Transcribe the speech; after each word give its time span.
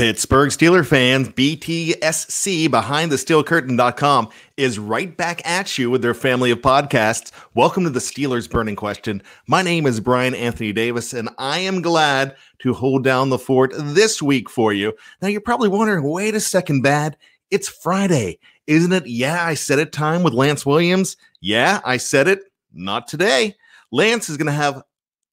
Pittsburgh 0.00 0.48
Steeler 0.48 0.86
fans, 0.86 1.28
BTSC 1.28 2.70
behind 2.70 3.12
the 3.12 3.18
steel 3.18 3.44
curtain.com 3.44 4.30
is 4.56 4.78
right 4.78 5.14
back 5.14 5.46
at 5.46 5.76
you 5.76 5.90
with 5.90 6.00
their 6.00 6.14
family 6.14 6.50
of 6.50 6.62
podcasts. 6.62 7.32
Welcome 7.52 7.84
to 7.84 7.90
the 7.90 8.00
Steelers 8.00 8.48
Burning 8.48 8.76
Question. 8.76 9.22
My 9.46 9.60
name 9.60 9.84
is 9.84 10.00
Brian 10.00 10.34
Anthony 10.34 10.72
Davis, 10.72 11.12
and 11.12 11.28
I 11.36 11.58
am 11.58 11.82
glad 11.82 12.34
to 12.60 12.72
hold 12.72 13.04
down 13.04 13.28
the 13.28 13.38
fort 13.38 13.74
this 13.76 14.22
week 14.22 14.48
for 14.48 14.72
you. 14.72 14.94
Now, 15.20 15.28
you're 15.28 15.42
probably 15.42 15.68
wondering 15.68 16.02
wait 16.02 16.34
a 16.34 16.40
second, 16.40 16.80
Bad. 16.80 17.18
It's 17.50 17.68
Friday, 17.68 18.38
isn't 18.66 18.94
it? 18.94 19.06
Yeah, 19.06 19.44
I 19.44 19.52
said 19.52 19.78
it 19.78 19.92
time 19.92 20.22
with 20.22 20.32
Lance 20.32 20.64
Williams. 20.64 21.18
Yeah, 21.42 21.82
I 21.84 21.98
said 21.98 22.26
it. 22.26 22.44
Not 22.72 23.06
today. 23.06 23.54
Lance 23.92 24.30
is 24.30 24.38
going 24.38 24.46
to 24.46 24.52
have, 24.52 24.82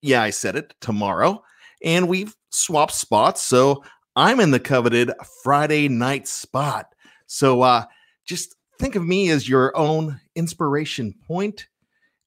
yeah, 0.02 0.22
I 0.22 0.32
said 0.32 0.58
it 0.58 0.74
tomorrow. 0.82 1.42
And 1.86 2.10
we've 2.10 2.36
swapped 2.50 2.94
spots. 2.94 3.44
So 3.44 3.84
I'm 4.18 4.40
in 4.40 4.52
the 4.52 4.60
coveted 4.60 5.12
Friday 5.44 5.88
night 5.88 6.28
spot. 6.28 6.94
So 7.28 7.62
uh 7.62 7.86
just 8.26 8.56
think 8.80 8.96
of 8.96 9.06
me 9.06 9.30
as 9.30 9.48
your 9.48 9.76
own 9.78 10.20
inspiration 10.36 11.14
point 11.28 11.68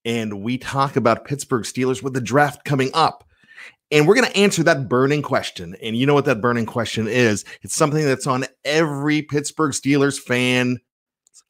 and 0.04 0.42
we 0.42 0.56
talk 0.56 0.96
about 0.96 1.24
Pittsburgh 1.24 1.64
Steelers 1.64 2.02
with 2.02 2.14
the 2.14 2.20
draft 2.20 2.64
coming 2.64 2.90
up. 2.94 3.24
And 3.90 4.06
we're 4.06 4.14
going 4.14 4.30
to 4.30 4.36
answer 4.36 4.62
that 4.62 4.88
burning 4.88 5.20
question. 5.20 5.76
And 5.82 5.96
you 5.96 6.06
know 6.06 6.14
what 6.14 6.24
that 6.26 6.40
burning 6.40 6.64
question 6.64 7.08
is? 7.08 7.44
It's 7.62 7.74
something 7.74 8.04
that's 8.04 8.26
on 8.26 8.46
every 8.64 9.20
Pittsburgh 9.20 9.72
Steelers 9.72 10.18
fan 10.18 10.78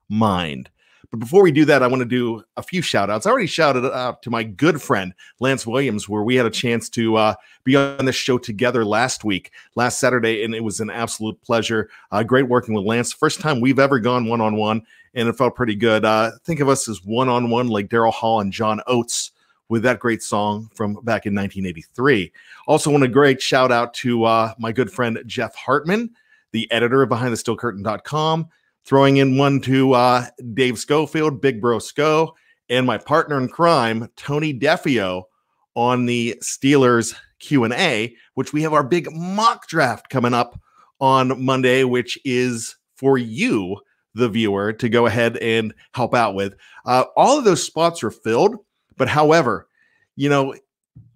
mind. 0.08 0.70
But 1.10 1.18
before 1.18 1.42
we 1.42 1.50
do 1.50 1.64
that, 1.64 1.82
I 1.82 1.88
want 1.88 2.00
to 2.00 2.08
do 2.08 2.44
a 2.56 2.62
few 2.62 2.82
shout 2.82 3.10
outs. 3.10 3.26
I 3.26 3.30
already 3.30 3.48
shouted 3.48 3.84
out 3.92 4.22
to 4.22 4.30
my 4.30 4.44
good 4.44 4.80
friend, 4.80 5.12
Lance 5.40 5.66
Williams, 5.66 6.08
where 6.08 6.22
we 6.22 6.36
had 6.36 6.46
a 6.46 6.50
chance 6.50 6.88
to 6.90 7.16
uh, 7.16 7.34
be 7.64 7.74
on 7.74 8.04
this 8.04 8.14
show 8.14 8.38
together 8.38 8.84
last 8.84 9.24
week, 9.24 9.50
last 9.74 9.98
Saturday, 9.98 10.44
and 10.44 10.54
it 10.54 10.62
was 10.62 10.78
an 10.78 10.88
absolute 10.88 11.40
pleasure. 11.42 11.90
Uh, 12.12 12.22
great 12.22 12.48
working 12.48 12.74
with 12.74 12.84
Lance. 12.84 13.12
First 13.12 13.40
time 13.40 13.60
we've 13.60 13.80
ever 13.80 13.98
gone 13.98 14.26
one 14.26 14.40
on 14.40 14.54
one, 14.56 14.82
and 15.14 15.28
it 15.28 15.36
felt 15.36 15.56
pretty 15.56 15.74
good. 15.74 16.04
Uh, 16.04 16.30
think 16.44 16.60
of 16.60 16.68
us 16.68 16.88
as 16.88 17.04
one 17.04 17.28
on 17.28 17.50
one, 17.50 17.66
like 17.66 17.88
Daryl 17.88 18.12
Hall 18.12 18.40
and 18.40 18.52
John 18.52 18.80
Oates 18.86 19.32
with 19.68 19.82
that 19.84 20.00
great 20.00 20.22
song 20.22 20.68
from 20.74 20.94
back 20.94 21.26
in 21.26 21.34
1983. 21.34 22.32
Also, 22.66 22.90
want 22.90 23.04
a 23.04 23.08
great 23.08 23.40
shout 23.40 23.72
out 23.72 23.94
to 23.94 24.24
uh, 24.24 24.52
my 24.58 24.70
good 24.72 24.92
friend 24.92 25.20
Jeff 25.26 25.54
Hartman, 25.54 26.10
the 26.52 26.70
editor 26.70 27.02
of 27.02 27.08
BehindTheSteelCurtain.com, 27.08 28.48
throwing 28.84 29.18
in 29.18 29.36
one 29.36 29.60
to 29.60 29.92
uh, 29.92 30.26
Dave 30.54 30.78
Schofield, 30.78 31.40
Big 31.40 31.60
Bro 31.60 31.80
Sco, 31.80 32.34
and 32.68 32.86
my 32.86 32.98
partner 32.98 33.38
in 33.38 33.48
crime, 33.48 34.08
Tony 34.16 34.58
Defeo, 34.58 35.24
on 35.74 36.06
the 36.06 36.36
Steelers 36.42 37.14
Q&A, 37.38 38.14
which 38.34 38.52
we 38.52 38.62
have 38.62 38.72
our 38.72 38.84
big 38.84 39.08
mock 39.12 39.66
draft 39.68 40.10
coming 40.10 40.34
up 40.34 40.60
on 41.00 41.42
Monday, 41.42 41.84
which 41.84 42.18
is 42.24 42.76
for 42.96 43.18
you, 43.18 43.76
the 44.14 44.28
viewer, 44.28 44.72
to 44.74 44.88
go 44.88 45.06
ahead 45.06 45.36
and 45.38 45.74
help 45.94 46.14
out 46.14 46.34
with. 46.34 46.54
Uh, 46.84 47.04
all 47.16 47.38
of 47.38 47.44
those 47.44 47.62
spots 47.62 48.02
are 48.04 48.10
filled, 48.10 48.56
but 48.96 49.08
however, 49.08 49.68
you 50.16 50.28
know, 50.28 50.54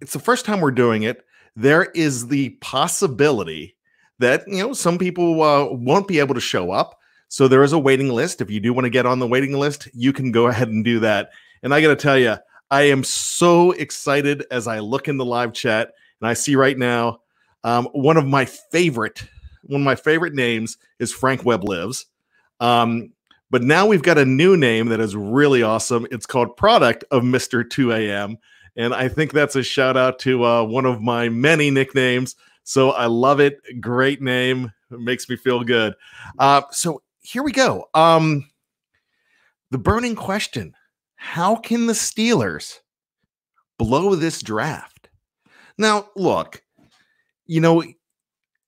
it's 0.01 0.13
the 0.13 0.19
first 0.19 0.45
time 0.45 0.61
we're 0.61 0.71
doing 0.71 1.03
it. 1.03 1.23
There 1.55 1.85
is 1.95 2.27
the 2.27 2.49
possibility 2.61 3.75
that, 4.19 4.43
you 4.47 4.57
know, 4.57 4.73
some 4.73 4.97
people 4.97 5.41
uh, 5.41 5.65
won't 5.71 6.07
be 6.07 6.19
able 6.19 6.35
to 6.35 6.41
show 6.41 6.71
up. 6.71 6.97
So 7.27 7.47
there 7.47 7.63
is 7.63 7.73
a 7.73 7.79
waiting 7.79 8.09
list. 8.09 8.41
If 8.41 8.49
you 8.49 8.59
do 8.59 8.73
want 8.73 8.85
to 8.85 8.89
get 8.89 9.05
on 9.05 9.19
the 9.19 9.27
waiting 9.27 9.53
list, 9.53 9.87
you 9.93 10.13
can 10.13 10.31
go 10.31 10.47
ahead 10.47 10.69
and 10.69 10.83
do 10.83 10.99
that. 10.99 11.31
And 11.63 11.73
I 11.73 11.81
got 11.81 11.89
to 11.89 11.95
tell 11.95 12.17
you, 12.17 12.35
I 12.71 12.83
am 12.83 13.03
so 13.03 13.71
excited 13.71 14.45
as 14.51 14.67
I 14.67 14.79
look 14.79 15.07
in 15.07 15.17
the 15.17 15.25
live 15.25 15.53
chat 15.53 15.93
and 16.21 16.27
I 16.27 16.33
see 16.33 16.55
right 16.55 16.77
now 16.77 17.19
um, 17.63 17.85
one 17.93 18.17
of 18.17 18.25
my 18.25 18.45
favorite, 18.45 19.23
one 19.63 19.81
of 19.81 19.85
my 19.85 19.95
favorite 19.95 20.33
names 20.33 20.77
is 20.99 21.11
Frank 21.11 21.43
Webb 21.45 21.63
Lives. 21.63 22.05
Um, 22.59 23.11
but 23.51 23.63
now 23.63 23.85
we've 23.85 24.03
got 24.03 24.17
a 24.17 24.25
new 24.25 24.57
name 24.57 24.87
that 24.89 24.99
is 24.99 25.15
really 25.15 25.63
awesome. 25.63 26.07
It's 26.11 26.25
called 26.25 26.57
Product 26.57 27.03
of 27.11 27.23
Mr. 27.23 27.67
2 27.67 27.93
AM. 27.93 28.37
And 28.75 28.93
I 28.93 29.07
think 29.07 29.31
that's 29.31 29.55
a 29.55 29.63
shout 29.63 29.95
out 29.95 30.19
to 30.19 30.43
uh, 30.43 30.63
one 30.63 30.85
of 30.85 31.01
my 31.01 31.29
many 31.29 31.71
nicknames. 31.71 32.35
So 32.63 32.91
I 32.91 33.05
love 33.05 33.39
it. 33.39 33.59
Great 33.79 34.21
name. 34.21 34.71
It 34.91 34.99
makes 34.99 35.29
me 35.29 35.35
feel 35.35 35.63
good. 35.63 35.93
Uh, 36.37 36.63
so 36.71 37.01
here 37.25 37.43
we 37.43 37.51
go. 37.51 37.89
Um, 37.93 38.47
the 39.71 39.77
burning 39.77 40.15
question 40.15 40.73
How 41.15 41.55
can 41.55 41.87
the 41.87 41.93
Steelers 41.93 42.79
blow 43.77 44.15
this 44.15 44.41
draft? 44.41 45.09
Now, 45.77 46.09
look, 46.15 46.61
you 47.45 47.59
know, 47.59 47.83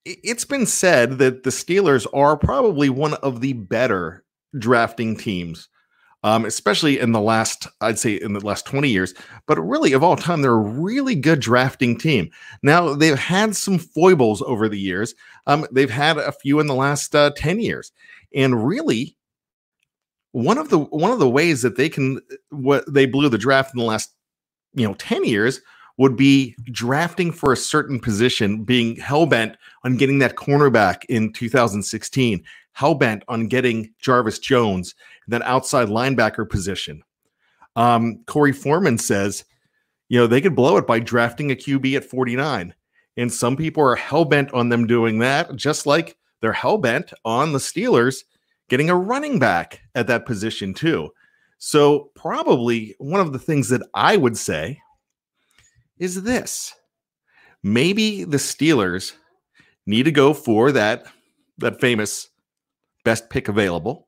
it's 0.06 0.46
been 0.46 0.66
said 0.66 1.20
that 1.20 1.44
the 1.44 1.50
Steelers 1.50 2.08
are 2.14 2.38
probably 2.38 2.90
one 2.90 3.14
of 3.16 3.42
the 3.42 3.54
better 3.54 4.24
drafting 4.58 5.16
teams, 5.16 5.70
um, 6.24 6.44
especially 6.46 7.00
in 7.00 7.12
the 7.12 7.22
last, 7.22 7.68
I'd 7.80 8.00
say, 8.00 8.16
in 8.16 8.34
the 8.34 8.46
last 8.46 8.66
20 8.66 8.90
years, 8.90 9.14
but 9.46 9.60
really 9.60 9.94
of 9.94 10.04
all 10.04 10.16
time, 10.16 10.42
they're 10.42 10.52
a 10.52 10.58
really 10.58 11.16
good 11.16 11.40
drafting 11.40 11.98
team. 11.98 12.30
Now, 12.64 12.94
they've 12.96 13.20
had 13.20 13.56
some 13.56 13.78
foibles 13.78 14.42
over 14.42 14.68
the 14.68 14.80
years. 14.80 15.14
Um, 15.46 15.68
they've 15.72 15.90
had 15.90 16.18
a 16.18 16.32
few 16.32 16.60
in 16.60 16.68
the 16.68 16.76
last 16.76 17.16
uh, 17.16 17.32
10 17.36 17.60
years. 17.60 17.92
And 18.34 18.66
really, 18.66 19.18
one 20.32 20.58
of 20.58 20.70
the 20.70 20.80
one 20.80 21.12
of 21.12 21.20
the 21.20 21.30
ways 21.30 21.62
that 21.62 21.78
they 21.78 21.90
can 21.90 22.20
what 22.50 22.92
they 22.92 23.06
blew 23.06 23.30
the 23.30 23.38
draft 23.38 23.74
in 23.74 23.80
the 23.80 23.86
last 23.86 24.14
you 24.74 24.88
know 24.88 24.94
10 24.96 25.24
years 25.26 25.62
would 25.98 26.16
be 26.16 26.56
drafting 26.72 27.32
for 27.32 27.52
a 27.52 27.58
certain 27.58 28.00
position, 28.00 28.64
being 28.64 28.96
hell 28.98 29.26
bent 29.26 29.58
on 29.84 29.98
getting 29.98 30.20
that 30.20 30.36
cornerback 30.36 31.04
in 31.10 31.34
2016, 31.34 32.44
hell 32.74 32.94
bent 32.94 33.24
on 33.28 33.48
getting 33.48 33.92
Jarvis 34.00 34.38
Jones, 34.38 34.94
that 35.28 35.42
outside 35.42 35.88
linebacker 35.88 36.48
position. 36.48 37.02
Um, 37.76 38.24
Corey 38.28 38.54
Foreman 38.54 39.00
says, 39.00 39.44
you 40.10 40.20
know, 40.20 40.28
they 40.28 40.42
could 40.42 40.56
blow 40.56 40.78
it 40.78 40.86
by 40.86 41.00
drafting 41.00 41.52
a 41.52 41.56
QB 41.56 41.98
at 41.98 42.06
49. 42.06 42.74
And 43.18 43.34
some 43.34 43.58
people 43.58 43.84
are 43.84 43.96
hell 43.96 44.26
bent 44.26 44.54
on 44.54 44.70
them 44.70 44.86
doing 44.86 45.18
that, 45.20 45.56
just 45.56 45.88
like 45.88 46.16
they're 46.42 46.54
hell 46.54 46.78
bent 46.78 47.14
on 47.26 47.54
the 47.54 47.60
Steelers 47.60 48.24
getting 48.70 48.90
a 48.90 48.96
running 48.96 49.40
back 49.40 49.82
at 49.96 50.08
that 50.08 50.26
position, 50.26 50.74
too. 50.74 51.10
So, 51.58 52.12
probably 52.16 52.96
one 53.00 53.22
of 53.22 53.34
the 53.34 53.40
things 53.40 53.70
that 53.70 53.82
I 53.94 54.18
would 54.18 54.38
say 54.38 54.80
is 55.98 56.22
this 56.24 56.74
maybe 57.64 58.24
the 58.24 58.38
Steelers 58.38 59.14
need 59.86 60.04
to 60.04 60.12
go 60.12 60.34
for 60.34 60.72
that 60.72 61.06
that 61.58 61.82
famous 61.82 62.30
best 63.04 63.30
pick 63.30 63.48
available 63.48 64.08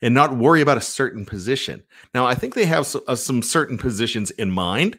and 0.00 0.14
not 0.14 0.36
worry 0.36 0.60
about 0.60 0.78
a 0.78 0.82
certain 0.82 1.26
position. 1.26 1.82
Now, 2.14 2.26
I 2.26 2.34
think 2.34 2.54
they 2.54 2.66
have 2.66 2.86
so- 2.86 3.02
uh, 3.08 3.16
some 3.16 3.42
certain 3.42 3.76
positions 3.76 4.30
in 4.32 4.50
mind, 4.50 4.98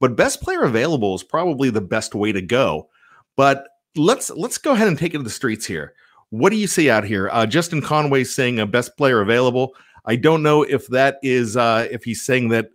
but 0.00 0.16
best 0.16 0.40
player 0.40 0.62
available 0.62 1.14
is 1.14 1.22
probably 1.22 1.70
the 1.70 1.80
best 1.80 2.14
way 2.14 2.32
to 2.32 2.40
go. 2.40 2.88
But 3.36 3.68
let's 3.96 4.30
let's 4.30 4.58
go 4.58 4.72
ahead 4.72 4.88
and 4.88 4.98
take 4.98 5.14
it 5.14 5.18
to 5.18 5.24
the 5.24 5.30
streets 5.30 5.66
here. 5.66 5.94
What 6.30 6.50
do 6.50 6.56
you 6.56 6.66
see 6.66 6.88
out 6.88 7.04
here? 7.04 7.28
Uh, 7.32 7.44
Justin 7.44 7.82
Conway 7.82 8.24
saying 8.24 8.60
a 8.60 8.66
best 8.66 8.96
player 8.96 9.20
available. 9.20 9.74
I 10.06 10.16
don't 10.16 10.42
know 10.42 10.62
if 10.62 10.86
that 10.88 11.18
is 11.22 11.56
uh, 11.56 11.88
if 11.90 12.04
he's 12.04 12.22
saying 12.22 12.48
that 12.50 12.70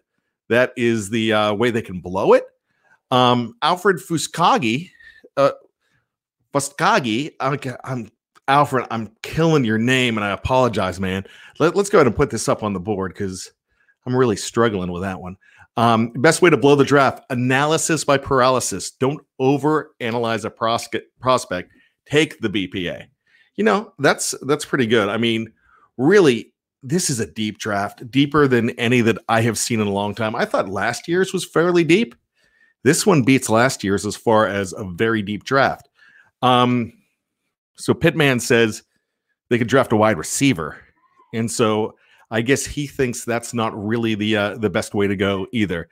that 0.49 0.73
is 0.75 1.09
the 1.09 1.33
uh, 1.33 1.53
way 1.53 1.71
they 1.71 1.81
can 1.81 2.01
blow 2.01 2.33
it. 2.33 2.43
Um, 3.11 3.55
Alfred 3.61 3.97
Fuskagi, 3.97 4.91
uh, 5.37 5.51
Fuskagi. 6.53 7.31
Okay, 7.41 7.73
I'm 7.83 8.11
Alfred. 8.47 8.87
I'm 8.91 9.11
killing 9.23 9.63
your 9.63 9.77
name, 9.77 10.17
and 10.17 10.25
I 10.25 10.31
apologize, 10.31 10.99
man. 10.99 11.25
Let, 11.59 11.75
let's 11.75 11.89
go 11.89 11.99
ahead 11.99 12.07
and 12.07 12.15
put 12.15 12.29
this 12.29 12.49
up 12.49 12.61
on 12.61 12.73
the 12.73 12.79
board 12.79 13.13
because 13.13 13.51
I'm 14.05 14.15
really 14.15 14.35
struggling 14.35 14.91
with 14.91 15.01
that 15.03 15.19
one. 15.19 15.37
Um, 15.77 16.11
best 16.11 16.41
way 16.41 16.49
to 16.49 16.57
blow 16.57 16.75
the 16.75 16.83
draft: 16.83 17.23
analysis 17.29 18.03
by 18.03 18.17
paralysis. 18.17 18.91
Don't 18.91 19.21
over 19.39 19.95
analyze 19.99 20.45
a. 20.45 20.49
Prospect. 20.49 21.69
Take 22.05 22.39
the 22.39 22.49
BPA. 22.49 23.07
You 23.57 23.63
know 23.63 23.93
that's 23.99 24.35
that's 24.41 24.65
pretty 24.65 24.85
good. 24.87 25.09
I 25.09 25.17
mean, 25.17 25.51
really, 25.97 26.53
this 26.83 27.09
is 27.09 27.19
a 27.19 27.25
deep 27.25 27.57
draft, 27.57 28.09
deeper 28.11 28.47
than 28.47 28.71
any 28.71 29.01
that 29.01 29.17
I 29.29 29.41
have 29.41 29.57
seen 29.57 29.79
in 29.79 29.87
a 29.87 29.93
long 29.93 30.13
time. 30.13 30.35
I 30.35 30.45
thought 30.45 30.69
last 30.69 31.07
year's 31.07 31.33
was 31.33 31.45
fairly 31.45 31.83
deep. 31.83 32.15
This 32.83 33.05
one 33.05 33.23
beats 33.23 33.49
last 33.49 33.83
year's 33.83 34.05
as 34.05 34.15
far 34.15 34.45
as 34.47 34.73
a 34.73 34.83
very 34.83 35.21
deep 35.21 35.43
draft. 35.43 35.89
Um, 36.41 36.93
So 37.77 37.93
Pitman 37.93 38.39
says 38.39 38.83
they 39.49 39.57
could 39.57 39.67
draft 39.67 39.91
a 39.91 39.95
wide 39.95 40.17
receiver, 40.17 40.77
and 41.33 41.49
so 41.49 41.95
I 42.31 42.41
guess 42.41 42.65
he 42.65 42.87
thinks 42.87 43.23
that's 43.23 43.53
not 43.53 43.73
really 43.75 44.15
the 44.15 44.35
uh, 44.37 44.57
the 44.57 44.69
best 44.69 44.93
way 44.93 45.07
to 45.07 45.15
go 45.15 45.47
either. 45.51 45.87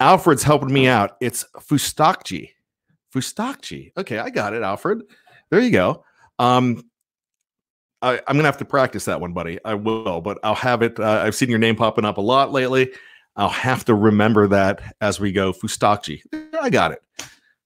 Alfred's 0.00 0.42
helping 0.42 0.72
me 0.72 0.86
out. 0.88 1.16
It's 1.20 1.44
Fustokji. 1.58 2.50
Fustokji. 3.14 3.92
Okay, 3.96 4.18
I 4.18 4.30
got 4.30 4.52
it, 4.52 4.62
Alfred. 4.62 5.02
There 5.50 5.60
you 5.60 5.70
go. 5.70 6.04
Um, 6.38 6.84
I, 8.00 8.14
am 8.14 8.36
gonna 8.36 8.44
have 8.44 8.58
to 8.58 8.64
practice 8.64 9.04
that 9.06 9.20
one, 9.20 9.32
buddy. 9.32 9.58
I 9.64 9.74
will, 9.74 10.20
but 10.20 10.38
I'll 10.42 10.54
have 10.54 10.82
it. 10.82 10.98
Uh, 11.00 11.22
I've 11.24 11.34
seen 11.34 11.50
your 11.50 11.58
name 11.58 11.76
popping 11.76 12.04
up 12.04 12.18
a 12.18 12.22
lot 12.22 12.52
lately. 12.52 12.92
I'll 13.36 13.48
have 13.48 13.84
to 13.86 13.94
remember 13.94 14.46
that 14.48 14.94
as 15.00 15.20
we 15.20 15.32
go. 15.32 15.52
Fustokji. 15.52 16.22
I 16.60 16.70
got 16.70 16.92
it. 16.92 17.02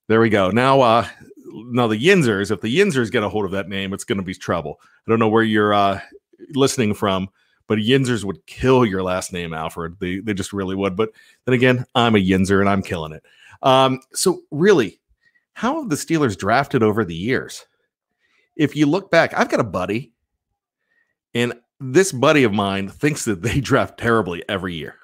There 0.08 0.20
we 0.20 0.28
go. 0.28 0.50
Now, 0.50 0.80
uh, 0.80 1.06
now 1.46 1.86
the 1.86 1.96
Yinzers. 1.96 2.50
If 2.50 2.60
the 2.60 2.74
Yinzers 2.74 3.10
get 3.10 3.22
a 3.22 3.28
hold 3.28 3.44
of 3.44 3.50
that 3.52 3.68
name, 3.68 3.92
it's 3.92 4.04
to 4.04 4.22
be 4.22 4.34
trouble. 4.34 4.80
I 4.82 5.10
don't 5.10 5.18
know 5.18 5.28
where 5.28 5.42
you're 5.42 5.72
uh, 5.72 6.00
listening 6.54 6.94
from, 6.94 7.28
but 7.66 7.78
Yinzers 7.78 8.24
would 8.24 8.44
kill 8.46 8.84
your 8.84 9.02
last 9.02 9.32
name, 9.32 9.54
Alfred. 9.54 9.98
They 9.98 10.20
they 10.20 10.34
just 10.34 10.52
really 10.52 10.76
would. 10.76 10.96
But 10.96 11.10
then 11.46 11.54
again, 11.54 11.86
I'm 11.94 12.16
a 12.16 12.18
Yinzer 12.18 12.60
and 12.60 12.68
I'm 12.68 12.82
killing 12.82 13.12
it. 13.12 13.24
Um, 13.62 14.00
so 14.12 14.42
really, 14.50 15.00
how 15.54 15.80
have 15.80 15.88
the 15.88 15.96
Steelers 15.96 16.36
drafted 16.36 16.82
over 16.82 17.04
the 17.04 17.14
years? 17.14 17.66
If 18.56 18.76
you 18.76 18.86
look 18.86 19.10
back, 19.10 19.32
I've 19.36 19.48
got 19.48 19.60
a 19.60 19.64
buddy, 19.64 20.12
and 21.34 21.54
this 21.80 22.12
buddy 22.12 22.44
of 22.44 22.52
mine 22.52 22.88
thinks 22.88 23.24
that 23.24 23.42
they 23.42 23.60
draft 23.62 23.98
terribly 23.98 24.42
every 24.48 24.74
year. 24.74 24.96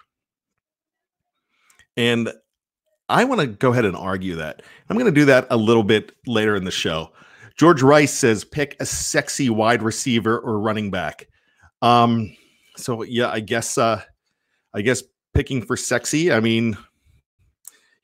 And 1.97 2.31
I 3.09 3.25
want 3.25 3.41
to 3.41 3.47
go 3.47 3.73
ahead 3.73 3.85
and 3.85 3.97
argue 3.97 4.37
that. 4.37 4.63
I'm 4.89 4.97
going 4.97 5.13
to 5.13 5.21
do 5.21 5.25
that 5.27 5.47
a 5.51 5.57
little 5.57 5.83
bit 5.83 6.13
later 6.27 6.55
in 6.55 6.65
the 6.65 6.71
show. 6.71 7.13
George 7.57 7.83
Rice 7.83 8.13
says 8.13 8.45
pick 8.45 8.77
a 8.79 8.87
sexy 8.87 9.51
wide 9.51 9.83
receiver 9.83 10.39
or 10.39 10.61
running 10.61 10.91
back. 10.91 11.27
Um, 11.83 12.37
so 12.77 13.03
yeah, 13.03 13.31
I 13.31 13.41
guess 13.41 13.77
uh 13.77 14.03
I 14.73 14.83
guess 14.83 15.03
picking 15.35 15.63
for 15.63 15.77
sexy, 15.77 16.33
I 16.33 16.41
mean, 16.41 16.77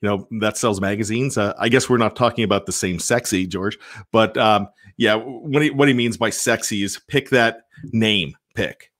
you 0.01 0.09
know, 0.09 0.27
that 0.39 0.57
sells 0.57 0.81
magazines. 0.81 1.37
Uh, 1.37 1.53
I 1.57 1.69
guess 1.69 1.89
we're 1.89 1.97
not 1.97 2.15
talking 2.15 2.43
about 2.43 2.65
the 2.65 2.71
same 2.71 2.99
sexy, 2.99 3.47
George, 3.47 3.77
but 4.11 4.37
um 4.37 4.67
yeah, 4.97 5.15
what 5.15 5.61
he, 5.61 5.69
what 5.69 5.87
he 5.87 5.93
means 5.93 6.17
by 6.17 6.29
sexy 6.29 6.83
is 6.83 6.99
pick 7.07 7.29
that 7.29 7.63
name 7.91 8.35
pick. 8.55 8.91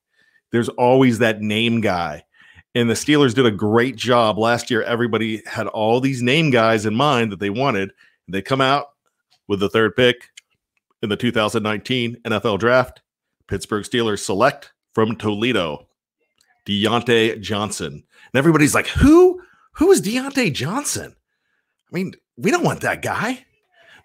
There's 0.51 0.69
always 0.69 1.19
that 1.19 1.42
name 1.42 1.81
guy. 1.81 2.24
And 2.74 2.89
the 2.89 2.94
Steelers 2.94 3.33
did 3.33 3.45
a 3.45 3.51
great 3.51 3.95
job 3.95 4.38
last 4.38 4.69
year. 4.69 4.83
Everybody 4.83 5.42
had 5.45 5.68
all 5.68 6.01
these 6.01 6.21
name 6.21 6.50
guys 6.50 6.86
in 6.86 6.94
mind 6.94 7.31
that 7.31 7.39
they 7.39 7.50
wanted. 7.50 7.92
They 8.27 8.42
come 8.42 8.62
out 8.62 8.88
with 9.47 9.62
the 9.62 9.69
third 9.69 9.95
pick 9.95 10.30
in 11.01 11.09
the 11.09 11.15
2019 11.15 12.18
NFL 12.25 12.59
draft. 12.59 13.01
Pittsburgh 13.48 13.86
Steelers 13.86 14.19
select 14.19 14.74
from 14.94 15.15
Toledo, 15.15 15.88
Diontae 16.65 17.39
Johnson. 17.41 17.94
And 17.94 18.39
everybody's 18.39 18.75
like, 18.75 18.88
who? 18.88 19.41
Who 19.74 19.91
is 19.91 20.01
Diontae 20.01 20.53
Johnson? 20.53 21.15
I 21.15 21.95
mean, 21.95 22.13
we 22.38 22.51
don't 22.51 22.63
want 22.63 22.81
that 22.81 23.01
guy. 23.01 23.45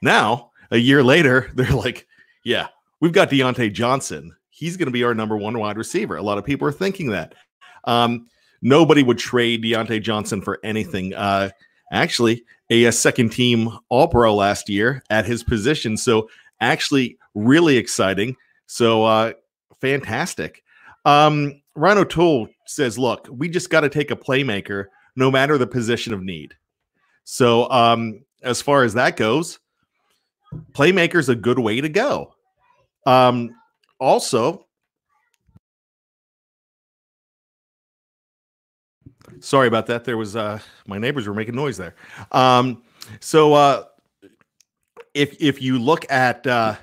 Now, 0.02 0.49
a 0.70 0.78
year 0.78 1.02
later, 1.02 1.50
they're 1.54 1.70
like, 1.70 2.06
yeah, 2.44 2.68
we've 3.00 3.12
got 3.12 3.30
Diontae 3.30 3.72
Johnson. 3.72 4.34
He's 4.50 4.76
going 4.76 4.86
to 4.86 4.92
be 4.92 5.04
our 5.04 5.14
number 5.14 5.36
one 5.36 5.58
wide 5.58 5.78
receiver. 5.78 6.16
A 6.16 6.22
lot 6.22 6.38
of 6.38 6.44
people 6.44 6.68
are 6.68 6.72
thinking 6.72 7.10
that. 7.10 7.34
Um, 7.84 8.26
nobody 8.62 9.02
would 9.02 9.18
trade 9.18 9.64
Diontae 9.64 10.02
Johnson 10.02 10.42
for 10.42 10.58
anything. 10.62 11.14
Uh, 11.14 11.50
actually, 11.92 12.44
a, 12.68 12.84
a 12.84 12.92
second 12.92 13.30
team 13.30 13.70
All 13.88 14.08
Pro 14.08 14.34
last 14.34 14.68
year 14.68 15.02
at 15.10 15.24
his 15.24 15.42
position. 15.42 15.96
So, 15.96 16.28
actually, 16.60 17.16
really 17.34 17.76
exciting. 17.76 18.36
So, 18.66 19.04
uh, 19.04 19.32
fantastic. 19.80 20.62
Um, 21.04 21.62
Ryan 21.74 21.98
O'Toole 21.98 22.48
says, 22.66 22.98
look, 22.98 23.26
we 23.30 23.48
just 23.48 23.70
got 23.70 23.80
to 23.80 23.88
take 23.88 24.10
a 24.10 24.16
playmaker 24.16 24.86
no 25.16 25.30
matter 25.30 25.56
the 25.58 25.66
position 25.66 26.12
of 26.12 26.22
need. 26.22 26.54
So, 27.24 27.70
um, 27.70 28.24
as 28.42 28.60
far 28.60 28.84
as 28.84 28.94
that 28.94 29.16
goes, 29.16 29.58
playmaker's 30.72 31.28
a 31.28 31.34
good 31.34 31.58
way 31.58 31.80
to 31.80 31.88
go. 31.88 32.34
Um, 33.06 33.54
also, 33.98 34.66
sorry 39.40 39.68
about 39.68 39.86
that. 39.86 40.04
There 40.04 40.16
was 40.16 40.36
uh, 40.36 40.58
my 40.86 40.98
neighbors 40.98 41.26
were 41.26 41.34
making 41.34 41.54
noise 41.54 41.76
there. 41.76 41.94
Um, 42.32 42.82
so, 43.20 43.54
uh, 43.54 43.84
if 45.14 45.40
if 45.40 45.60
you 45.60 45.78
look 45.78 46.10
at 46.10 46.46
uh, 46.46 46.76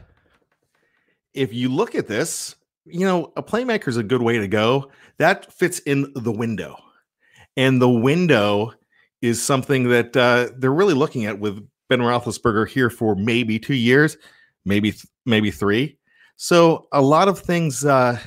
if 1.34 1.54
you 1.54 1.70
look 1.70 1.96
at 1.96 2.08
this, 2.08 2.56
you 2.86 3.06
know, 3.06 3.32
a 3.36 3.44
playmaker 3.44 3.88
is 3.88 3.98
a 3.98 4.04
good 4.04 4.22
way 4.22 4.40
to 4.40 4.48
go. 4.48 4.92
That 5.18 5.52
fits 5.52 5.80
in 5.80 6.12
the 6.16 6.32
window. 6.32 6.78
And 7.56 7.82
the 7.82 7.90
window 7.90 8.74
is 9.22 9.42
something 9.42 9.90
that 9.90 10.16
uh, 10.16 10.50
they're 10.58 10.74
really 10.74 10.94
looking 10.94 11.26
at 11.26 11.40
with 11.40 11.68
Ben 11.90 12.00
Roethlisberger 12.00 12.68
here 12.68 12.90
for 12.90 13.16
maybe 13.16 13.60
two 13.60 13.76
years, 13.76 14.18
maybe 14.66 14.94
maybe 15.26 15.52
three. 15.52 15.98
So 16.36 16.88
a 16.92 17.02
lot 17.02 17.28
of 17.28 17.40
things 17.40 17.86
uh, 17.86 18.20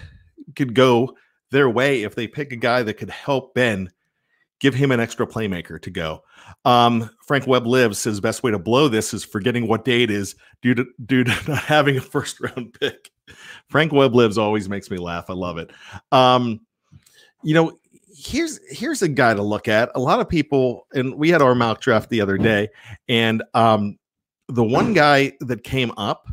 could 0.56 0.74
go 0.74 1.16
their 1.50 1.68
way 1.68 2.02
if 2.02 2.14
they 2.14 2.26
pick 2.26 2.52
a 2.52 2.56
guy 2.56 2.82
that 2.82 2.94
could 2.94 3.10
help 3.10 3.54
Ben, 3.54 3.90
give 4.60 4.74
him 4.74 4.90
an 4.92 5.00
extra 5.00 5.26
playmaker 5.26 5.80
to 5.82 5.90
go. 5.90 6.22
Um, 6.64 7.10
Frank 7.26 7.46
Webb 7.46 7.66
lives 7.66 7.98
says 7.98 8.20
best 8.20 8.42
way 8.42 8.50
to 8.50 8.58
blow 8.58 8.88
this 8.88 9.14
is 9.14 9.24
forgetting 9.24 9.66
what 9.68 9.84
day 9.84 10.02
it 10.02 10.10
is 10.10 10.34
due 10.62 10.74
to 10.74 10.86
due 11.06 11.24
to 11.24 11.30
not 11.50 11.62
having 11.64 11.96
a 11.96 12.00
first 12.00 12.40
round 12.40 12.76
pick. 12.78 13.10
Frank 13.68 13.92
Webb 13.92 14.14
lives 14.14 14.38
always 14.38 14.68
makes 14.68 14.90
me 14.90 14.98
laugh. 14.98 15.30
I 15.30 15.34
love 15.34 15.58
it. 15.58 15.70
Um, 16.12 16.60
you 17.42 17.54
know, 17.54 17.78
here's 18.14 18.60
here's 18.68 19.02
a 19.02 19.08
guy 19.08 19.34
to 19.34 19.42
look 19.42 19.68
at. 19.68 19.90
A 19.94 20.00
lot 20.00 20.20
of 20.20 20.28
people, 20.28 20.86
and 20.94 21.14
we 21.14 21.30
had 21.30 21.42
our 21.42 21.54
mock 21.54 21.80
draft 21.80 22.10
the 22.10 22.20
other 22.20 22.38
day, 22.38 22.68
and 23.08 23.42
um, 23.54 23.98
the 24.48 24.64
one 24.64 24.92
guy 24.94 25.32
that 25.40 25.64
came 25.64 25.92
up, 25.96 26.28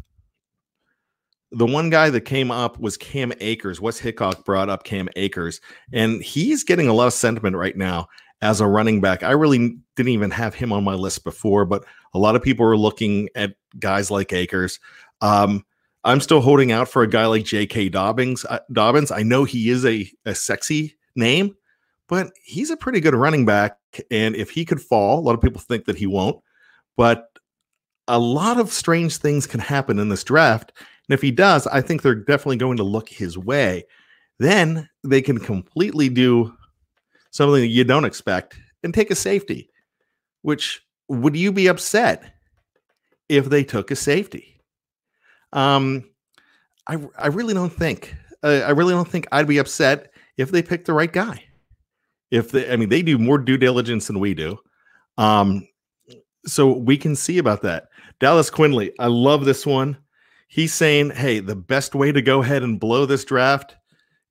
the 1.52 1.66
one 1.66 1.90
guy 1.90 2.10
that 2.10 2.22
came 2.22 2.52
up 2.52 2.80
was 2.80 2.98
Cam 2.98 3.34
Akers. 3.40 3.82
Wes 3.82 3.98
Hickok 3.98 4.46
brought 4.46 4.70
up 4.70 4.84
Cam 4.84 5.10
Akers, 5.16 5.62
and 5.94 6.22
he's 6.22 6.64
getting 6.64 6.88
a 6.88 6.94
lot 6.94 7.08
of 7.08 7.14
sentiment 7.14 7.56
right 7.56 7.76
now 7.76 8.08
as 8.42 8.62
a 8.62 8.68
running 8.68 9.02
back. 9.02 9.24
I 9.24 9.32
really 9.32 9.78
didn't 9.96 10.12
even 10.12 10.32
have 10.32 10.54
him 10.54 10.72
on 10.72 10.84
my 10.84 10.94
list 10.94 11.24
before, 11.24 11.66
but 11.66 11.86
a 12.14 12.20
lot 12.20 12.36
of 12.36 12.44
people 12.44 12.66
are 12.66 12.78
looking 12.78 13.30
at 13.36 13.56
guys 13.80 14.12
like 14.12 14.34
Akers. 14.34 14.80
Um, 15.22 15.66
I'm 16.04 16.22
still 16.22 16.42
holding 16.42 16.72
out 16.72 16.88
for 16.88 17.02
a 17.02 17.08
guy 17.08 17.26
like 17.26 17.44
J.K. 17.44 17.90
Dobbins. 17.90 18.46
Uh, 18.46 18.60
Dobbins. 18.72 19.12
I 19.12 19.24
know 19.24 19.44
he 19.44 19.70
is 19.70 19.86
a, 19.86 20.10
a 20.26 20.36
sexy 20.36 20.96
name, 21.16 21.56
but 22.08 22.32
he's 22.44 22.70
a 22.70 22.78
pretty 22.78 23.00
good 23.00 23.16
running 23.16 23.46
back. 23.46 23.78
And 24.12 24.36
if 24.36 24.50
he 24.50 24.66
could 24.66 24.82
fall, 24.82 25.20
a 25.20 25.22
lot 25.22 25.36
of 25.36 25.42
people 25.42 25.62
think 25.62 25.86
that 25.86 25.98
he 25.98 26.08
won't. 26.08 26.42
But 26.96 27.28
a 28.08 28.20
lot 28.20 28.60
of 28.60 28.72
strange 28.72 29.18
things 29.18 29.46
can 29.46 29.60
happen 29.60 30.00
in 30.00 30.10
this 30.10 30.24
draft. 30.24 30.72
And 30.78 31.14
if 31.14 31.22
he 31.22 31.32
does, 31.32 31.68
I 31.68 31.82
think 31.82 32.02
they're 32.02 32.16
definitely 32.16 32.58
going 32.58 32.78
to 32.78 32.84
look 32.84 33.10
his 33.10 33.38
way. 33.38 33.86
Then 34.40 34.90
they 35.04 35.22
can 35.22 35.38
completely 35.40 36.10
do 36.10 36.56
something 37.32 37.62
that 37.62 37.68
you 37.68 37.84
don't 37.84 38.06
expect 38.06 38.60
and 38.84 38.94
take 38.94 39.12
a 39.12 39.16
safety. 39.16 39.70
Which 40.42 40.82
would 41.10 41.36
you 41.36 41.52
be 41.52 41.68
upset 41.68 42.34
if 43.30 43.46
they 43.46 43.64
took 43.64 43.92
a 43.92 43.96
safety? 43.96 44.62
Um, 45.54 46.10
I 46.88 46.98
I 47.18 47.28
really 47.28 47.54
don't 47.54 47.74
think 47.74 48.16
uh, 48.44 48.62
I 48.66 48.72
really 48.72 48.94
don't 48.94 49.08
think 49.08 49.28
I'd 49.32 49.48
be 49.48 49.58
upset 49.58 50.12
if 50.38 50.52
they 50.52 50.62
picked 50.62 50.86
the 50.86 50.94
right 50.94 51.12
guy. 51.12 51.44
If 52.32 52.52
they, 52.52 52.72
I 52.72 52.76
mean, 52.76 52.90
they 52.90 53.02
do 53.02 53.18
more 53.18 53.38
due 53.38 53.58
diligence 53.58 54.08
than 54.08 54.20
we 54.20 54.34
do. 54.34 54.58
Um, 55.18 55.68
so 56.46 56.72
we 56.72 56.98
can 56.98 57.16
see 57.16 57.38
about 57.38 57.62
that. 57.64 57.88
Dallas 58.20 58.50
Quinley, 58.50 58.92
I 59.00 59.08
love 59.08 59.46
this 59.46 59.66
one. 59.66 59.98
He's 60.48 60.74
saying, 60.74 61.12
hey, 61.12 61.40
the 61.40 61.56
best 61.56 61.94
way 61.94 62.12
to 62.12 62.22
go 62.22 62.42
ahead 62.42 62.64
and 62.64 62.80
blow 62.80 63.06
this 63.06 63.26
draft 63.26 63.76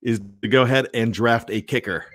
is 0.01 0.19
to 0.41 0.47
go 0.47 0.63
ahead 0.63 0.87
and 0.93 1.13
draft 1.13 1.49
a 1.51 1.61
kicker. 1.61 2.05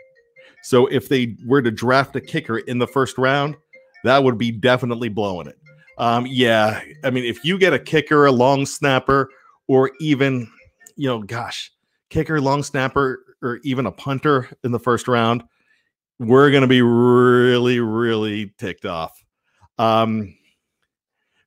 So 0.62 0.86
if 0.86 1.08
they 1.08 1.36
were 1.46 1.62
to 1.62 1.70
draft 1.70 2.14
a 2.16 2.20
kicker 2.20 2.58
in 2.58 2.78
the 2.78 2.86
first 2.86 3.18
round, 3.18 3.56
that 4.04 4.22
would 4.22 4.38
be 4.38 4.50
definitely 4.50 5.08
blowing 5.08 5.46
it. 5.48 5.58
Um, 5.98 6.26
yeah, 6.26 6.80
I 7.04 7.10
mean, 7.10 7.24
if 7.24 7.44
you 7.44 7.58
get 7.58 7.72
a 7.72 7.78
kicker, 7.78 8.26
a 8.26 8.32
long 8.32 8.66
snapper, 8.66 9.28
or 9.68 9.90
even, 10.00 10.50
you 10.96 11.08
know, 11.08 11.22
gosh, 11.22 11.70
kicker, 12.10 12.40
long 12.40 12.62
snapper, 12.62 13.24
or 13.42 13.60
even 13.62 13.86
a 13.86 13.92
punter 13.92 14.48
in 14.64 14.72
the 14.72 14.78
first 14.78 15.06
round, 15.06 15.42
we're 16.22 16.50
going 16.50 16.62
to 16.62 16.68
be 16.68 16.82
really, 16.82 17.80
really 17.80 18.52
ticked 18.58 18.86
off. 18.86 19.24
Um, 19.78 20.36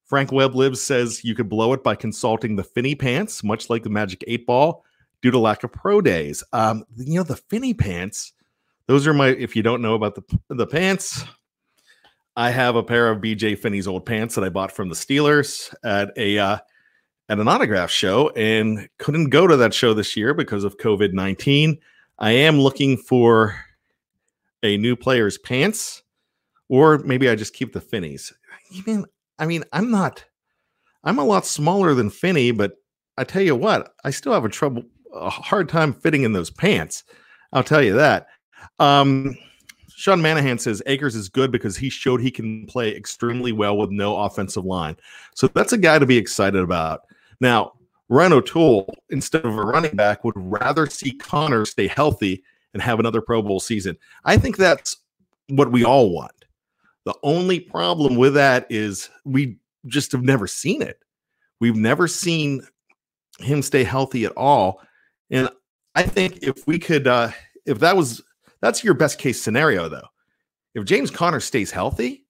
Frank 0.06 0.32
Webb 0.32 0.76
says 0.76 1.24
you 1.24 1.34
could 1.34 1.50
blow 1.50 1.74
it 1.74 1.84
by 1.84 1.96
consulting 1.96 2.56
the 2.56 2.64
Finny 2.64 2.94
Pants, 2.94 3.44
much 3.44 3.70
like 3.70 3.84
the 3.84 3.90
Magic 3.90 4.24
Eight 4.28 4.46
Ball, 4.46 4.84
due 5.22 5.32
to 5.32 5.40
lack 5.40 5.64
of 5.64 5.72
pro 5.72 6.02
days. 6.02 6.44
Um, 6.54 6.84
you 6.98 7.16
know, 7.16 7.24
the 7.24 7.38
Finny 7.38 7.74
Pants, 7.74 8.34
those 8.88 9.08
are 9.08 9.14
my, 9.14 9.30
if 9.30 9.56
you 9.56 9.64
don't 9.64 9.82
know 9.82 9.96
about 9.96 10.16
the, 10.16 10.40
the 10.50 10.68
pants, 10.68 11.24
I 12.36 12.52
have 12.52 12.76
a 12.76 12.84
pair 12.84 13.10
of 13.10 13.22
BJ 13.22 13.58
Finney's 13.58 13.88
old 13.88 14.06
pants 14.06 14.36
that 14.36 14.44
I 14.44 14.50
bought 14.50 14.72
from 14.72 14.90
the 14.90 14.96
Steelers 14.96 15.74
at 15.86 16.12
a 16.18 16.38
uh, 16.38 16.58
at 17.30 17.40
an 17.40 17.48
autograph 17.48 17.90
show 17.90 18.30
and 18.36 18.88
couldn't 19.00 19.30
go 19.30 19.48
to 19.48 19.56
that 19.58 19.74
show 19.74 19.94
this 19.94 20.18
year 20.18 20.34
because 20.34 20.66
of 20.66 20.78
COVID 20.78 21.14
19. 21.14 21.80
I 22.20 22.32
am 22.32 22.60
looking 22.60 22.98
for 22.98 23.56
a 24.66 24.78
new 24.78 24.96
player's 24.96 25.38
pants, 25.38 26.04
or 26.68 26.98
maybe 27.00 27.30
I 27.30 27.36
just 27.36 27.54
keep 27.54 27.74
the 27.74 27.80
Finnies. 27.80 28.34
Even, 28.72 29.06
I 29.40 29.46
mean, 29.46 29.64
I'm 29.72 29.92
not, 29.92 30.26
I'm 31.04 31.20
a 31.20 31.24
lot 31.24 31.46
smaller 31.46 31.94
than 31.94 32.10
Finney, 32.10 32.52
but 32.52 32.74
I 33.18 33.24
tell 33.24 33.42
you 33.44 33.56
what, 33.56 33.94
I 34.04 34.10
still 34.10 34.34
have 34.34 34.46
a 34.46 34.50
trouble, 34.50 34.84
a 35.14 35.30
hard 35.30 35.70
time 35.70 35.94
fitting 35.94 36.24
in 36.24 36.34
those 36.34 36.50
pants. 36.50 37.04
I'll 37.54 37.64
tell 37.64 37.82
you 37.82 37.94
that. 37.94 38.28
Um, 38.80 39.38
Sean 39.96 40.20
Manahan 40.20 40.60
says 40.60 40.84
Akers 40.88 41.16
is 41.16 41.30
good 41.30 41.52
because 41.52 41.78
he 41.78 41.90
showed 41.90 42.20
he 42.20 42.32
can 42.32 42.66
play 42.66 42.94
extremely 42.94 43.54
well 43.54 43.78
with 43.78 43.92
no 43.92 44.18
offensive 44.18 44.66
line. 44.66 44.98
So 45.36 45.48
that's 45.48 45.72
a 45.72 45.78
guy 45.78 46.00
to 46.00 46.06
be 46.06 46.18
excited 46.18 46.62
about. 46.62 47.02
Now, 47.40 47.74
Ryan 48.10 48.34
O'Toole, 48.34 48.94
instead 49.10 49.46
of 49.46 49.58
a 49.58 49.64
running 49.64 49.96
back, 49.96 50.24
would 50.24 50.36
rather 50.36 50.86
see 50.88 51.12
Conner 51.12 51.66
stay 51.66 51.88
healthy 51.88 52.44
and 52.76 52.84
have 52.84 53.00
another 53.00 53.22
Pro 53.22 53.42
Bowl 53.42 53.62
season. 53.62 53.98
I 54.26 54.38
think 54.38 54.58
that's 54.58 54.98
what 55.48 55.72
we 55.72 55.86
all 55.86 56.12
want. 56.12 56.34
The 57.06 57.16
only 57.24 57.58
problem 57.58 58.18
with 58.18 58.34
that 58.34 58.68
is 58.70 59.10
we 59.24 59.58
just 59.88 60.12
have 60.12 60.24
never 60.24 60.46
seen 60.46 60.82
it. 60.82 61.00
We've 61.62 61.78
never 61.78 62.06
seen 62.06 62.68
him 63.40 63.62
stay 63.62 63.86
healthy 63.86 64.26
at 64.26 64.34
all. 64.36 64.82
And 65.32 65.50
I 65.96 66.04
think 66.04 66.40
if 66.42 66.68
we 66.68 66.78
could, 66.78 67.08
uh, 67.08 67.32
if 67.66 67.80
that 67.80 67.96
was, 67.96 68.22
that's 68.62 68.84
your 68.84 68.94
best 68.94 69.20
case 69.20 69.42
scenario, 69.42 69.88
though. 69.88 70.08
If 70.74 70.84
James 70.84 71.10
Conner 71.10 71.40
stays 71.40 71.72
healthy, 71.72 72.26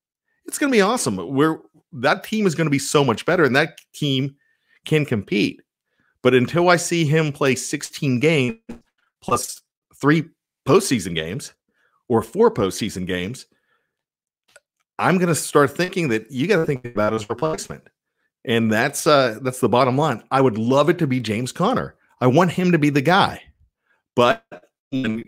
it's 0.45 0.59
going 0.59 0.71
to 0.71 0.77
be 0.77 0.81
awesome. 0.81 1.17
Where 1.17 1.57
that 1.91 2.23
team 2.23 2.45
is 2.45 2.53
going 2.53 2.67
to 2.67 2.71
be 2.71 2.77
so 2.77 3.03
much 3.03 3.25
better, 3.25 3.45
and 3.45 3.55
that 3.55 3.79
team 3.95 4.35
can 4.85 5.05
compete. 5.05 5.59
But 6.21 6.35
until 6.35 6.69
I 6.69 6.75
see 6.75 7.03
him 7.03 7.31
play 7.31 7.55
16 7.55 8.19
games 8.19 8.59
plus 9.23 9.61
three 9.99 10.29
postseason 10.67 11.15
games 11.15 11.53
or 12.07 12.21
four 12.21 12.51
postseason 12.51 13.05
games, 13.05 13.45
I'm 14.97 15.17
going 15.17 15.27
to 15.27 15.35
start 15.35 15.75
thinking 15.75 16.09
that 16.09 16.31
you 16.31 16.47
got 16.47 16.57
to 16.57 16.65
think 16.65 16.85
about 16.85 17.13
his 17.13 17.29
replacement. 17.29 17.83
And 18.47 18.71
that's 18.71 19.07
uh 19.07 19.39
that's 19.41 19.59
the 19.59 19.69
bottom 19.69 19.97
line. 19.97 20.23
I 20.29 20.39
would 20.39 20.59
love 20.59 20.89
it 20.89 20.99
to 20.99 21.07
be 21.07 21.19
James 21.19 21.51
Conner. 21.51 21.95
I 22.21 22.27
want 22.27 22.51
him 22.51 22.71
to 22.71 22.77
be 22.77 22.91
the 22.91 23.01
guy. 23.01 23.41
But 24.15 24.45
when 24.91 25.23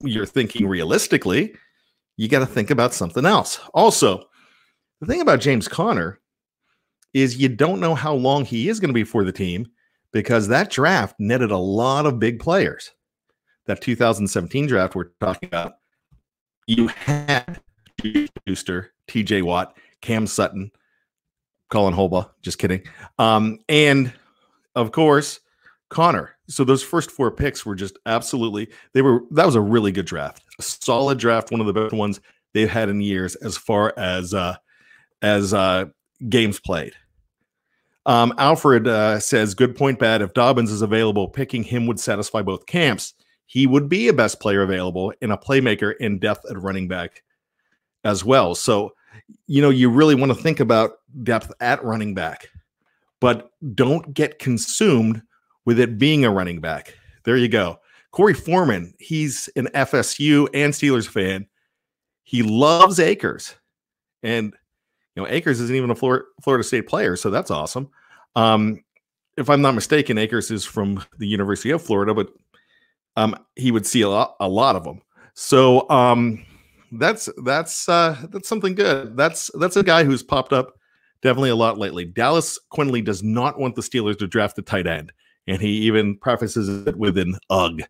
you're 0.00 0.26
thinking 0.26 0.66
realistically, 0.66 1.54
you 2.16 2.28
got 2.28 2.40
to 2.40 2.46
think 2.46 2.70
about 2.70 2.94
something 2.94 3.26
else. 3.26 3.60
Also, 3.74 4.24
the 5.00 5.06
thing 5.06 5.20
about 5.20 5.40
James 5.40 5.68
Conner 5.68 6.18
is 7.14 7.36
you 7.36 7.48
don't 7.48 7.80
know 7.80 7.94
how 7.94 8.14
long 8.14 8.44
he 8.44 8.68
is 8.68 8.80
going 8.80 8.88
to 8.88 8.94
be 8.94 9.04
for 9.04 9.22
the 9.22 9.32
team 9.32 9.68
because 10.12 10.48
that 10.48 10.70
draft 10.70 11.16
netted 11.18 11.50
a 11.50 11.56
lot 11.56 12.06
of 12.06 12.18
big 12.18 12.40
players. 12.40 12.90
That 13.66 13.80
2017 13.80 14.66
draft 14.66 14.94
we're 14.94 15.10
talking 15.20 15.48
about, 15.48 15.74
you 16.66 16.88
had 16.88 17.60
Booster, 18.44 18.92
TJ 19.08 19.42
Watt, 19.42 19.76
Cam 20.00 20.26
Sutton, 20.26 20.72
Colin 21.70 21.94
Holba, 21.94 22.30
just 22.42 22.58
kidding. 22.58 22.82
Um, 23.18 23.58
and 23.68 24.12
of 24.74 24.92
course, 24.92 25.40
Conner. 25.90 26.36
So 26.48 26.64
those 26.64 26.82
first 26.82 27.10
four 27.10 27.30
picks 27.30 27.64
were 27.64 27.74
just 27.74 27.98
absolutely 28.06 28.68
they 28.94 29.02
were 29.02 29.20
that 29.30 29.46
was 29.46 29.54
a 29.54 29.60
really 29.60 29.92
good 29.92 30.06
draft. 30.06 30.42
A 30.58 30.62
solid 30.62 31.18
draft, 31.18 31.50
one 31.50 31.60
of 31.60 31.66
the 31.66 31.72
best 31.72 31.94
ones 31.94 32.20
they've 32.52 32.68
had 32.68 32.88
in 32.88 33.00
years 33.00 33.36
as 33.36 33.56
far 33.56 33.94
as 33.96 34.34
uh 34.34 34.56
as 35.22 35.54
uh 35.54 35.86
games 36.28 36.60
played. 36.60 36.94
Um, 38.04 38.34
Alfred 38.36 38.88
uh, 38.88 39.20
says, 39.20 39.54
"Good 39.54 39.76
point, 39.76 39.98
bad. 39.98 40.22
If 40.22 40.34
Dobbins 40.34 40.72
is 40.72 40.82
available, 40.82 41.28
picking 41.28 41.62
him 41.62 41.86
would 41.86 42.00
satisfy 42.00 42.42
both 42.42 42.66
camps. 42.66 43.14
He 43.52 43.66
would 43.66 43.86
be 43.86 44.08
a 44.08 44.14
best 44.14 44.40
player 44.40 44.62
available 44.62 45.12
and 45.20 45.30
a 45.30 45.36
playmaker 45.36 45.94
in 45.98 46.18
depth 46.18 46.46
at 46.50 46.56
running 46.56 46.88
back 46.88 47.22
as 48.02 48.24
well. 48.24 48.54
So, 48.54 48.94
you 49.46 49.60
know, 49.60 49.68
you 49.68 49.90
really 49.90 50.14
want 50.14 50.32
to 50.32 50.42
think 50.42 50.58
about 50.58 50.92
depth 51.22 51.52
at 51.60 51.84
running 51.84 52.14
back, 52.14 52.48
but 53.20 53.50
don't 53.74 54.14
get 54.14 54.38
consumed 54.38 55.20
with 55.66 55.78
it 55.78 55.98
being 55.98 56.24
a 56.24 56.30
running 56.30 56.62
back. 56.62 56.96
There 57.24 57.36
you 57.36 57.46
go. 57.46 57.78
Corey 58.10 58.32
Foreman, 58.32 58.94
he's 58.98 59.50
an 59.54 59.66
FSU 59.74 60.48
and 60.54 60.72
Steelers 60.72 61.06
fan. 61.06 61.46
He 62.24 62.42
loves 62.42 62.98
Akers, 62.98 63.54
and 64.22 64.54
you 65.14 65.22
know, 65.22 65.28
Akers 65.28 65.60
isn't 65.60 65.76
even 65.76 65.90
a 65.90 65.94
Florida, 65.94 66.64
State 66.64 66.88
player, 66.88 67.16
so 67.16 67.28
that's 67.28 67.50
awesome. 67.50 67.90
Um, 68.34 68.82
if 69.36 69.50
I'm 69.50 69.60
not 69.60 69.74
mistaken, 69.74 70.16
Akers 70.16 70.50
is 70.50 70.64
from 70.64 71.04
the 71.18 71.26
University 71.26 71.68
of 71.68 71.82
Florida, 71.82 72.14
but 72.14 72.32
um, 73.16 73.36
he 73.56 73.70
would 73.70 73.86
see 73.86 74.02
a 74.02 74.08
lot, 74.08 74.36
a 74.40 74.48
lot 74.48 74.76
of 74.76 74.84
them. 74.84 75.00
So 75.34 75.88
um, 75.90 76.44
that's 76.92 77.28
that's 77.44 77.88
uh, 77.88 78.16
that's 78.30 78.48
something 78.48 78.74
good. 78.74 79.16
That's 79.16 79.50
that's 79.54 79.76
a 79.76 79.82
guy 79.82 80.04
who's 80.04 80.22
popped 80.22 80.52
up 80.52 80.74
definitely 81.22 81.50
a 81.50 81.56
lot 81.56 81.78
lately. 81.78 82.04
Dallas 82.04 82.58
Quinley 82.70 83.00
does 83.00 83.22
not 83.22 83.58
want 83.58 83.76
the 83.76 83.82
Steelers 83.82 84.18
to 84.18 84.26
draft 84.26 84.58
a 84.58 84.62
tight 84.62 84.86
end, 84.86 85.12
and 85.46 85.62
he 85.62 85.70
even 85.70 86.18
prefaces 86.18 86.86
it 86.86 86.96
with 86.96 87.16
an 87.16 87.38
"ugh." 87.48 87.80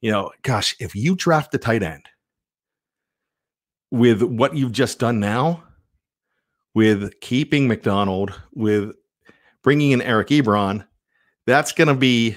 You 0.00 0.10
know, 0.10 0.30
gosh, 0.42 0.74
if 0.80 0.94
you 0.94 1.14
draft 1.14 1.52
the 1.52 1.58
tight 1.58 1.82
end 1.82 2.06
with 3.90 4.22
what 4.22 4.56
you've 4.56 4.72
just 4.72 4.98
done 4.98 5.20
now, 5.20 5.62
with 6.74 7.20
keeping 7.20 7.68
McDonald, 7.68 8.32
with 8.52 8.92
bringing 9.62 9.92
in 9.92 10.02
Eric 10.02 10.28
Ebron, 10.28 10.86
that's 11.46 11.72
going 11.72 11.88
to 11.88 11.94
be. 11.94 12.36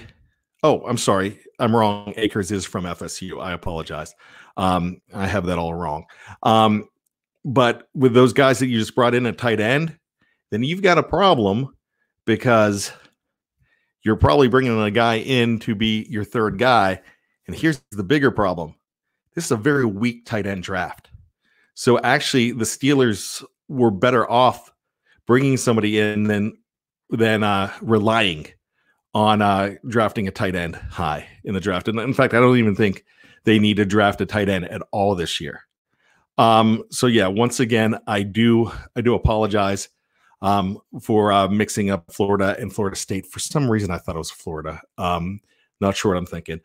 Oh, 0.62 0.82
I'm 0.86 0.98
sorry. 0.98 1.40
I'm 1.58 1.74
wrong. 1.74 2.12
Akers 2.16 2.50
is 2.50 2.64
from 2.64 2.84
FSU. 2.84 3.42
I 3.42 3.52
apologize. 3.52 4.14
Um, 4.56 5.00
I 5.12 5.26
have 5.26 5.46
that 5.46 5.58
all 5.58 5.74
wrong. 5.74 6.04
Um, 6.42 6.88
but 7.44 7.88
with 7.94 8.14
those 8.14 8.32
guys 8.32 8.58
that 8.58 8.66
you 8.66 8.78
just 8.78 8.94
brought 8.94 9.14
in 9.14 9.26
at 9.26 9.38
tight 9.38 9.60
end, 9.60 9.98
then 10.50 10.62
you've 10.62 10.82
got 10.82 10.98
a 10.98 11.02
problem 11.02 11.76
because 12.24 12.92
you're 14.02 14.16
probably 14.16 14.48
bringing 14.48 14.80
a 14.80 14.90
guy 14.90 15.16
in 15.16 15.58
to 15.60 15.74
be 15.74 16.06
your 16.08 16.24
third 16.24 16.58
guy. 16.58 17.00
And 17.46 17.56
here's 17.56 17.82
the 17.90 18.04
bigger 18.04 18.30
problem 18.30 18.74
this 19.34 19.46
is 19.46 19.50
a 19.50 19.56
very 19.56 19.84
weak 19.84 20.24
tight 20.26 20.46
end 20.46 20.62
draft. 20.62 21.10
So 21.74 21.98
actually, 22.00 22.52
the 22.52 22.64
Steelers 22.64 23.44
were 23.68 23.90
better 23.90 24.30
off 24.30 24.70
bringing 25.26 25.56
somebody 25.56 25.98
in 25.98 26.24
than 26.24 26.56
than 27.10 27.42
uh, 27.42 27.72
relying 27.82 28.46
on 29.14 29.40
uh, 29.40 29.74
drafting 29.88 30.26
a 30.28 30.30
tight 30.30 30.56
end 30.56 30.76
high 30.76 31.26
in 31.44 31.54
the 31.54 31.60
draft. 31.60 31.88
And 31.88 31.98
in 32.00 32.14
fact, 32.14 32.34
I 32.34 32.40
don't 32.40 32.58
even 32.58 32.74
think 32.74 33.04
they 33.44 33.58
need 33.58 33.76
to 33.76 33.84
draft 33.84 34.20
a 34.20 34.26
tight 34.26 34.48
end 34.48 34.66
at 34.66 34.82
all 34.90 35.14
this 35.14 35.40
year. 35.40 35.66
Um, 36.36 36.82
so 36.90 37.06
yeah, 37.06 37.28
once 37.28 37.60
again, 37.60 37.96
I 38.06 38.22
do 38.22 38.72
I 38.96 39.00
do 39.00 39.14
apologize 39.14 39.88
um, 40.42 40.78
for 41.00 41.32
uh, 41.32 41.48
mixing 41.48 41.90
up 41.90 42.12
Florida 42.12 42.56
and 42.58 42.72
Florida 42.72 42.96
State. 42.96 43.26
For 43.26 43.38
some 43.38 43.70
reason, 43.70 43.90
I 43.90 43.98
thought 43.98 44.16
it 44.16 44.18
was 44.18 44.32
Florida. 44.32 44.80
Um, 44.98 45.40
not 45.80 45.96
sure 45.96 46.12
what 46.12 46.18
I'm 46.18 46.26
thinking. 46.26 46.60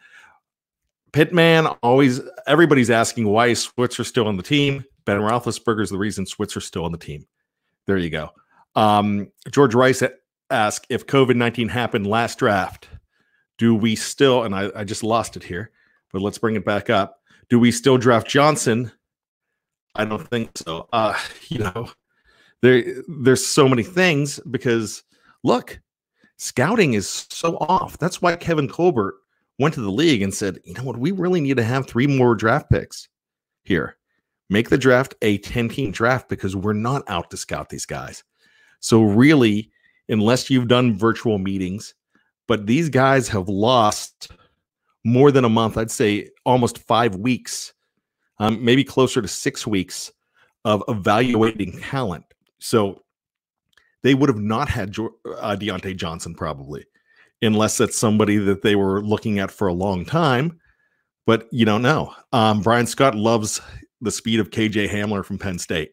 Pitman 1.11 1.67
always 1.81 2.21
everybody's 2.47 2.89
asking 2.89 3.27
why 3.27 3.47
is 3.47 3.61
Switzer 3.61 4.03
still 4.03 4.27
on 4.27 4.37
the 4.37 4.43
team? 4.43 4.85
Ben 5.05 5.19
Roethlisberger 5.19 5.81
is 5.81 5.89
the 5.89 5.97
reason 5.97 6.25
Switzer 6.25 6.61
still 6.61 6.85
on 6.85 6.91
the 6.91 6.97
team. 6.97 7.25
There 7.85 7.97
you 7.97 8.09
go. 8.09 8.29
Um, 8.75 9.31
George 9.51 9.73
Rice 9.73 10.03
asked 10.49 10.87
if 10.89 11.07
COVID 11.07 11.35
19 11.35 11.69
happened 11.69 12.07
last 12.07 12.39
draft, 12.39 12.87
do 13.57 13.75
we 13.75 13.95
still, 13.95 14.43
and 14.43 14.55
I, 14.55 14.71
I 14.75 14.83
just 14.83 15.03
lost 15.03 15.35
it 15.37 15.43
here, 15.43 15.71
but 16.11 16.21
let's 16.21 16.37
bring 16.37 16.55
it 16.55 16.65
back 16.65 16.89
up. 16.89 17.21
Do 17.49 17.59
we 17.59 17.71
still 17.71 17.97
draft 17.97 18.27
Johnson? 18.27 18.91
I 19.95 20.05
don't 20.05 20.27
think 20.29 20.51
so. 20.57 20.87
Uh, 20.93 21.17
you 21.47 21.59
know, 21.59 21.91
there 22.61 22.83
there's 23.07 23.45
so 23.45 23.67
many 23.67 23.83
things 23.83 24.39
because 24.49 25.03
look, 25.43 25.79
scouting 26.37 26.93
is 26.93 27.27
so 27.29 27.57
off. 27.57 27.97
That's 27.97 28.21
why 28.21 28.35
Kevin 28.35 28.67
Colbert 28.67 29.15
went 29.59 29.73
to 29.73 29.81
the 29.81 29.91
league 29.91 30.21
and 30.21 30.33
said, 30.33 30.59
you 30.63 30.73
know 30.73 30.83
what, 30.83 30.97
we 30.97 31.11
really 31.11 31.41
need 31.41 31.57
to 31.57 31.63
have 31.63 31.85
three 31.85 32.07
more 32.07 32.33
draft 32.33 32.69
picks 32.69 33.09
here. 33.63 33.97
Make 34.49 34.69
the 34.69 34.77
draft 34.77 35.13
a 35.21 35.37
10 35.39 35.69
team 35.69 35.91
draft 35.91 36.29
because 36.29 36.55
we're 36.55 36.73
not 36.73 37.03
out 37.07 37.29
to 37.29 37.37
scout 37.37 37.69
these 37.69 37.85
guys. 37.85 38.23
So, 38.79 39.03
really, 39.03 39.71
unless 40.09 40.49
you've 40.49 40.67
done 40.67 40.97
virtual 40.97 41.37
meetings, 41.37 41.93
but 42.47 42.65
these 42.65 42.89
guys 42.89 43.27
have 43.29 43.47
lost 43.47 44.31
more 45.05 45.31
than 45.31 45.45
a 45.45 45.49
month, 45.49 45.77
I'd 45.77 45.91
say 45.91 46.29
almost 46.45 46.79
five 46.79 47.15
weeks, 47.15 47.73
um, 48.39 48.63
maybe 48.63 48.83
closer 48.83 49.21
to 49.21 49.27
six 49.27 49.65
weeks 49.65 50.11
of 50.65 50.83
evaluating 50.87 51.79
talent. 51.79 52.25
So, 52.59 53.03
they 54.03 54.13
would 54.13 54.29
have 54.29 54.39
not 54.39 54.69
had 54.69 54.89
uh, 54.97 55.55
Diontae 55.59 55.95
Johnson 55.95 56.33
probably, 56.33 56.85
unless 57.41 57.77
that's 57.77 57.97
somebody 57.97 58.37
that 58.37 58.61
they 58.61 58.75
were 58.75 59.01
looking 59.01 59.39
at 59.39 59.51
for 59.51 59.67
a 59.67 59.73
long 59.73 60.05
time. 60.05 60.59
But 61.25 61.47
you 61.51 61.65
don't 61.65 61.81
know. 61.81 62.13
Um, 62.31 62.61
Brian 62.61 62.87
Scott 62.87 63.15
loves 63.15 63.61
the 64.01 64.11
speed 64.11 64.39
of 64.39 64.51
KJ 64.51 64.89
Hamler 64.89 65.23
from 65.23 65.37
Penn 65.37 65.59
State. 65.59 65.91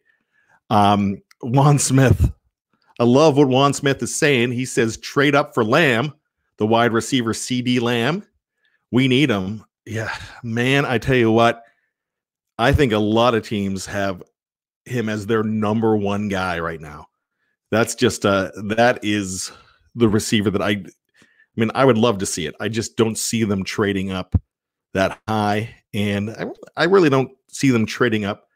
Um, 0.69 1.21
Juan 1.41 1.77
Smith 1.79 2.31
I 2.99 3.03
love 3.03 3.37
what 3.37 3.47
Juan 3.47 3.73
Smith 3.73 4.01
is 4.01 4.15
saying. 4.15 4.51
He 4.51 4.65
says 4.65 4.97
trade 4.97 5.35
up 5.35 5.53
for 5.53 5.63
Lamb, 5.63 6.13
the 6.57 6.67
wide 6.67 6.93
receiver 6.93 7.33
CeeDee 7.33 7.81
Lamb. 7.81 8.23
We 8.91 9.07
need 9.07 9.29
him. 9.29 9.63
Yeah, 9.85 10.13
man, 10.43 10.85
I 10.85 10.97
tell 10.97 11.15
you 11.15 11.31
what, 11.31 11.63
I 12.57 12.71
think 12.73 12.91
a 12.91 12.97
lot 12.97 13.35
of 13.35 13.47
teams 13.47 13.85
have 13.85 14.23
him 14.85 15.09
as 15.09 15.25
their 15.27 15.43
number 15.43 15.95
one 15.95 16.27
guy 16.27 16.59
right 16.59 16.81
now. 16.81 17.07
That's 17.71 17.95
just 17.95 18.25
uh 18.25 18.51
that 18.69 18.99
is 19.03 19.51
the 19.95 20.09
receiver 20.09 20.49
that 20.49 20.61
I 20.61 20.71
I 20.71 20.85
mean, 21.59 21.71
I 21.73 21.85
would 21.85 21.97
love 21.97 22.19
to 22.19 22.25
see 22.25 22.45
it. 22.45 22.55
I 22.59 22.69
just 22.69 22.97
don't 22.97 23.17
see 23.17 23.43
them 23.43 23.63
trading 23.63 24.11
up 24.11 24.39
that 24.93 25.19
high 25.27 25.75
and 25.93 26.29
I, 26.31 26.45
I 26.75 26.83
really 26.85 27.09
don't 27.09 27.31
see 27.49 27.71
them 27.71 27.85
trading 27.85 28.25
up 28.25 28.47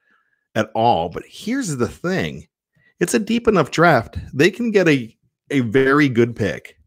at 0.55 0.69
all. 0.75 1.09
But 1.09 1.23
here's 1.27 1.75
the 1.77 1.87
thing. 1.87 2.47
It's 3.01 3.15
a 3.15 3.19
deep 3.19 3.47
enough 3.47 3.71
draft. 3.71 4.15
They 4.31 4.51
can 4.51 4.69
get 4.69 4.87
a 4.87 5.17
a 5.49 5.61
very 5.61 6.07
good 6.07 6.35
pick. 6.35 6.77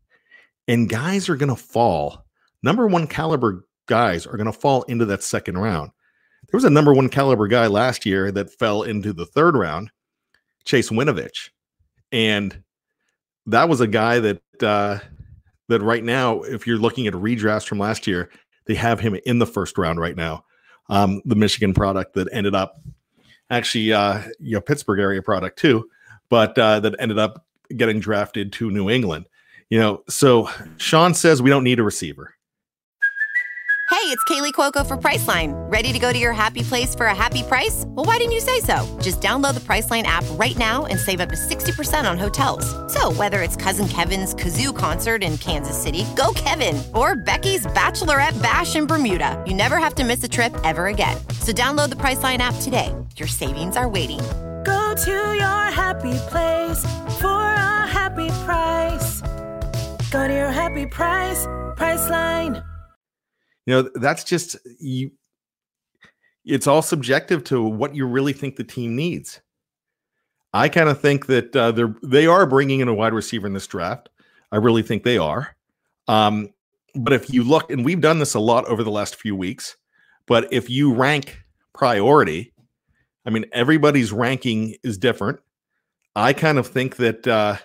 And 0.68 0.88
guys 0.88 1.28
are 1.28 1.36
going 1.36 1.54
to 1.54 1.60
fall. 1.60 2.24
Number 2.62 2.86
1 2.86 3.08
caliber 3.08 3.66
guys 3.86 4.26
are 4.26 4.38
going 4.38 4.50
to 4.50 4.58
fall 4.58 4.84
into 4.84 5.04
that 5.06 5.22
second 5.22 5.58
round. 5.58 5.90
There 6.48 6.56
was 6.56 6.64
a 6.64 6.70
number 6.70 6.94
1 6.94 7.10
caliber 7.10 7.46
guy 7.48 7.66
last 7.66 8.06
year 8.06 8.32
that 8.32 8.58
fell 8.58 8.84
into 8.84 9.12
the 9.12 9.26
third 9.26 9.56
round, 9.56 9.90
Chase 10.64 10.88
Winovich. 10.88 11.50
And 12.12 12.62
that 13.46 13.68
was 13.68 13.82
a 13.82 13.86
guy 13.86 14.20
that 14.20 14.40
uh 14.62 15.00
that 15.68 15.82
right 15.82 16.04
now 16.04 16.42
if 16.42 16.66
you're 16.66 16.78
looking 16.78 17.06
at 17.06 17.12
redrafts 17.14 17.66
from 17.66 17.80
last 17.80 18.06
year, 18.06 18.30
they 18.66 18.74
have 18.74 19.00
him 19.00 19.18
in 19.26 19.40
the 19.40 19.46
first 19.46 19.76
round 19.76 19.98
right 19.98 20.16
now. 20.16 20.44
Um, 20.88 21.22
the 21.24 21.34
Michigan 21.34 21.74
product 21.74 22.14
that 22.14 22.28
ended 22.32 22.54
up 22.54 22.80
actually, 23.50 23.92
uh, 23.92 24.22
you 24.38 24.54
know, 24.54 24.60
Pittsburgh 24.60 25.00
area 25.00 25.20
product 25.20 25.58
too, 25.58 25.90
but 26.34 26.58
uh, 26.58 26.80
that 26.80 26.96
ended 26.98 27.16
up 27.16 27.46
getting 27.76 28.00
drafted 28.00 28.52
to 28.52 28.68
New 28.68 28.90
England. 28.90 29.26
You 29.70 29.78
know, 29.78 30.02
so 30.08 30.50
Sean 30.78 31.14
says 31.14 31.40
we 31.40 31.48
don't 31.48 31.62
need 31.62 31.78
a 31.78 31.84
receiver. 31.84 32.34
Hey, 33.88 34.10
it's 34.10 34.24
Kaley 34.24 34.52
Cuoco 34.52 34.84
for 34.84 34.96
Priceline. 34.96 35.52
Ready 35.70 35.92
to 35.92 36.00
go 36.00 36.12
to 36.12 36.18
your 36.18 36.32
happy 36.32 36.62
place 36.62 36.92
for 36.92 37.06
a 37.06 37.14
happy 37.14 37.44
price? 37.44 37.84
Well, 37.86 38.04
why 38.04 38.16
didn't 38.18 38.32
you 38.32 38.40
say 38.40 38.58
so? 38.58 38.84
Just 39.00 39.20
download 39.20 39.54
the 39.54 39.60
Priceline 39.60 40.02
app 40.02 40.24
right 40.32 40.58
now 40.58 40.86
and 40.86 40.98
save 40.98 41.20
up 41.20 41.28
to 41.28 41.36
60% 41.36 42.10
on 42.10 42.18
hotels. 42.18 42.66
So, 42.92 43.12
whether 43.12 43.40
it's 43.40 43.54
Cousin 43.54 43.86
Kevin's 43.86 44.34
Kazoo 44.34 44.76
concert 44.76 45.22
in 45.22 45.38
Kansas 45.38 45.80
City, 45.80 46.04
go 46.16 46.32
Kevin, 46.34 46.82
or 46.96 47.14
Becky's 47.14 47.64
Bachelorette 47.68 48.42
Bash 48.42 48.74
in 48.74 48.86
Bermuda, 48.88 49.40
you 49.46 49.54
never 49.54 49.78
have 49.78 49.94
to 49.94 50.04
miss 50.04 50.24
a 50.24 50.28
trip 50.28 50.52
ever 50.64 50.88
again. 50.88 51.16
So, 51.40 51.52
download 51.52 51.90
the 51.90 52.00
Priceline 52.04 52.38
app 52.38 52.56
today. 52.60 52.92
Your 53.16 53.28
savings 53.28 53.76
are 53.76 53.88
waiting. 53.88 54.20
Go 54.64 54.94
to 54.94 55.10
your 55.10 55.70
happy 55.70 56.16
place 56.28 56.82
for 57.20 57.28
a 57.28 57.86
happy 57.86 58.28
price. 58.44 59.20
Go 60.10 60.26
to 60.26 60.32
your 60.32 60.50
happy 60.50 60.86
price, 60.86 61.46
Priceline. 61.76 62.64
You 63.66 63.74
know, 63.74 63.90
that's 63.94 64.24
just 64.24 64.56
you. 64.80 65.10
It's 66.44 66.66
all 66.66 66.82
subjective 66.82 67.44
to 67.44 67.62
what 67.62 67.94
you 67.94 68.06
really 68.06 68.32
think 68.32 68.56
the 68.56 68.64
team 68.64 68.96
needs. 68.96 69.40
I 70.52 70.68
kind 70.68 70.88
of 70.88 71.00
think 71.00 71.26
that 71.26 71.54
uh, 71.54 71.72
they're 71.72 71.94
they 72.02 72.26
are 72.26 72.46
bringing 72.46 72.80
in 72.80 72.88
a 72.88 72.94
wide 72.94 73.12
receiver 73.12 73.46
in 73.46 73.52
this 73.52 73.66
draft. 73.66 74.08
I 74.52 74.56
really 74.56 74.82
think 74.82 75.02
they 75.02 75.18
are. 75.18 75.56
Um, 76.08 76.50
but 76.94 77.12
if 77.12 77.28
you 77.28 77.42
look, 77.42 77.70
and 77.70 77.84
we've 77.84 78.00
done 78.00 78.18
this 78.18 78.34
a 78.34 78.40
lot 78.40 78.64
over 78.66 78.82
the 78.82 78.90
last 78.90 79.16
few 79.16 79.34
weeks, 79.34 79.76
but 80.26 80.50
if 80.52 80.70
you 80.70 80.94
rank 80.94 81.42
priority, 81.74 82.53
I 83.26 83.30
mean, 83.30 83.46
everybody's 83.52 84.12
ranking 84.12 84.76
is 84.82 84.98
different. 84.98 85.40
I 86.14 86.32
kind 86.32 86.58
of 86.58 86.66
think 86.66 86.96
that 86.96 87.26
uh, 87.26 87.56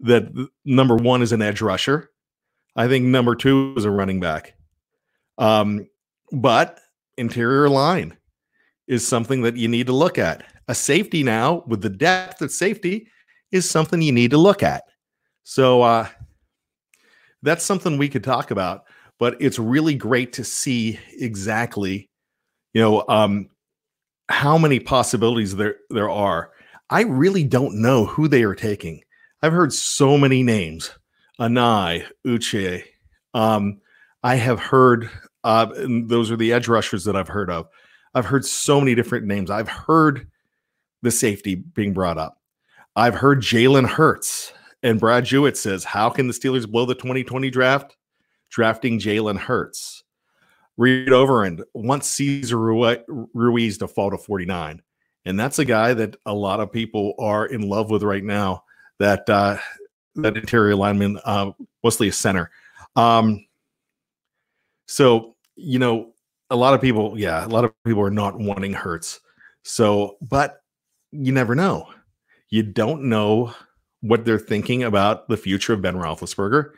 that 0.00 0.48
number 0.64 0.96
one 0.96 1.22
is 1.22 1.32
an 1.32 1.42
edge 1.42 1.60
rusher. 1.60 2.10
I 2.76 2.88
think 2.88 3.04
number 3.04 3.34
two 3.34 3.74
is 3.76 3.84
a 3.84 3.90
running 3.90 4.20
back. 4.20 4.54
Um, 5.36 5.88
but 6.32 6.80
interior 7.16 7.68
line 7.68 8.16
is 8.86 9.06
something 9.06 9.42
that 9.42 9.56
you 9.56 9.68
need 9.68 9.86
to 9.86 9.92
look 9.92 10.18
at. 10.18 10.44
A 10.68 10.74
safety 10.74 11.22
now 11.22 11.64
with 11.66 11.82
the 11.82 11.90
depth 11.90 12.40
of 12.42 12.52
safety 12.52 13.08
is 13.50 13.68
something 13.68 14.00
you 14.00 14.12
need 14.12 14.30
to 14.30 14.38
look 14.38 14.62
at. 14.62 14.84
So 15.44 15.82
uh, 15.82 16.08
that's 17.42 17.64
something 17.64 17.98
we 17.98 18.08
could 18.08 18.24
talk 18.24 18.50
about. 18.50 18.84
But 19.18 19.36
it's 19.40 19.58
really 19.58 19.94
great 19.94 20.32
to 20.34 20.44
see 20.44 21.00
exactly, 21.18 22.08
you 22.72 22.80
know, 22.80 23.04
um, 23.08 23.48
how 24.28 24.58
many 24.58 24.80
possibilities 24.80 25.56
there 25.56 25.76
there 25.90 26.10
are. 26.10 26.50
I 26.90 27.02
really 27.02 27.44
don't 27.44 27.80
know 27.80 28.06
who 28.06 28.28
they 28.28 28.42
are 28.42 28.54
taking. 28.54 29.02
I've 29.42 29.52
heard 29.52 29.72
so 29.72 30.18
many 30.18 30.42
names: 30.42 30.90
Anae, 31.40 32.06
Uche. 32.26 32.84
Um, 33.34 33.80
I 34.22 34.36
have 34.36 34.58
heard 34.58 35.10
uh, 35.44 35.66
those 36.06 36.30
are 36.30 36.36
the 36.36 36.52
edge 36.52 36.68
rushers 36.68 37.04
that 37.04 37.16
I've 37.16 37.28
heard 37.28 37.50
of. 37.50 37.68
I've 38.14 38.26
heard 38.26 38.44
so 38.44 38.80
many 38.80 38.94
different 38.94 39.26
names. 39.26 39.50
I've 39.50 39.68
heard 39.68 40.28
the 41.02 41.10
safety 41.10 41.54
being 41.54 41.92
brought 41.92 42.18
up. 42.18 42.40
I've 42.96 43.14
heard 43.14 43.40
Jalen 43.40 43.88
Hurts. 43.88 44.52
And 44.82 45.00
Brad 45.00 45.24
Jewett 45.24 45.56
says, 45.56 45.84
How 45.84 46.10
can 46.10 46.26
the 46.26 46.32
Steelers 46.32 46.68
blow 46.68 46.84
the 46.84 46.94
2020 46.94 47.50
draft? 47.50 47.96
Drafting 48.50 48.98
Jalen 48.98 49.38
Hurts. 49.38 50.04
Read 50.78 51.12
over 51.12 51.44
and 51.44 51.62
wants 51.74 52.08
Cesar 52.08 52.56
Ruiz 52.56 53.78
to 53.78 53.88
fall 53.88 54.10
to 54.10 54.16
49. 54.16 54.80
And 55.24 55.38
that's 55.38 55.58
a 55.58 55.64
guy 55.64 55.92
that 55.92 56.16
a 56.24 56.32
lot 56.32 56.60
of 56.60 56.72
people 56.72 57.14
are 57.18 57.46
in 57.46 57.68
love 57.68 57.90
with 57.90 58.02
right 58.02 58.24
now. 58.24 58.62
That 58.98 59.28
uh, 59.28 59.58
that 60.14 60.36
interior 60.36 60.74
lineman, 60.74 61.20
uh, 61.24 61.50
mostly 61.84 62.08
a 62.08 62.12
center. 62.12 62.50
Um, 62.96 63.44
so 64.86 65.36
you 65.56 65.78
know, 65.78 66.14
a 66.50 66.56
lot 66.56 66.74
of 66.74 66.80
people, 66.80 67.18
yeah, 67.18 67.44
a 67.44 67.48
lot 67.48 67.64
of 67.64 67.72
people 67.84 68.02
are 68.02 68.10
not 68.10 68.38
wanting 68.38 68.72
Hurts. 68.72 69.20
So, 69.64 70.16
but 70.22 70.62
you 71.10 71.32
never 71.32 71.54
know. 71.54 71.88
You 72.48 72.62
don't 72.62 73.04
know 73.04 73.52
what 74.00 74.24
they're 74.24 74.38
thinking 74.38 74.84
about 74.84 75.28
the 75.28 75.36
future 75.36 75.74
of 75.74 75.82
Ben 75.82 75.96
Roethlisberger. 75.96 76.70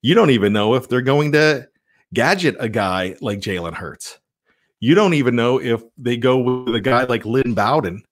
You 0.00 0.14
don't 0.14 0.30
even 0.30 0.52
know 0.52 0.74
if 0.74 0.88
they're 0.88 1.02
going 1.02 1.32
to 1.32 1.68
gadget 2.14 2.56
a 2.58 2.68
guy 2.68 3.16
like 3.20 3.40
Jalen 3.40 3.74
Hurts. 3.74 4.18
You 4.80 4.94
don't 4.94 5.14
even 5.14 5.34
know 5.34 5.60
if 5.60 5.82
they 5.96 6.16
go 6.16 6.38
with 6.38 6.74
a 6.74 6.80
guy 6.80 7.04
like 7.04 7.24
Lynn 7.24 7.54
Bowden, 7.54 8.04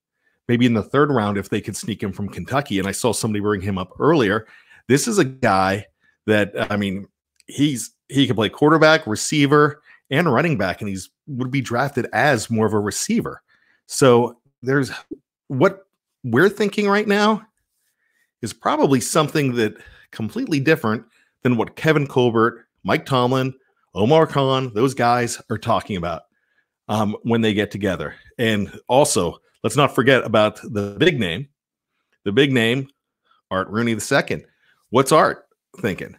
maybe 0.49 0.67
in 0.67 0.75
the 0.75 0.83
third 0.83 1.11
round, 1.11 1.39
if 1.39 1.49
they 1.49 1.61
could 1.61 1.77
sneak 1.77 2.03
him 2.03 2.13
from 2.13 2.29
Kentucky. 2.29 2.79
And 2.79 2.89
I 2.89 2.93
saw 2.93 3.13
somebody 3.13 3.41
bring 3.41 3.61
him 3.61 3.79
up 3.79 3.93
earlier. 4.01 4.47
This 4.89 5.07
is 5.07 5.19
a 5.19 5.25
guy 5.25 5.87
that, 6.27 6.53
I 6.71 6.77
mean, 6.77 7.07
he's 7.47 7.93
he 8.09 8.27
can 8.27 8.37
play 8.37 8.49
quarterback, 8.49 9.07
receiver, 9.07 9.83
and 10.11 10.33
running 10.33 10.59
back, 10.59 10.81
and 10.81 10.89
he's 10.89 11.11
would 11.27 11.51
be 11.51 11.61
drafted 11.61 12.07
as 12.13 12.51
more 12.51 12.67
of 12.67 12.73
a 12.73 12.79
receiver. 12.79 13.43
So 13.87 14.39
there's 14.63 14.91
what 15.49 15.87
we're 16.25 16.49
thinking 16.49 16.89
right 16.89 17.07
now 17.07 17.43
is 18.43 18.53
probably 18.53 19.01
something 19.01 19.55
that 19.55 19.75
completely 20.11 20.61
different 20.61 21.05
than 21.43 21.57
what 21.57 21.77
Kevin 21.77 22.07
Colbert, 22.07 22.67
Mike 22.85 23.07
Tomlin, 23.07 23.55
Omar 23.97 24.27
Khan, 24.27 24.73
those 24.75 24.93
guys 24.93 25.41
are 25.49 25.57
talking 25.57 25.97
about 25.97 26.25
um, 26.87 27.17
when 27.23 27.41
they 27.41 27.55
get 27.55 27.71
together. 27.71 28.15
And 28.39 28.79
also, 28.89 29.39
let's 29.65 29.77
not 29.77 29.95
forget 29.95 30.25
about 30.25 30.61
the 30.63 30.97
big 30.99 31.19
name, 31.19 31.49
the 32.25 32.33
big 32.33 32.53
name, 32.53 32.89
Art 33.51 33.69
Rooney 33.69 33.93
II. 33.93 34.45
What's 34.91 35.13
Art 35.13 35.47
thinking? 35.81 36.15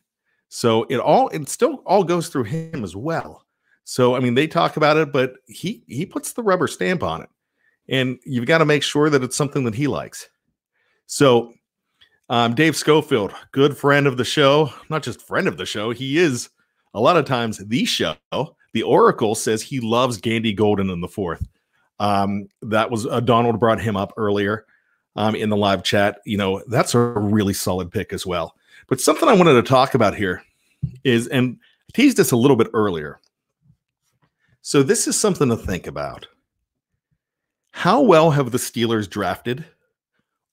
So 0.50 0.86
it 0.90 0.98
all 0.98 1.28
it 1.30 1.48
still 1.50 1.84
all 1.86 2.04
goes 2.04 2.30
through 2.30 2.46
him 2.46 2.84
as 2.84 2.96
well. 2.96 3.46
So 3.84 4.16
I 4.16 4.22
mean, 4.22 4.34
they 4.34 4.48
talk 4.48 4.78
about 4.78 4.98
it, 4.98 5.12
but 5.12 5.34
he 5.46 5.84
he 5.88 6.06
puts 6.06 6.34
the 6.34 6.44
rubber 6.44 6.68
stamp 6.68 7.04
on 7.04 7.22
it, 7.22 7.30
and 7.88 8.18
you've 8.26 8.48
got 8.48 8.58
to 8.58 8.66
make 8.66 8.82
sure 8.82 9.12
that 9.12 9.24
it's 9.24 9.38
something 9.38 9.66
that 9.66 9.76
he 9.76 9.88
likes. 9.88 10.28
So, 11.06 11.54
um, 12.30 12.56
Dave 12.56 12.76
Schofield, 12.76 13.34
good 13.52 13.78
friend 13.78 14.08
of 14.08 14.18
the 14.18 14.26
show, 14.26 14.74
not 14.90 15.04
just 15.04 15.22
friend 15.22 15.48
of 15.48 15.58
the 15.58 15.66
show, 15.66 15.92
he 15.92 16.18
is 16.18 16.50
a 16.94 17.02
lot 17.02 17.18
of 17.18 17.26
times 17.26 17.58
the 17.58 17.86
show. 17.86 18.16
The 18.74 18.84
Oracle 18.84 19.36
says 19.36 19.62
he 19.62 19.80
loves 19.80 20.18
Gandy 20.18 20.54
Golden 20.54 20.90
in 20.90 21.02
the 21.02 21.08
fourth. 21.08 21.48
Um, 22.00 22.48
that 22.62 22.92
was 22.92 23.08
uh, 23.08 23.20
Donald 23.22 23.60
brought 23.60 23.82
him 23.82 23.98
up 23.98 24.14
earlier 24.18 24.66
um, 25.16 25.36
in 25.36 25.50
the 25.50 25.58
live 25.58 25.84
chat. 25.84 26.20
You 26.26 26.38
know, 26.38 26.64
that's 26.68 26.94
a 26.94 27.00
really 27.00 27.54
solid 27.54 27.92
pick 27.92 28.14
as 28.14 28.26
well. 28.26 28.56
But 28.88 29.02
something 29.02 29.28
I 29.28 29.34
wanted 29.34 29.54
to 29.54 29.64
talk 29.64 29.96
about 29.96 30.16
here 30.16 30.44
is, 31.04 31.28
and 31.28 31.58
I 31.90 31.92
teased 31.94 32.18
this 32.18 32.32
a 32.32 32.38
little 32.38 32.58
bit 32.58 32.70
earlier 32.74 33.20
so 34.68 34.84
this 34.84 35.08
is 35.08 35.18
something 35.18 35.48
to 35.48 35.56
think 35.56 35.88
about. 35.88 36.28
How 37.72 38.02
well 38.02 38.32
have 38.32 38.52
the 38.52 38.58
Steelers 38.58 39.10
drafted 39.10 39.64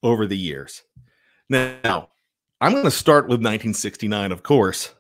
over 0.05 0.25
the 0.25 0.39
years? 0.39 0.85
Now, 1.49 2.11
I'm 2.61 2.71
going 2.71 2.85
to 2.85 2.93
start 2.93 3.25
with 3.25 3.41
1969, 3.41 4.31
of 4.31 4.45
course, 4.45 4.95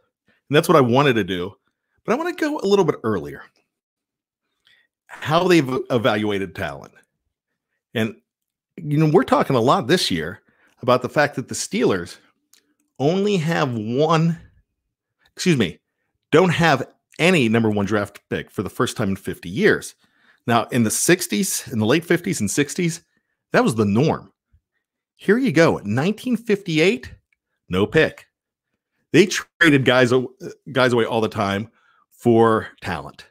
and 0.48 0.56
that's 0.56 0.68
what 0.68 0.76
I 0.76 0.82
wanted 0.82 1.14
to 1.14 1.24
do, 1.24 1.54
but 2.04 2.12
I 2.12 2.16
want 2.16 2.36
to 2.36 2.44
go 2.44 2.58
a 2.58 2.66
little 2.66 2.84
bit 2.84 2.96
earlier. 3.02 3.42
How 5.06 5.46
they've 5.46 5.78
evaluated 5.90 6.54
talent. 6.54 6.92
And, 7.94 8.16
you 8.76 8.98
know, 8.98 9.10
we're 9.10 9.24
talking 9.24 9.56
a 9.56 9.60
lot 9.60 9.86
this 9.86 10.10
year 10.10 10.42
about 10.82 11.02
the 11.02 11.08
fact 11.08 11.36
that 11.36 11.48
the 11.48 11.54
Steelers 11.54 12.18
only 12.98 13.36
have 13.36 13.72
one, 13.74 14.38
excuse 15.34 15.56
me, 15.56 15.78
don't 16.30 16.50
have 16.50 16.86
any 17.18 17.48
number 17.48 17.70
one 17.70 17.86
draft 17.86 18.20
pick 18.28 18.50
for 18.50 18.62
the 18.62 18.70
first 18.70 18.96
time 18.96 19.10
in 19.10 19.16
50 19.16 19.48
years. 19.48 19.94
Now, 20.46 20.64
in 20.64 20.82
the 20.82 20.90
60s, 20.90 21.72
in 21.72 21.78
the 21.78 21.86
late 21.86 22.04
50s 22.04 22.40
and 22.40 22.48
60s, 22.48 23.02
that 23.52 23.64
was 23.64 23.76
the 23.76 23.84
norm. 23.84 24.32
Here 25.16 25.38
you 25.38 25.52
go. 25.52 25.74
1958, 25.74 27.10
no 27.68 27.86
pick. 27.86 28.26
They 29.14 29.26
traded 29.26 29.84
guys 29.84 30.12
guys 30.72 30.92
away 30.92 31.04
all 31.04 31.20
the 31.20 31.28
time 31.28 31.70
for 32.10 32.66
talent. 32.82 33.26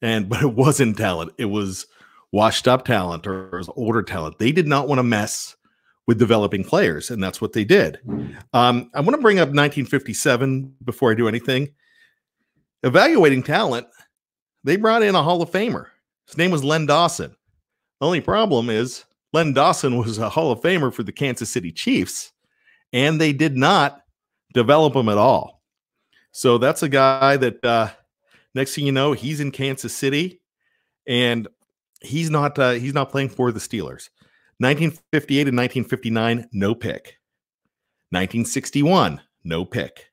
And 0.00 0.28
but 0.28 0.40
it 0.40 0.54
wasn't 0.54 0.96
talent. 0.96 1.32
It 1.36 1.46
was 1.46 1.88
washed 2.30 2.68
up 2.68 2.84
talent 2.84 3.26
or, 3.26 3.60
older 3.74 4.04
talent. 4.04 4.38
They 4.38 4.52
did 4.52 4.68
not 4.68 4.86
want 4.86 5.00
to 5.00 5.02
mess 5.02 5.56
with 6.06 6.20
developing 6.20 6.62
players, 6.62 7.10
and 7.10 7.20
that's 7.20 7.40
what 7.40 7.54
they 7.54 7.64
did. 7.64 7.98
Um, 8.52 8.88
I 8.94 9.00
want 9.00 9.16
to 9.16 9.20
bring 9.20 9.40
up 9.40 9.48
1957 9.48 10.76
before 10.84 11.10
I 11.10 11.14
do 11.14 11.26
anything. 11.26 11.70
Evaluating 12.84 13.42
talent, 13.42 13.88
they 14.62 14.76
brought 14.76 15.02
in 15.02 15.16
a 15.16 15.22
Hall 15.24 15.42
of 15.42 15.50
Famer. 15.50 15.86
His 16.28 16.38
name 16.38 16.52
was 16.52 16.62
Len 16.62 16.86
Dawson. 16.86 17.34
The 17.98 18.06
only 18.06 18.20
problem 18.20 18.70
is 18.70 19.04
Len 19.32 19.54
Dawson 19.54 19.96
was 19.98 20.18
a 20.18 20.28
Hall 20.28 20.52
of 20.52 20.60
Famer 20.60 20.94
for 20.94 21.02
the 21.02 21.10
Kansas 21.10 21.50
City 21.50 21.72
Chiefs, 21.72 22.30
and 22.92 23.20
they 23.20 23.32
did 23.32 23.56
not 23.56 24.03
develop 24.54 24.96
him 24.96 25.08
at 25.08 25.18
all. 25.18 25.62
So 26.32 26.58
that's 26.58 26.82
a 26.82 26.88
guy 26.88 27.36
that 27.36 27.64
uh, 27.64 27.90
next 28.54 28.74
thing 28.74 28.86
you 28.86 28.92
know, 28.92 29.12
he's 29.12 29.40
in 29.40 29.50
Kansas 29.50 29.94
City, 29.94 30.40
and 31.06 31.46
he's 32.00 32.30
not 32.30 32.58
uh, 32.58 32.72
he's 32.72 32.94
not 32.94 33.10
playing 33.10 33.28
for 33.28 33.52
the 33.52 33.60
Steelers. 33.60 34.08
1958 34.58 35.48
and 35.48 35.56
1959, 35.56 36.48
no 36.52 36.74
pick. 36.74 37.18
1961, 38.10 39.20
no 39.42 39.64
pick. 39.64 40.10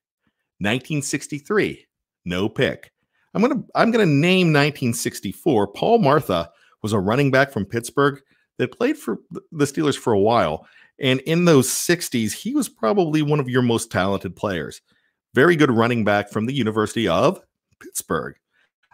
1963, 0.59 1.87
no 2.25 2.49
pick. 2.49 2.91
I'm 3.33 3.41
gonna 3.41 3.63
I'm 3.75 3.91
gonna 3.91 4.05
name 4.05 4.47
1964. 4.47 5.67
Paul 5.67 5.99
Martha 5.99 6.51
was 6.81 6.93
a 6.93 6.99
running 6.99 7.31
back 7.31 7.51
from 7.51 7.65
Pittsburgh 7.65 8.21
that 8.57 8.77
played 8.77 8.97
for 8.97 9.19
the 9.51 9.65
Steelers 9.65 9.97
for 9.97 10.13
a 10.13 10.19
while. 10.19 10.67
And 11.01 11.19
in 11.21 11.45
those 11.45 11.67
60s, 11.67 12.31
he 12.31 12.53
was 12.53 12.69
probably 12.69 13.23
one 13.23 13.39
of 13.39 13.49
your 13.49 13.63
most 13.63 13.91
talented 13.91 14.35
players. 14.35 14.81
Very 15.33 15.55
good 15.55 15.71
running 15.71 16.05
back 16.05 16.29
from 16.29 16.45
the 16.45 16.53
University 16.53 17.07
of 17.07 17.41
Pittsburgh. 17.81 18.35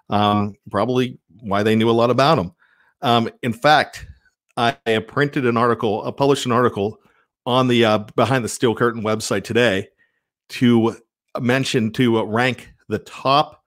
Um, 0.09 0.55
probably 0.71 1.19
why 1.41 1.63
they 1.63 1.75
knew 1.75 1.89
a 1.89 1.91
lot 1.91 2.09
about 2.09 2.39
him. 2.39 2.53
Um, 3.01 3.29
in 3.43 3.51
fact, 3.51 4.07
I 4.55 4.77
have 4.85 5.07
printed 5.07 5.45
an 5.45 5.57
article, 5.57 6.03
I 6.03 6.11
published 6.11 6.45
an 6.45 6.53
article 6.53 6.97
on 7.45 7.67
the 7.67 7.85
uh, 7.85 7.97
Behind 8.15 8.43
the 8.43 8.49
Steel 8.49 8.73
Curtain 8.73 9.03
website 9.03 9.43
today 9.43 9.89
to 10.49 10.95
mention, 11.39 11.91
to 11.93 12.23
rank 12.23 12.71
the 12.87 12.99
top 12.99 13.63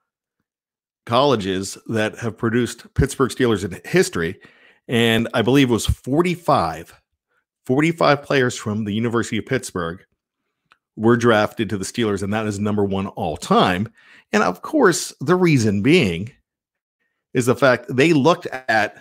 colleges 1.05 1.77
that 1.87 2.17
have 2.17 2.37
produced 2.37 2.91
Pittsburgh 2.95 3.31
Steelers 3.31 3.63
in 3.63 3.79
history. 3.85 4.39
And 4.87 5.27
I 5.33 5.41
believe 5.41 5.69
it 5.69 5.73
was 5.73 5.85
45, 5.85 7.00
45 7.65 8.23
players 8.23 8.55
from 8.55 8.85
the 8.85 8.93
University 8.93 9.37
of 9.37 9.45
Pittsburgh 9.45 10.03
were 10.95 11.17
drafted 11.17 11.69
to 11.69 11.77
the 11.77 11.85
Steelers, 11.85 12.23
and 12.23 12.33
that 12.33 12.45
is 12.45 12.59
number 12.59 12.83
one 12.83 13.07
all 13.07 13.37
time. 13.37 13.87
And 14.33 14.43
of 14.43 14.61
course, 14.61 15.13
the 15.19 15.35
reason 15.35 15.81
being 15.81 16.31
is 17.33 17.45
the 17.45 17.55
fact 17.55 17.85
they 17.89 18.13
looked 18.13 18.47
at 18.47 18.97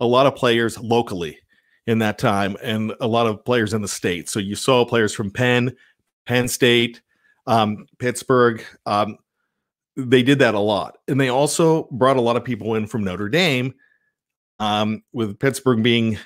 a 0.00 0.06
lot 0.06 0.26
of 0.26 0.36
players 0.36 0.78
locally 0.78 1.38
in 1.86 1.98
that 1.98 2.18
time 2.18 2.56
and 2.62 2.92
a 3.00 3.06
lot 3.06 3.26
of 3.26 3.44
players 3.44 3.72
in 3.72 3.82
the 3.82 3.88
state. 3.88 4.28
So 4.28 4.38
you 4.38 4.54
saw 4.54 4.84
players 4.84 5.14
from 5.14 5.30
Penn, 5.30 5.74
Penn 6.26 6.46
State, 6.46 7.00
um, 7.46 7.86
Pittsburgh. 7.98 8.62
Um, 8.86 9.18
they 9.96 10.22
did 10.22 10.38
that 10.38 10.54
a 10.54 10.60
lot. 10.60 10.98
And 11.08 11.20
they 11.20 11.28
also 11.28 11.88
brought 11.90 12.16
a 12.16 12.20
lot 12.20 12.36
of 12.36 12.44
people 12.44 12.74
in 12.74 12.86
from 12.86 13.04
Notre 13.04 13.28
Dame, 13.28 13.74
um, 14.60 15.02
with 15.12 15.38
Pittsburgh 15.38 15.82
being, 15.82 16.18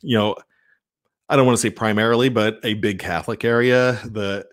you 0.00 0.16
know, 0.16 0.34
I 1.32 1.36
don't 1.36 1.46
want 1.46 1.56
to 1.56 1.62
say 1.62 1.70
primarily, 1.70 2.28
but 2.28 2.60
a 2.62 2.74
big 2.74 2.98
Catholic 2.98 3.42
area. 3.42 3.98
The 4.04 4.46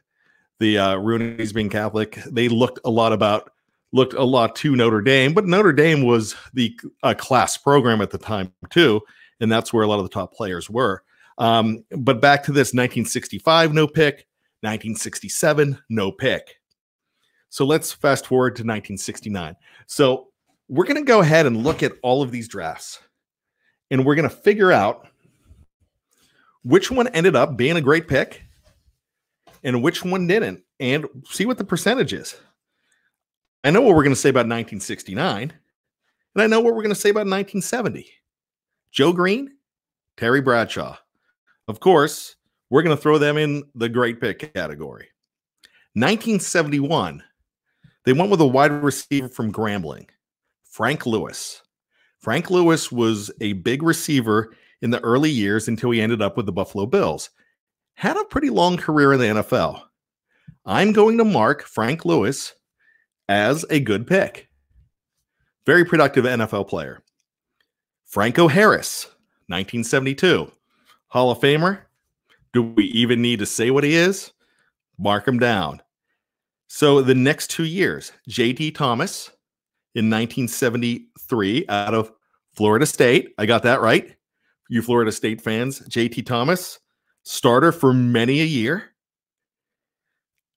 the 0.59 0.77
uh, 0.77 0.95
Rooney's 0.95 1.51
being 1.51 1.69
Catholic, 1.69 2.15
they 2.25 2.47
looked 2.47 2.79
a 2.85 2.89
lot 2.89 3.11
about 3.11 3.51
looked 3.91 4.13
a 4.13 4.23
lot 4.23 4.55
to 4.57 4.77
Notre 4.77 5.01
Dame, 5.01 5.33
but 5.33 5.45
Notre 5.45 5.73
Dame 5.73 6.03
was 6.03 6.37
the 6.53 6.79
class 7.17 7.57
program 7.57 8.01
at 8.01 8.11
the 8.11 8.17
time 8.17 8.53
too, 8.69 9.01
and 9.41 9.51
that's 9.51 9.73
where 9.73 9.83
a 9.83 9.87
lot 9.87 9.99
of 9.99 10.05
the 10.05 10.09
top 10.09 10.33
players 10.33 10.69
were. 10.69 11.03
Um, 11.37 11.83
but 11.97 12.21
back 12.21 12.43
to 12.43 12.53
this 12.53 12.69
1965, 12.69 13.73
no 13.73 13.85
pick, 13.85 14.25
1967, 14.61 15.77
no 15.89 16.13
pick. 16.13 16.61
So 17.49 17.65
let's 17.65 17.91
fast 17.91 18.25
forward 18.25 18.51
to 18.51 18.61
1969. 18.61 19.57
So 19.85 20.29
we're 20.69 20.85
going 20.85 20.95
to 20.95 21.03
go 21.03 21.19
ahead 21.19 21.45
and 21.45 21.61
look 21.61 21.83
at 21.83 21.91
all 22.03 22.21
of 22.21 22.31
these 22.31 22.47
drafts, 22.47 23.01
and 23.91 24.05
we're 24.05 24.15
going 24.15 24.29
to 24.29 24.33
figure 24.33 24.71
out 24.71 25.08
which 26.63 26.91
one 26.91 27.07
ended 27.09 27.35
up 27.35 27.57
being 27.57 27.77
a 27.77 27.81
great 27.81 28.07
pick 28.07 28.43
and 29.63 29.83
which 29.83 30.03
one 30.05 30.27
didn't, 30.27 30.63
and 30.79 31.05
see 31.25 31.45
what 31.45 31.57
the 31.57 31.63
percentage 31.63 32.13
is. 32.13 32.35
I 33.63 33.71
know 33.71 33.81
what 33.81 33.95
we're 33.95 34.03
going 34.03 34.15
to 34.15 34.21
say 34.21 34.29
about 34.29 34.47
1969, 34.47 35.53
and 36.35 36.41
I 36.41 36.47
know 36.47 36.61
what 36.61 36.73
we're 36.73 36.83
going 36.83 36.95
to 36.95 36.99
say 36.99 37.09
about 37.09 37.27
1970. 37.27 38.09
Joe 38.91 39.11
Greene, 39.11 39.51
Terry 40.15 40.41
Bradshaw. 40.41 40.97
Of 41.67 41.79
course, 41.79 42.35
we're 42.69 42.83
going 42.83 42.95
to 42.95 43.01
throw 43.01 43.17
them 43.17 43.37
in 43.37 43.63
the 43.75 43.89
great 43.89 44.21
pick 44.21 44.53
category. 44.53 45.09
1971, 45.93 47.21
they 48.05 48.13
went 48.13 48.31
with 48.31 48.41
a 48.41 48.47
wide 48.47 48.71
receiver 48.71 49.27
from 49.27 49.51
Grambling, 49.51 50.07
Frank 50.63 51.05
Lewis. 51.05 51.61
Frank 52.19 52.49
Lewis 52.49 52.91
was 52.91 53.31
a 53.41 53.53
big 53.53 53.83
receiver 53.83 54.55
in 54.81 54.89
the 54.89 54.99
early 55.01 55.29
years 55.29 55.67
until 55.67 55.91
he 55.91 56.01
ended 56.01 56.21
up 56.21 56.37
with 56.37 56.45
the 56.45 56.51
Buffalo 56.51 56.85
Bills. 56.85 57.29
Had 57.95 58.17
a 58.17 58.25
pretty 58.25 58.49
long 58.49 58.77
career 58.77 59.13
in 59.13 59.19
the 59.19 59.41
NFL. 59.41 59.81
I'm 60.65 60.93
going 60.93 61.17
to 61.17 61.25
mark 61.25 61.63
Frank 61.63 62.05
Lewis 62.05 62.53
as 63.27 63.65
a 63.69 63.79
good 63.79 64.07
pick. 64.07 64.49
Very 65.65 65.85
productive 65.85 66.25
NFL 66.25 66.67
player. 66.67 67.03
Franco 68.05 68.47
Harris, 68.47 69.05
1972, 69.47 70.51
Hall 71.07 71.31
of 71.31 71.39
Famer. 71.39 71.81
Do 72.53 72.63
we 72.63 72.85
even 72.85 73.21
need 73.21 73.39
to 73.39 73.45
say 73.45 73.69
what 73.69 73.83
he 73.83 73.95
is? 73.95 74.31
Mark 74.97 75.27
him 75.27 75.37
down. 75.37 75.81
So 76.67 77.01
the 77.01 77.15
next 77.15 77.49
two 77.51 77.65
years, 77.65 78.11
JT 78.29 78.75
Thomas 78.75 79.29
in 79.95 80.09
1973 80.09 81.65
out 81.67 81.93
of 81.93 82.11
Florida 82.53 82.85
State. 82.85 83.33
I 83.37 83.45
got 83.45 83.63
that 83.63 83.81
right. 83.81 84.15
You 84.69 84.81
Florida 84.81 85.11
State 85.11 85.41
fans, 85.41 85.81
JT 85.81 86.25
Thomas, 86.25 86.79
starter 87.23 87.71
for 87.71 87.91
many 87.91 88.41
a 88.41 88.45
year. 88.45 88.91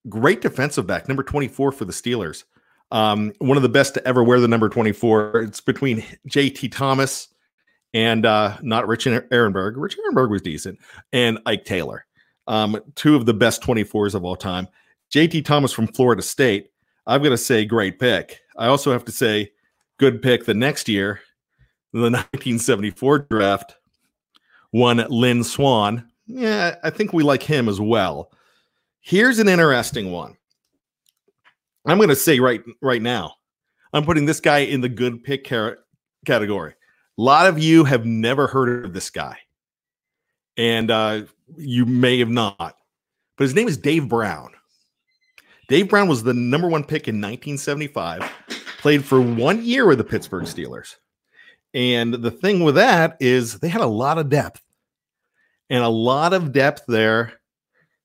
Great 0.09 0.43
defensive 0.43 0.87
back, 0.87 1.09
number 1.09 1.23
24 1.23 1.73
for 1.73 1.85
the 1.85 1.93
Steelers. 1.93 2.45
Um, 2.91 3.33
one 3.39 3.57
of 3.57 3.63
the 3.63 3.71
best 3.71 3.95
to 3.95 4.07
ever 4.07 4.23
wear 4.23 4.39
the 4.39 4.49
number 4.49 4.69
24. 4.69 5.43
It's 5.43 5.63
between 5.63 6.05
JT 6.29 6.71
Thomas 6.73 7.29
and 7.95 8.27
uh, 8.27 8.59
not 8.63 8.87
Rich 8.87 9.07
Erenberg. 9.07 9.75
Rich 9.77 9.97
Erenberg 9.99 10.31
was 10.31 10.43
decent, 10.43 10.79
and 11.13 11.39
Ike 11.47 11.65
Taylor. 11.65 12.05
Um, 12.47 12.79
two 12.95 13.17
of 13.17 13.25
the 13.25 13.35
best 13.35 13.63
24s 13.63 14.15
of 14.15 14.25
all 14.25 14.37
time. 14.37 14.69
JT 15.13 15.45
Thomas 15.45 15.73
from 15.73 15.87
Florida 15.87 16.23
State. 16.23 16.69
I've 17.07 17.23
got 17.23 17.31
to 17.31 17.39
say, 17.39 17.65
great 17.65 17.99
pick. 17.99 18.41
I 18.57 18.67
also 18.67 18.93
have 18.93 19.05
to 19.07 19.13
say, 19.13 19.53
good 19.99 20.21
pick 20.21 20.45
the 20.45 20.55
next 20.55 20.89
year, 20.89 21.21
the 21.93 22.01
1974 22.11 23.21
draft. 23.31 23.77
One 24.73 25.05
Lynn 25.09 25.45
Swann. 25.45 26.09
Yeah, 26.27 26.77
I 26.83 26.91
think 26.91 27.13
we 27.13 27.23
like 27.23 27.43
him 27.43 27.69
as 27.69 27.81
well. 27.81 28.33
Here's 29.01 29.39
an 29.39 29.49
interesting 29.49 30.11
one. 30.11 30.37
I'm 31.87 31.99
going 31.99 32.09
to 32.09 32.17
say 32.17 32.41
right 32.41 32.63
right 32.81 33.03
now, 33.03 33.35
I'm 33.93 34.05
putting 34.05 34.27
this 34.27 34.41
guy 34.41 34.59
in 34.59 34.81
the 34.81 34.89
good 34.89 35.25
pick 35.25 35.45
category. 36.25 36.75
A 37.19 37.23
lot 37.23 37.47
of 37.47 37.59
you 37.59 37.85
have 37.85 38.07
never 38.07 38.47
heard 38.47 38.85
of 38.85 38.95
this 38.95 39.11
guy, 39.11 39.37
and 40.57 40.91
uh, 40.91 41.23
you 41.57 41.85
may 41.85 42.19
have 42.21 42.31
not. 42.31 42.77
But 43.37 43.45
his 43.45 43.55
name 43.55 43.69
is 43.69 43.77
Dave 43.77 44.09
Brown. 44.09 44.53
Dave 45.69 45.89
Brown 45.89 46.09
was 46.09 46.23
the 46.23 46.35
number 46.35 46.69
one 46.69 46.85
pick 46.85 47.09
in 47.09 47.17
1975. 47.17 48.31
Played 48.79 49.05
for 49.05 49.21
one 49.21 49.65
year 49.65 49.87
with 49.87 49.99
the 49.99 50.05
Pittsburgh 50.05 50.45
Steelers. 50.45 50.97
And 51.75 52.15
the 52.15 52.31
thing 52.31 52.65
with 52.65 52.75
that 52.75 53.17
is 53.21 53.59
they 53.59 53.69
had 53.69 53.81
a 53.81 53.87
lot 53.87 54.19
of 54.19 54.29
depth 54.29 54.63
and 55.71 55.83
a 55.83 55.89
lot 55.89 56.35
of 56.35 56.53
depth 56.53 56.85
there 56.87 57.33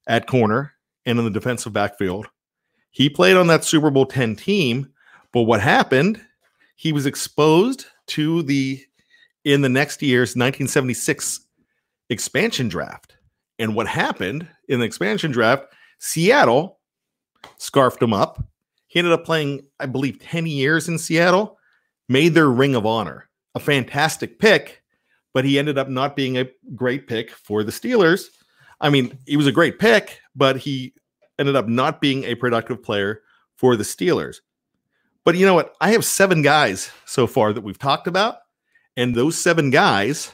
at 0.08 0.27
corner 0.27 0.73
and 1.06 1.19
in 1.19 1.25
the 1.25 1.32
defensive 1.32 1.73
backfield. 1.73 2.27
He 2.91 3.10
played 3.10 3.36
on 3.36 3.47
that 3.47 3.63
Super 3.63 3.89
Bowl 3.89 4.06
10 4.06 4.36
team, 4.38 4.91
but 5.34 5.43
what 5.43 5.62
happened? 5.62 6.21
He 6.75 6.93
was 6.93 7.06
exposed 7.06 7.86
to 8.08 8.41
the 8.43 8.84
in 9.43 9.62
the 9.62 9.69
next 9.69 10.01
year's 10.01 10.30
1976 10.30 11.41
expansion 12.10 12.67
draft. 12.69 13.17
And 13.60 13.75
what 13.75 13.88
happened 13.88 14.47
in 14.67 14.80
the 14.80 14.86
expansion 14.86 15.32
draft, 15.32 15.65
Seattle 15.99 16.80
scarfed 17.58 18.01
him 18.01 18.13
up. 18.13 18.43
He 18.88 18.99
ended 18.99 19.13
up 19.13 19.25
playing, 19.25 19.65
I 19.80 19.86
believe, 19.86 20.19
10 20.19 20.45
years 20.45 20.88
in 20.88 20.97
Seattle, 20.97 21.58
made 22.08 22.34
their 22.34 22.49
ring 22.49 22.75
of 22.75 22.86
honor. 22.86 23.27
A 23.55 23.60
fantastic 23.60 24.39
pick, 24.39 24.83
but 25.33 25.45
he 25.45 25.57
ended 25.57 25.77
up 25.77 25.89
not 25.89 26.15
being 26.15 26.38
a 26.38 26.49
great 26.75 27.07
pick 27.07 27.31
for 27.31 27.63
the 27.63 27.71
Steelers. 27.71 28.27
I 28.79 28.89
mean, 28.89 29.17
he 29.25 29.38
was 29.38 29.47
a 29.47 29.51
great 29.51 29.79
pick, 29.79 30.19
but 30.36 30.57
he 30.57 30.93
ended 31.39 31.55
up 31.55 31.67
not 31.67 32.01
being 32.01 32.23
a 32.23 32.36
productive 32.36 32.83
player 32.83 33.21
for 33.55 33.75
the 33.75 33.83
Steelers. 33.83 34.38
But 35.23 35.36
you 35.36 35.45
know 35.45 35.55
what? 35.55 35.75
I 35.81 35.91
have 35.91 36.05
seven 36.05 36.41
guys 36.41 36.91
so 37.05 37.27
far 37.27 37.51
that 37.53 37.63
we've 37.63 37.79
talked 37.79 38.07
about. 38.07 38.38
And 38.95 39.13
those 39.13 39.38
seven 39.38 39.69
guys, 39.69 40.33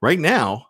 right 0.00 0.18
now, 0.18 0.66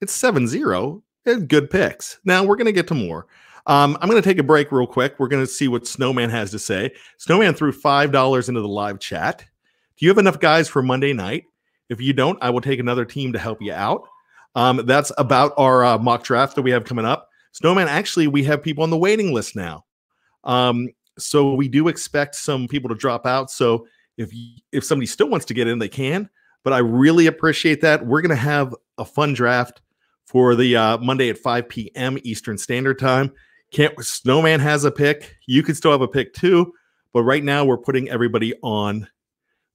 it's 0.00 0.12
7 0.12 0.46
0 0.46 1.02
and 1.26 1.48
good 1.48 1.70
picks. 1.70 2.18
Now 2.24 2.44
we're 2.44 2.56
going 2.56 2.66
to 2.66 2.72
get 2.72 2.86
to 2.88 2.94
more. 2.94 3.26
Um, 3.66 3.96
I'm 4.00 4.08
going 4.08 4.20
to 4.20 4.28
take 4.28 4.38
a 4.38 4.44
break 4.44 4.72
real 4.72 4.86
quick. 4.86 5.16
We're 5.18 5.28
going 5.28 5.44
to 5.44 5.50
see 5.50 5.68
what 5.68 5.86
Snowman 5.86 6.30
has 6.30 6.50
to 6.52 6.58
say. 6.58 6.92
Snowman 7.18 7.54
threw 7.54 7.72
$5 7.72 8.48
into 8.48 8.60
the 8.60 8.68
live 8.68 8.98
chat. 9.00 9.44
You 10.00 10.08
have 10.08 10.18
enough 10.18 10.40
guys 10.40 10.66
for 10.66 10.82
Monday 10.82 11.12
night? 11.12 11.44
If 11.90 12.00
you 12.00 12.14
don't, 12.14 12.38
I 12.42 12.48
will 12.50 12.62
take 12.62 12.80
another 12.80 13.04
team 13.04 13.34
to 13.34 13.38
help 13.38 13.60
you 13.60 13.72
out. 13.72 14.08
Um, 14.54 14.82
that's 14.86 15.12
about 15.18 15.52
our 15.58 15.84
uh, 15.84 15.98
mock 15.98 16.24
draft 16.24 16.56
that 16.56 16.62
we 16.62 16.70
have 16.70 16.84
coming 16.84 17.04
up. 17.04 17.28
Snowman, 17.52 17.86
actually, 17.86 18.26
we 18.26 18.42
have 18.44 18.62
people 18.62 18.82
on 18.82 18.90
the 18.90 18.96
waiting 18.96 19.32
list 19.32 19.54
now. 19.54 19.84
Um, 20.44 20.88
so 21.18 21.54
we 21.54 21.68
do 21.68 21.88
expect 21.88 22.34
some 22.34 22.66
people 22.66 22.88
to 22.88 22.94
drop 22.94 23.26
out. 23.26 23.50
So 23.50 23.86
if 24.16 24.32
if 24.72 24.84
somebody 24.84 25.06
still 25.06 25.28
wants 25.28 25.44
to 25.46 25.54
get 25.54 25.68
in, 25.68 25.78
they 25.78 25.88
can. 25.88 26.30
But 26.64 26.72
I 26.72 26.78
really 26.78 27.26
appreciate 27.26 27.82
that. 27.82 28.06
We're 28.06 28.22
going 28.22 28.30
to 28.30 28.36
have 28.36 28.74
a 28.96 29.04
fun 29.04 29.34
draft 29.34 29.82
for 30.26 30.54
the 30.54 30.76
uh, 30.76 30.98
Monday 30.98 31.28
at 31.28 31.38
5 31.38 31.68
p.m. 31.68 32.18
Eastern 32.22 32.56
Standard 32.56 32.98
Time. 32.98 33.32
Can't 33.70 33.94
Snowman 34.02 34.60
has 34.60 34.84
a 34.84 34.90
pick. 34.90 35.36
You 35.46 35.62
can 35.62 35.74
still 35.74 35.90
have 35.90 36.00
a 36.00 36.08
pick 36.08 36.32
too. 36.32 36.72
But 37.12 37.24
right 37.24 37.44
now 37.44 37.64
we're 37.64 37.78
putting 37.78 38.08
everybody 38.08 38.54
on 38.62 39.06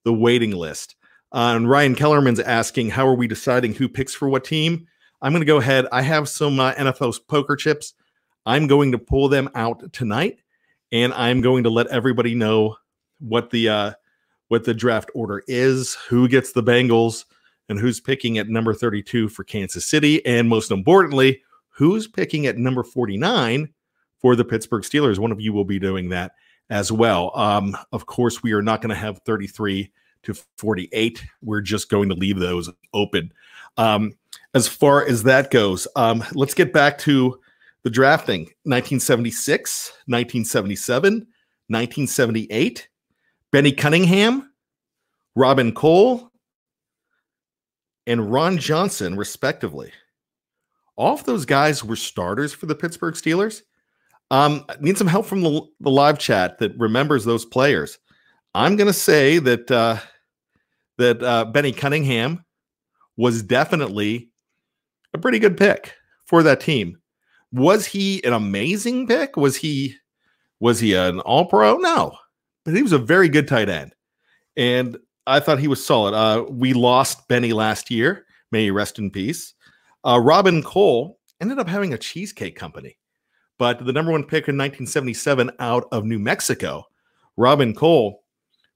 the 0.05 0.13
waiting 0.13 0.51
list. 0.51 0.95
Uh, 1.33 1.53
and 1.55 1.69
Ryan 1.69 1.95
Kellerman's 1.95 2.39
asking, 2.39 2.91
how 2.91 3.05
are 3.05 3.15
we 3.15 3.27
deciding 3.27 3.73
who 3.73 3.89
picks 3.89 4.15
for 4.15 4.29
what 4.29 4.45
team? 4.45 4.87
I'm 5.21 5.33
going 5.33 5.41
to 5.41 5.45
go 5.45 5.57
ahead. 5.57 5.87
I 5.91 6.01
have 6.01 6.29
some 6.29 6.59
uh, 6.59 6.73
NFL 6.75 7.27
poker 7.27 7.57
chips. 7.57 7.93
I'm 8.45 8.67
going 8.67 8.93
to 8.93 8.97
pull 8.97 9.27
them 9.27 9.49
out 9.55 9.91
tonight, 9.91 10.39
and 10.91 11.13
I'm 11.13 11.41
going 11.41 11.63
to 11.63 11.69
let 11.69 11.87
everybody 11.87 12.35
know 12.35 12.77
what 13.19 13.49
the 13.49 13.67
uh, 13.69 13.91
what 14.49 14.63
the 14.63 14.73
draft 14.73 15.09
order 15.15 15.43
is, 15.47 15.95
who 16.07 16.27
gets 16.27 16.51
the 16.51 16.61
Bengals, 16.61 17.25
and 17.69 17.79
who's 17.79 17.99
picking 17.99 18.37
at 18.37 18.47
number 18.47 18.73
32 18.73 19.29
for 19.29 19.43
Kansas 19.43 19.85
City, 19.85 20.23
and 20.25 20.47
most 20.47 20.69
importantly, 20.69 21.41
who's 21.69 22.07
picking 22.07 22.45
at 22.45 22.57
number 22.57 22.83
49 22.83 23.73
for 24.19 24.35
the 24.35 24.45
Pittsburgh 24.45 24.83
Steelers. 24.83 25.17
One 25.17 25.31
of 25.31 25.41
you 25.41 25.51
will 25.51 25.65
be 25.65 25.79
doing 25.79 26.09
that 26.09 26.33
as 26.69 26.91
well. 26.91 27.31
Um, 27.37 27.77
of 27.91 28.05
course, 28.05 28.41
we 28.41 28.53
are 28.53 28.61
not 28.61 28.81
going 28.81 28.89
to 28.89 28.95
have 28.95 29.19
33 29.19 29.91
to 30.23 30.33
48. 30.57 31.23
We're 31.41 31.61
just 31.61 31.89
going 31.89 32.09
to 32.09 32.15
leave 32.15 32.39
those 32.39 32.69
open. 32.93 33.31
Um, 33.77 34.13
as 34.53 34.67
far 34.67 35.05
as 35.05 35.23
that 35.23 35.51
goes, 35.51 35.87
um, 35.95 36.23
let's 36.33 36.53
get 36.53 36.73
back 36.73 36.97
to 36.99 37.39
the 37.83 37.89
drafting 37.89 38.41
1976, 38.63 39.91
1977, 40.07 41.13
1978. 41.67 42.87
Bennie 43.51 43.71
Cunningham, 43.71 44.51
Robin 45.35 45.71
Cole, 45.71 46.31
and 48.07 48.31
Ron 48.31 48.57
Johnson, 48.57 49.15
respectively. 49.15 49.91
All 50.95 51.13
of 51.13 51.25
those 51.25 51.45
guys 51.45 51.83
were 51.83 51.95
starters 51.95 52.53
for 52.53 52.65
the 52.65 52.75
Pittsburgh 52.75 53.15
Steelers. 53.15 53.61
Um, 54.31 54.65
I 54.69 54.75
need 54.79 54.97
some 54.97 55.07
help 55.07 55.25
from 55.25 55.41
the, 55.41 55.61
the 55.79 55.91
live 55.91 56.17
chat 56.17 56.57
that 56.59 56.77
remembers 56.77 57.25
those 57.25 57.45
players. 57.45 57.99
I'm 58.53 58.75
going 58.75 58.87
to 58.87 58.93
say 58.93 59.37
that 59.39 59.69
uh, 59.69 59.97
that 60.97 61.21
uh, 61.21 61.45
Bennie 61.45 61.71
Cunningham 61.71 62.43
was 63.17 63.43
definitely 63.43 64.31
a 65.13 65.17
pretty 65.17 65.39
good 65.39 65.57
pick 65.57 65.93
for 66.25 66.43
that 66.43 66.61
team. 66.61 66.97
Was 67.51 67.85
he 67.85 68.23
an 68.23 68.33
amazing 68.33 69.07
pick? 69.07 69.37
Was 69.37 69.55
he 69.55 69.95
was 70.59 70.79
he 70.79 70.93
an 70.93 71.19
all 71.21 71.45
pro? 71.45 71.77
No, 71.77 72.17
but 72.63 72.73
he 72.73 72.81
was 72.81 72.91
a 72.91 72.97
very 72.97 73.29
good 73.29 73.47
tight 73.47 73.69
end. 73.69 73.93
And 74.57 74.97
I 75.27 75.39
thought 75.39 75.59
he 75.59 75.67
was 75.67 75.85
solid. 75.85 76.13
Uh, 76.13 76.45
we 76.49 76.73
lost 76.73 77.27
Bennie 77.27 77.53
last 77.53 77.91
year. 77.91 78.25
May 78.51 78.63
he 78.63 78.71
rest 78.71 78.99
in 78.99 79.11
peace. 79.11 79.53
Uh, 80.03 80.19
Robin 80.19 80.61
Cole 80.63 81.19
ended 81.41 81.59
up 81.59 81.67
having 81.67 81.93
a 81.93 81.97
cheesecake 81.97 82.55
company, 82.55 82.97
but 83.57 83.85
the 83.85 83.93
number 83.93 84.11
one 84.11 84.23
pick 84.23 84.47
in 84.47 84.57
1977 84.57 85.51
out 85.59 85.87
of 85.91 86.05
New 86.05 86.19
Mexico, 86.19 86.85
Robin 87.37 87.73
Cole 87.73 88.23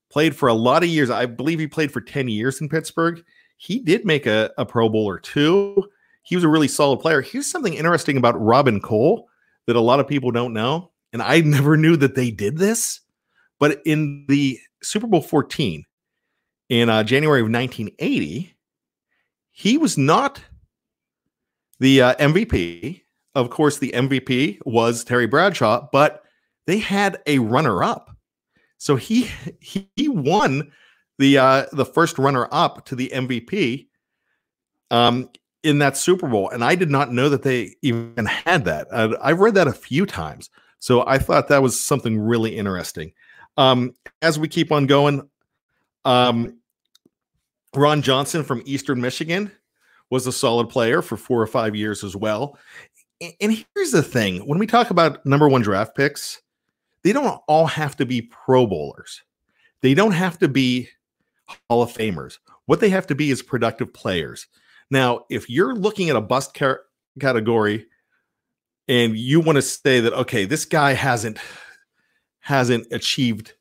played 0.09 0.35
for 0.35 0.49
a 0.49 0.53
lot 0.53 0.83
of 0.83 0.89
years. 0.89 1.09
I 1.09 1.25
believe 1.25 1.59
he 1.59 1.67
played 1.67 1.91
for 1.91 2.01
10 2.01 2.27
years 2.27 2.61
in 2.61 2.69
Pittsburgh. 2.69 3.23
He 3.57 3.79
did 3.79 4.05
make 4.05 4.25
a, 4.25 4.51
a 4.57 4.65
Pro 4.65 4.89
Bowl 4.89 5.05
or 5.05 5.19
two. 5.19 5.89
He 6.23 6.35
was 6.35 6.43
a 6.43 6.49
really 6.49 6.67
solid 6.67 6.99
player. 6.99 7.21
Here's 7.21 7.49
something 7.49 7.73
interesting 7.73 8.17
about 8.17 8.39
Robin 8.39 8.79
Cole 8.79 9.27
that 9.65 9.75
a 9.75 9.81
lot 9.81 9.99
of 9.99 10.07
people 10.07 10.31
don't 10.31 10.53
know. 10.53 10.91
And 11.13 11.21
I 11.21 11.41
never 11.45 11.77
knew 11.77 11.95
that 11.97 12.15
they 12.15 12.31
did 12.31 12.57
this. 12.57 13.01
But 13.59 13.81
in 13.85 14.25
the 14.27 14.57
Super 14.81 15.07
Bowl 15.07 15.21
14 15.21 15.85
in 16.69 16.89
uh, 16.89 17.03
January 17.03 17.41
of 17.41 17.51
1980, 17.51 18.55
he 19.51 19.77
was 19.77 19.97
not 19.97 20.41
the 21.79 22.01
uh, 22.01 22.15
MVP. 22.15 23.01
Of 23.39 23.49
course, 23.49 23.77
the 23.77 23.91
MVP 23.91 24.59
was 24.65 25.03
Terry 25.03 25.27
Bradshaw, 25.27 25.87
but 25.91 26.23
they 26.67 26.77
had 26.77 27.19
a 27.25 27.39
runner 27.39 27.83
up 27.83 28.09
so 28.79 28.95
he 28.95 29.29
he 29.59 30.07
won 30.07 30.71
the 31.19 31.37
uh, 31.37 31.65
the 31.71 31.85
first 31.85 32.17
runner 32.17 32.47
up 32.51 32.85
to 32.85 32.95
the 32.95 33.11
MVP 33.13 33.87
um, 34.89 35.29
in 35.63 35.79
that 35.79 35.97
Super 35.97 36.27
Bowl, 36.27 36.49
and 36.49 36.63
I 36.63 36.73
did 36.73 36.89
not 36.89 37.11
know 37.11 37.29
that 37.29 37.43
they 37.43 37.75
even 37.83 38.25
had 38.25 38.65
that. 38.65 38.87
I've 39.21 39.39
read 39.39 39.53
that 39.55 39.67
a 39.67 39.73
few 39.73 40.05
times, 40.07 40.49
so 40.79 41.05
I 41.05 41.19
thought 41.19 41.49
that 41.49 41.61
was 41.61 41.79
something 41.79 42.19
really 42.19 42.55
interesting. 42.55 43.11
Um, 43.57 43.93
as 44.21 44.39
we 44.39 44.47
keep 44.47 44.71
on 44.71 44.87
going, 44.87 45.29
um, 46.05 46.57
Ron 47.75 48.01
Johnson 48.01 48.43
from 48.43 48.63
Eastern 48.65 49.01
Michigan 49.01 49.51
was 50.09 50.25
a 50.25 50.31
solid 50.31 50.69
player 50.69 51.01
for 51.01 51.17
four 51.17 51.41
or 51.41 51.47
five 51.47 51.75
years 51.75 52.03
as 52.03 52.15
well. 52.15 52.57
And 53.21 53.53
here's 53.53 53.91
the 53.91 54.03
thing: 54.03 54.39
when 54.47 54.59
we 54.59 54.67
talk 54.67 54.89
about 54.89 55.25
number 55.25 55.47
one 55.47 55.61
draft 55.61 55.95
picks, 55.95 56.41
they 57.03 57.13
don't 57.13 57.41
all 57.47 57.65
have 57.65 57.95
to 57.97 58.05
be 58.05 58.21
Pro 58.21 58.65
Bowlers. 58.65 59.21
They 59.81 59.93
don't 59.93 60.11
have 60.11 60.37
to 60.39 60.47
be 60.47 60.89
Hall 61.69 61.81
of 61.81 61.93
Famers. 61.93 62.37
What 62.65 62.79
they 62.79 62.89
have 62.89 63.07
to 63.07 63.15
be 63.15 63.31
is 63.31 63.41
productive 63.41 63.93
players. 63.93 64.47
Now, 64.91 65.25
if 65.29 65.49
you're 65.49 65.75
looking 65.75 66.09
at 66.09 66.15
a 66.15 66.21
bust 66.21 66.57
category 67.19 67.85
and 68.87 69.17
you 69.17 69.39
want 69.39 69.57
to 69.57 69.61
say 69.61 69.99
that 69.99 70.13
okay, 70.13 70.45
this 70.45 70.65
guy 70.65 70.93
hasn't 70.93 71.39
hasn't 72.39 72.87
achieved 72.91 73.53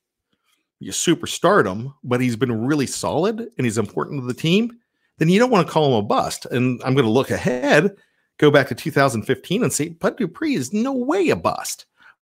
your 0.81 0.95
superstardom, 0.95 1.93
but 2.05 2.21
he's 2.21 2.37
been 2.37 2.65
really 2.67 2.87
solid 2.87 3.41
and 3.41 3.67
he's 3.67 3.79
important 3.79 4.23
to 4.23 4.27
the 4.27 4.35
team, 4.35 4.71
then 5.19 5.29
you 5.29 5.39
don't 5.39 5.51
want 5.51 5.67
to 5.67 5.73
call 5.73 5.89
him 5.89 5.95
a 5.95 6.03
bust. 6.03 6.47
And 6.47 6.81
I'm 6.85 6.95
going 6.95 7.05
to 7.05 7.11
look 7.11 7.31
ahead, 7.31 7.97
go 8.39 8.51
back 8.51 8.69
to 8.69 8.75
2015 8.75 9.63
and 9.63 9.73
say, 9.73 9.91
Bud 9.91 10.17
Dupree 10.17 10.55
is 10.55 10.73
no 10.73 10.93
way 10.93 11.29
a 11.29 11.37
bust 11.37 11.87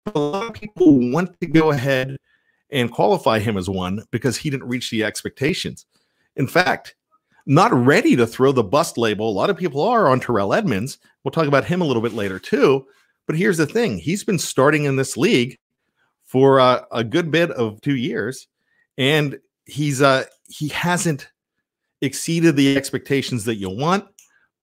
a 0.08 0.20
lot 0.20 0.48
of 0.48 0.54
people 0.54 1.12
want 1.12 1.39
to 1.39 1.48
go 1.48 1.72
ahead 1.72 2.18
and 2.72 2.92
qualify 2.92 3.39
him 3.39 3.58
as 3.58 3.70
one 3.70 4.04
because 4.12 4.38
he 4.38 4.50
didn't 4.50 4.68
reach 4.68 4.89
the 4.89 5.04
expectations. 5.04 5.86
In 6.36 6.48
fact, 6.48 6.96
not 7.46 7.74
ready 7.74 8.16
to 8.16 8.26
throw 8.26 8.52
the 8.52 8.63
bust 8.63 8.98
label. 8.98 9.30
A 9.30 9.32
lot 9.32 9.50
of 9.50 9.58
people 9.58 9.82
are 9.82 10.08
on 10.08 10.20
Terrell 10.20 10.54
Edmunds. 10.54 10.98
We'll 11.24 11.32
talk 11.32 11.48
about 11.48 11.66
him 11.66 11.82
a 11.82 11.86
little 11.86 12.02
bit 12.02 12.13
later 12.13 12.39
too. 12.39 12.86
But 13.28 13.38
here's 13.38 13.58
the 13.58 13.66
thing: 13.66 13.98
he's 13.98 14.24
been 14.24 14.39
starting 14.39 14.86
in 14.86 14.96
this 14.96 15.16
league 15.16 15.58
for 16.26 16.60
uh, 16.60 16.84
a 16.92 17.04
good 17.04 17.32
bit 17.32 17.52
of 17.52 17.80
two 17.82 17.96
years, 17.96 18.48
and 18.98 19.39
he's 19.66 20.02
uh, 20.02 20.26
he 20.50 20.70
hasn't 20.70 21.30
exceeded 22.02 22.56
the 22.56 22.76
expectations 22.76 23.46
that 23.46 23.56
you 23.56 23.70
want. 23.70 24.06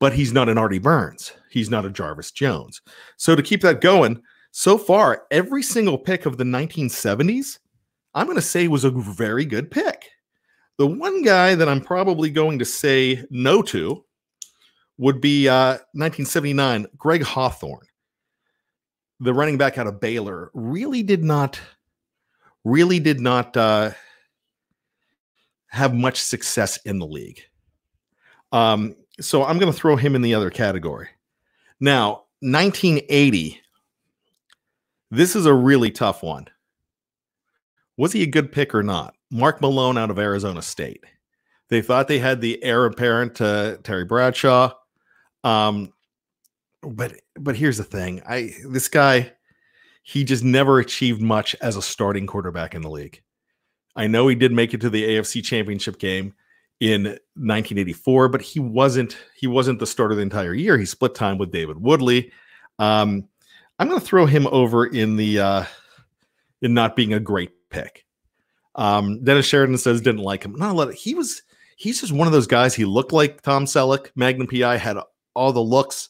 But 0.00 0.14
he's 0.14 0.32
not 0.32 0.48
an 0.48 0.58
Artie 0.58 0.78
Burns. 0.78 1.32
He's 1.50 1.70
not 1.70 1.84
a 1.84 1.90
Jarvis 1.90 2.32
Jones. 2.32 2.80
So 3.16 3.36
to 3.36 3.42
keep 3.42 3.60
that 3.60 3.80
going, 3.80 4.20
so 4.50 4.76
far, 4.76 5.26
every 5.30 5.62
single 5.62 5.98
pick 5.98 6.26
of 6.26 6.36
the 6.36 6.44
1970s, 6.44 7.58
I'm 8.14 8.26
going 8.26 8.36
to 8.36 8.42
say 8.42 8.66
was 8.66 8.84
a 8.84 8.90
very 8.90 9.44
good 9.44 9.70
pick. 9.70 10.08
The 10.78 10.86
one 10.86 11.22
guy 11.22 11.54
that 11.54 11.68
I'm 11.68 11.80
probably 11.80 12.30
going 12.30 12.58
to 12.58 12.64
say 12.64 13.24
no 13.30 13.62
to 13.62 14.04
would 14.98 15.20
be 15.20 15.48
uh, 15.48 15.72
1979, 15.92 16.86
Greg 16.96 17.22
Hawthorne, 17.22 17.86
the 19.20 19.34
running 19.34 19.58
back 19.58 19.78
out 19.78 19.86
of 19.86 20.00
Baylor. 20.00 20.50
Really 20.54 21.02
did 21.02 21.22
not, 21.22 21.60
really 22.64 22.98
did 22.98 23.20
not 23.20 23.56
uh, 23.56 23.90
have 25.68 25.94
much 25.94 26.20
success 26.20 26.78
in 26.84 26.98
the 26.98 27.06
league. 27.06 27.40
Um, 28.52 28.96
so 29.20 29.44
I'm 29.44 29.58
going 29.58 29.72
to 29.72 29.78
throw 29.78 29.96
him 29.96 30.14
in 30.14 30.22
the 30.22 30.34
other 30.34 30.50
category. 30.50 31.08
Now, 31.78 32.24
1980. 32.40 33.60
This 35.10 35.34
is 35.34 35.46
a 35.46 35.54
really 35.54 35.90
tough 35.90 36.22
one. 36.22 36.46
Was 37.96 38.12
he 38.12 38.22
a 38.22 38.26
good 38.26 38.52
pick 38.52 38.74
or 38.74 38.82
not? 38.82 39.14
Mark 39.30 39.60
Malone 39.60 39.98
out 39.98 40.10
of 40.10 40.18
Arizona 40.18 40.62
State. 40.62 41.04
They 41.68 41.82
thought 41.82 42.08
they 42.08 42.18
had 42.18 42.40
the 42.40 42.62
heir 42.62 42.84
apparent 42.86 43.36
to 43.36 43.78
Terry 43.82 44.04
Bradshaw. 44.04 44.72
Um, 45.44 45.92
but 46.82 47.14
but 47.38 47.56
here's 47.56 47.76
the 47.76 47.84
thing. 47.84 48.22
I 48.26 48.52
this 48.66 48.88
guy, 48.88 49.32
he 50.02 50.24
just 50.24 50.42
never 50.42 50.78
achieved 50.78 51.20
much 51.20 51.54
as 51.60 51.76
a 51.76 51.82
starting 51.82 52.26
quarterback 52.26 52.74
in 52.74 52.82
the 52.82 52.90
league. 52.90 53.22
I 53.94 54.06
know 54.06 54.28
he 54.28 54.34
did 54.34 54.52
make 54.52 54.72
it 54.74 54.80
to 54.80 54.90
the 54.90 55.02
AFC 55.02 55.44
championship 55.44 55.98
game 55.98 56.34
in 56.80 57.04
1984, 57.04 58.28
but 58.28 58.42
he 58.42 58.58
wasn't 58.58 59.16
he 59.36 59.46
wasn't 59.46 59.78
the 59.78 59.86
starter 59.86 60.14
the 60.14 60.22
entire 60.22 60.54
year. 60.54 60.78
He 60.78 60.86
split 60.86 61.14
time 61.14 61.38
with 61.38 61.52
David 61.52 61.80
Woodley. 61.80 62.32
Um, 62.78 63.28
I'm 63.78 63.88
going 63.88 64.00
to 64.00 64.06
throw 64.06 64.26
him 64.26 64.46
over 64.48 64.86
in 64.86 65.16
the 65.16 65.40
uh, 65.40 65.64
in 66.62 66.74
not 66.74 66.96
being 66.96 67.12
a 67.12 67.20
great 67.20 67.50
pick. 67.70 68.04
Um, 68.74 69.22
Dennis 69.22 69.46
Sheridan 69.46 69.78
says 69.78 70.00
didn't 70.00 70.22
like 70.22 70.44
him. 70.44 70.54
Not 70.54 70.70
a 70.70 70.74
lot. 70.74 70.88
Of, 70.88 70.94
he 70.94 71.14
was 71.14 71.42
he's 71.76 72.00
just 72.00 72.12
one 72.12 72.26
of 72.26 72.32
those 72.32 72.46
guys. 72.46 72.74
He 72.74 72.84
looked 72.84 73.12
like 73.12 73.42
Tom 73.42 73.66
Selleck. 73.66 74.10
Magnum 74.14 74.48
PI 74.48 74.76
had 74.76 74.98
all 75.34 75.52
the 75.52 75.60
looks 75.60 76.08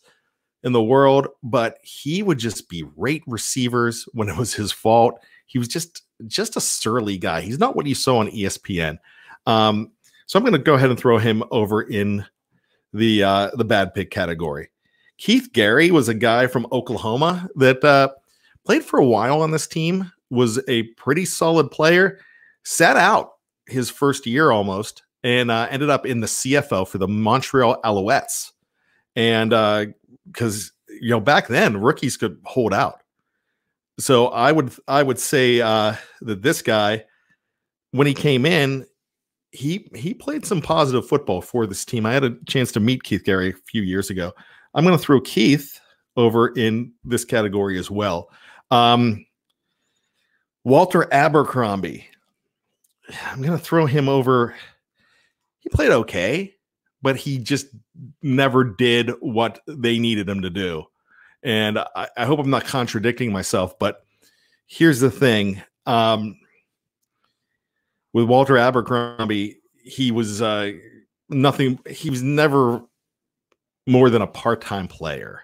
in 0.62 0.72
the 0.72 0.82
world, 0.82 1.28
but 1.42 1.78
he 1.82 2.22
would 2.22 2.38
just 2.38 2.68
berate 2.68 3.24
receivers 3.26 4.04
when 4.12 4.28
it 4.28 4.36
was 4.36 4.54
his 4.54 4.72
fault. 4.72 5.20
He 5.46 5.58
was 5.58 5.68
just 5.68 6.02
just 6.26 6.56
a 6.56 6.60
surly 6.60 7.18
guy. 7.18 7.40
He's 7.40 7.58
not 7.58 7.74
what 7.74 7.86
you 7.86 7.94
saw 7.94 8.18
on 8.18 8.28
ESPN. 8.28 8.98
Um, 9.46 9.92
so 10.30 10.38
I'm 10.38 10.44
going 10.44 10.52
to 10.52 10.60
go 10.60 10.74
ahead 10.74 10.90
and 10.90 10.98
throw 10.98 11.18
him 11.18 11.42
over 11.50 11.82
in 11.82 12.24
the 12.92 13.24
uh, 13.24 13.50
the 13.54 13.64
bad 13.64 13.94
pick 13.94 14.12
category. 14.12 14.70
Keith 15.18 15.50
Gary 15.52 15.90
was 15.90 16.08
a 16.08 16.14
guy 16.14 16.46
from 16.46 16.68
Oklahoma 16.70 17.48
that 17.56 17.82
uh, 17.82 18.10
played 18.64 18.84
for 18.84 19.00
a 19.00 19.04
while 19.04 19.42
on 19.42 19.50
this 19.50 19.66
team. 19.66 20.12
Was 20.30 20.60
a 20.68 20.84
pretty 20.94 21.24
solid 21.24 21.72
player. 21.72 22.20
Sat 22.62 22.96
out 22.96 23.32
his 23.66 23.90
first 23.90 24.24
year 24.24 24.52
almost, 24.52 25.02
and 25.24 25.50
uh, 25.50 25.66
ended 25.68 25.90
up 25.90 26.06
in 26.06 26.20
the 26.20 26.28
CFL 26.28 26.86
for 26.86 26.98
the 26.98 27.08
Montreal 27.08 27.80
Alouettes. 27.82 28.52
And 29.16 29.50
because 30.30 30.70
uh, 30.88 30.94
you 31.00 31.10
know 31.10 31.18
back 31.18 31.48
then 31.48 31.76
rookies 31.76 32.16
could 32.16 32.38
hold 32.44 32.72
out, 32.72 33.02
so 33.98 34.28
I 34.28 34.52
would 34.52 34.72
I 34.86 35.02
would 35.02 35.18
say 35.18 35.60
uh, 35.60 35.96
that 36.20 36.40
this 36.40 36.62
guy, 36.62 37.04
when 37.90 38.06
he 38.06 38.14
came 38.14 38.46
in, 38.46 38.86
he 39.52 39.88
he 39.94 40.14
played 40.14 40.46
some 40.46 40.60
positive 40.60 41.06
football 41.06 41.40
for 41.40 41.66
this 41.66 41.84
team. 41.84 42.06
I 42.06 42.12
had 42.12 42.24
a 42.24 42.36
chance 42.46 42.72
to 42.72 42.80
meet 42.80 43.02
Keith 43.02 43.24
Gary 43.24 43.50
a 43.50 43.70
few 43.70 43.82
years 43.82 44.10
ago. 44.10 44.32
I'm 44.74 44.84
going 44.84 44.96
to 44.96 45.02
throw 45.02 45.20
Keith 45.20 45.80
over 46.16 46.48
in 46.48 46.92
this 47.04 47.24
category 47.24 47.78
as 47.78 47.90
well. 47.90 48.30
Um, 48.70 49.26
Walter 50.64 51.12
Abercrombie. 51.12 52.06
I'm 53.26 53.42
going 53.42 53.58
to 53.58 53.64
throw 53.64 53.86
him 53.86 54.08
over. 54.08 54.54
He 55.58 55.68
played 55.70 55.90
okay, 55.90 56.54
but 57.02 57.16
he 57.16 57.38
just 57.38 57.66
never 58.22 58.62
did 58.62 59.10
what 59.20 59.60
they 59.66 59.98
needed 59.98 60.28
him 60.28 60.42
to 60.42 60.50
do. 60.50 60.84
And 61.42 61.78
I, 61.78 62.08
I 62.16 62.24
hope 62.24 62.38
I'm 62.38 62.50
not 62.50 62.66
contradicting 62.66 63.32
myself, 63.32 63.78
but 63.78 64.04
here's 64.66 65.00
the 65.00 65.10
thing. 65.10 65.60
Um, 65.86 66.36
with 68.12 68.24
Walter 68.26 68.58
Abercrombie, 68.58 69.60
he 69.82 70.10
was 70.10 70.42
uh, 70.42 70.72
nothing. 71.28 71.78
He 71.88 72.10
was 72.10 72.22
never 72.22 72.82
more 73.86 74.10
than 74.10 74.22
a 74.22 74.26
part-time 74.26 74.88
player. 74.88 75.42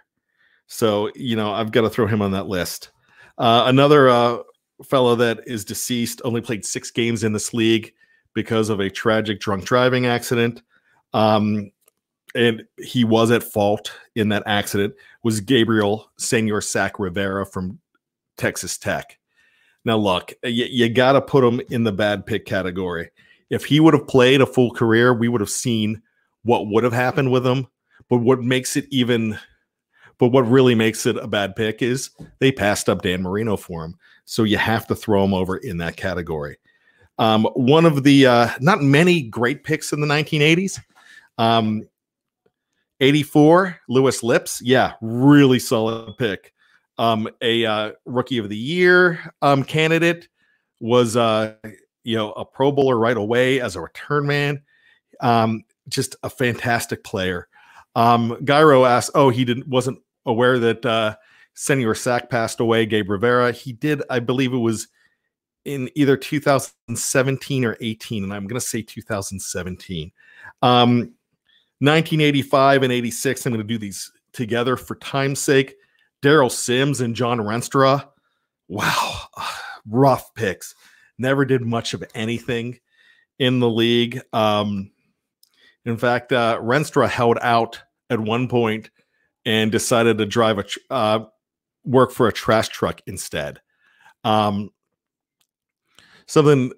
So 0.66 1.10
you 1.14 1.36
know, 1.36 1.52
I've 1.52 1.72
got 1.72 1.82
to 1.82 1.90
throw 1.90 2.06
him 2.06 2.22
on 2.22 2.32
that 2.32 2.48
list. 2.48 2.90
Uh, 3.38 3.64
another 3.66 4.08
uh, 4.08 4.38
fellow 4.84 5.14
that 5.16 5.40
is 5.46 5.64
deceased 5.64 6.20
only 6.24 6.40
played 6.40 6.64
six 6.64 6.90
games 6.90 7.24
in 7.24 7.32
this 7.32 7.54
league 7.54 7.92
because 8.34 8.68
of 8.68 8.80
a 8.80 8.90
tragic 8.90 9.40
drunk 9.40 9.64
driving 9.64 10.06
accident. 10.06 10.62
Um, 11.12 11.70
and 12.34 12.64
he 12.78 13.04
was 13.04 13.30
at 13.30 13.42
fault 13.42 13.92
in 14.14 14.28
that 14.28 14.42
accident. 14.46 14.94
Was 15.22 15.40
Gabriel 15.40 16.10
Senor 16.18 16.60
Sack 16.60 16.98
Rivera 16.98 17.46
from 17.46 17.78
Texas 18.36 18.76
Tech? 18.76 19.18
Now, 19.86 19.98
look, 19.98 20.34
you, 20.42 20.66
you 20.68 20.88
got 20.88 21.12
to 21.12 21.22
put 21.22 21.44
him 21.44 21.60
in 21.70 21.84
the 21.84 21.92
bad 21.92 22.26
pick 22.26 22.44
category. 22.44 23.08
If 23.50 23.64
he 23.64 23.78
would 23.78 23.94
have 23.94 24.08
played 24.08 24.40
a 24.40 24.46
full 24.46 24.72
career, 24.72 25.14
we 25.14 25.28
would 25.28 25.40
have 25.40 25.48
seen 25.48 26.02
what 26.42 26.66
would 26.66 26.82
have 26.82 26.92
happened 26.92 27.30
with 27.30 27.46
him. 27.46 27.68
But 28.10 28.18
what 28.18 28.40
makes 28.42 28.76
it 28.76 28.86
even, 28.90 29.38
but 30.18 30.28
what 30.28 30.42
really 30.42 30.74
makes 30.74 31.06
it 31.06 31.16
a 31.16 31.28
bad 31.28 31.54
pick 31.54 31.82
is 31.82 32.10
they 32.40 32.50
passed 32.50 32.88
up 32.88 33.02
Dan 33.02 33.22
Marino 33.22 33.56
for 33.56 33.84
him. 33.84 33.96
So 34.24 34.42
you 34.42 34.58
have 34.58 34.88
to 34.88 34.96
throw 34.96 35.22
him 35.22 35.32
over 35.32 35.56
in 35.56 35.76
that 35.78 35.96
category. 35.96 36.58
Um, 37.18 37.44
one 37.54 37.86
of 37.86 38.02
the 38.02 38.26
uh, 38.26 38.48
not 38.60 38.82
many 38.82 39.22
great 39.22 39.62
picks 39.62 39.92
in 39.92 40.00
the 40.00 40.06
1980s. 40.08 40.80
Um, 41.38 41.88
84, 42.98 43.78
Louis 43.88 44.20
Lipps. 44.24 44.60
Yeah, 44.62 44.94
really 45.00 45.60
solid 45.60 46.18
pick 46.18 46.52
um, 46.98 47.28
a 47.40 47.64
uh, 47.66 47.92
rookie 48.04 48.38
of 48.38 48.48
the 48.48 48.56
year 48.56 49.32
um, 49.42 49.62
candidate, 49.62 50.28
was 50.80 51.16
uh, 51.16 51.54
you 52.04 52.16
know 52.16 52.32
a 52.32 52.44
Pro 52.44 52.72
Bowler 52.72 52.98
right 52.98 53.16
away 53.16 53.60
as 53.60 53.76
a 53.76 53.80
return 53.80 54.26
man. 54.26 54.62
Um, 55.20 55.64
just 55.88 56.16
a 56.22 56.30
fantastic 56.30 57.04
player. 57.04 57.48
Um, 57.94 58.38
Gyro 58.44 58.84
asked, 58.84 59.10
"Oh, 59.14 59.30
he 59.30 59.44
didn't 59.44 59.68
wasn't 59.68 59.98
aware 60.26 60.58
that 60.58 60.84
uh, 60.84 61.16
Senor 61.54 61.94
Sack 61.94 62.30
passed 62.30 62.60
away." 62.60 62.86
Gabe 62.86 63.10
Rivera, 63.10 63.52
he 63.52 63.72
did, 63.72 64.02
I 64.10 64.18
believe 64.18 64.52
it 64.52 64.58
was 64.58 64.88
in 65.64 65.90
either 65.96 66.16
2017 66.16 67.64
or 67.64 67.76
18, 67.80 68.22
and 68.24 68.32
I'm 68.32 68.46
going 68.46 68.60
to 68.60 68.66
say 68.66 68.82
2017. 68.82 70.12
Um, 70.62 71.12
1985 71.80 72.84
and 72.84 72.92
86. 72.92 73.44
I'm 73.44 73.52
going 73.52 73.66
to 73.66 73.66
do 73.66 73.76
these 73.76 74.12
together 74.32 74.76
for 74.76 74.94
time's 74.96 75.40
sake. 75.40 75.74
Darryl 76.22 76.50
Sims 76.50 77.00
and 77.00 77.14
John 77.14 77.38
Rienstra. 77.38 78.08
Wow, 78.68 79.20
rough 79.88 80.34
picks. 80.34 80.74
Never 81.18 81.44
did 81.44 81.62
much 81.62 81.94
of 81.94 82.04
anything 82.14 82.78
in 83.38 83.60
the 83.60 83.70
league. 83.70 84.20
Um, 84.32 84.90
in 85.84 85.96
fact, 85.96 86.32
uh, 86.32 86.58
Rienstra 86.60 87.08
held 87.08 87.38
out 87.40 87.80
at 88.10 88.20
one 88.20 88.48
point 88.48 88.90
and 89.44 89.70
decided 89.70 90.18
to 90.18 90.26
drive 90.26 90.58
a 90.58 90.64
tr- 90.64 90.78
uh, 90.90 91.20
work 91.84 92.10
for 92.10 92.26
a 92.26 92.32
trash 92.32 92.68
truck 92.68 93.00
instead. 93.06 93.60
Um, 94.24 94.70
something 96.26 96.72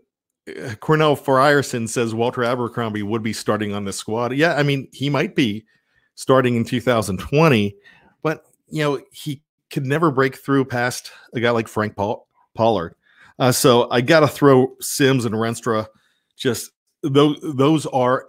uh, 0.48 0.74
Cornell 0.77 1.16
Frierson 1.16 1.88
says 1.88 2.14
Walter 2.14 2.44
Abercrombie 2.44 3.03
would 3.03 3.22
be 3.22 3.33
starting 3.33 3.74
on 3.74 3.85
the 3.85 3.92
squad. 3.92 4.35
Yeah, 4.35 4.55
I 4.55 4.62
mean 4.62 4.88
he 4.92 5.09
might 5.09 5.35
be 5.35 5.64
starting 6.14 6.57
in 6.57 6.64
2020, 6.64 7.74
but 8.22 8.44
you 8.70 8.83
know, 8.83 9.00
he 9.12 9.42
could 9.70 9.87
never 9.87 10.11
break 10.11 10.37
through 10.37 10.64
past 10.64 11.11
a 11.35 11.40
guy 11.40 11.50
like 11.50 11.68
Frank 11.68 11.96
Paul- 11.96 12.26
Pollard. 12.54 12.94
Uh, 13.38 13.52
so 13.52 13.88
I 13.90 14.00
got 14.00 14.20
to 14.20 14.28
throw 14.28 14.74
Sims 14.81 15.24
and 15.24 15.35
Rienstra. 15.35 15.87
Just 16.37 16.70
those 17.02 17.38
those 17.42 17.87
are, 17.87 18.26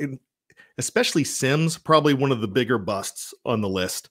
especially 0.77 1.23
Sims, 1.23 1.77
probably 1.77 2.13
one 2.13 2.31
of 2.31 2.41
the 2.41 2.47
bigger 2.47 2.77
busts 2.77 3.33
on 3.45 3.61
the 3.61 3.69
list. 3.69 4.09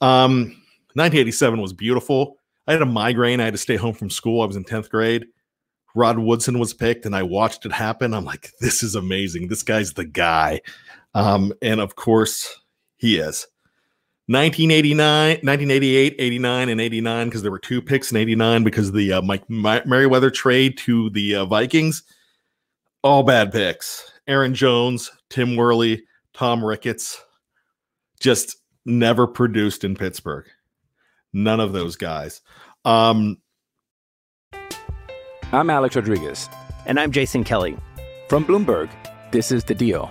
Um, 0.00 0.56
1987 0.94 1.60
was 1.60 1.72
beautiful. 1.72 2.38
I 2.66 2.72
had 2.72 2.82
a 2.82 2.86
migraine. 2.86 3.40
I 3.40 3.44
had 3.44 3.54
to 3.54 3.58
stay 3.58 3.76
home 3.76 3.94
from 3.94 4.10
school. 4.10 4.42
I 4.42 4.46
was 4.46 4.56
in 4.56 4.64
10th 4.64 4.90
grade. 4.90 5.26
Rod 5.94 6.18
Woodson 6.18 6.58
was 6.58 6.74
picked, 6.74 7.06
and 7.06 7.16
I 7.16 7.22
watched 7.22 7.64
it 7.64 7.72
happen. 7.72 8.12
I'm 8.12 8.24
like, 8.24 8.52
this 8.60 8.82
is 8.82 8.94
amazing. 8.94 9.48
This 9.48 9.62
guy's 9.62 9.94
the 9.94 10.04
guy. 10.04 10.60
Um, 11.14 11.52
and 11.62 11.80
of 11.80 11.96
course, 11.96 12.60
he 12.96 13.16
is. 13.16 13.46
1989, 14.28 15.28
1988, 15.42 16.16
89, 16.18 16.68
and 16.68 16.80
89 16.80 17.28
because 17.28 17.42
there 17.42 17.50
were 17.52 17.60
two 17.60 17.80
picks 17.80 18.10
in 18.10 18.16
89 18.16 18.64
because 18.64 18.88
of 18.88 18.94
the 18.94 19.12
uh, 19.12 19.22
Mike 19.22 19.48
Merriweather 19.48 20.30
trade 20.30 20.76
to 20.78 21.10
the 21.10 21.36
uh, 21.36 21.44
Vikings. 21.44 22.02
All 23.02 23.22
bad 23.22 23.52
picks. 23.52 24.10
Aaron 24.26 24.52
Jones, 24.52 25.12
Tim 25.30 25.54
Worley, 25.54 26.04
Tom 26.34 26.64
Ricketts 26.64 27.22
just 28.18 28.56
never 28.84 29.28
produced 29.28 29.84
in 29.84 29.94
Pittsburgh. 29.94 30.46
None 31.32 31.60
of 31.60 31.72
those 31.72 31.94
guys. 31.94 32.40
Um, 32.84 33.38
I'm 35.52 35.70
Alex 35.70 35.94
Rodriguez. 35.94 36.48
And 36.86 36.98
I'm 36.98 37.12
Jason 37.12 37.44
Kelly. 37.44 37.76
From 38.28 38.44
Bloomberg, 38.44 38.90
this 39.30 39.52
is 39.52 39.62
The 39.62 39.74
Deal. 39.74 40.10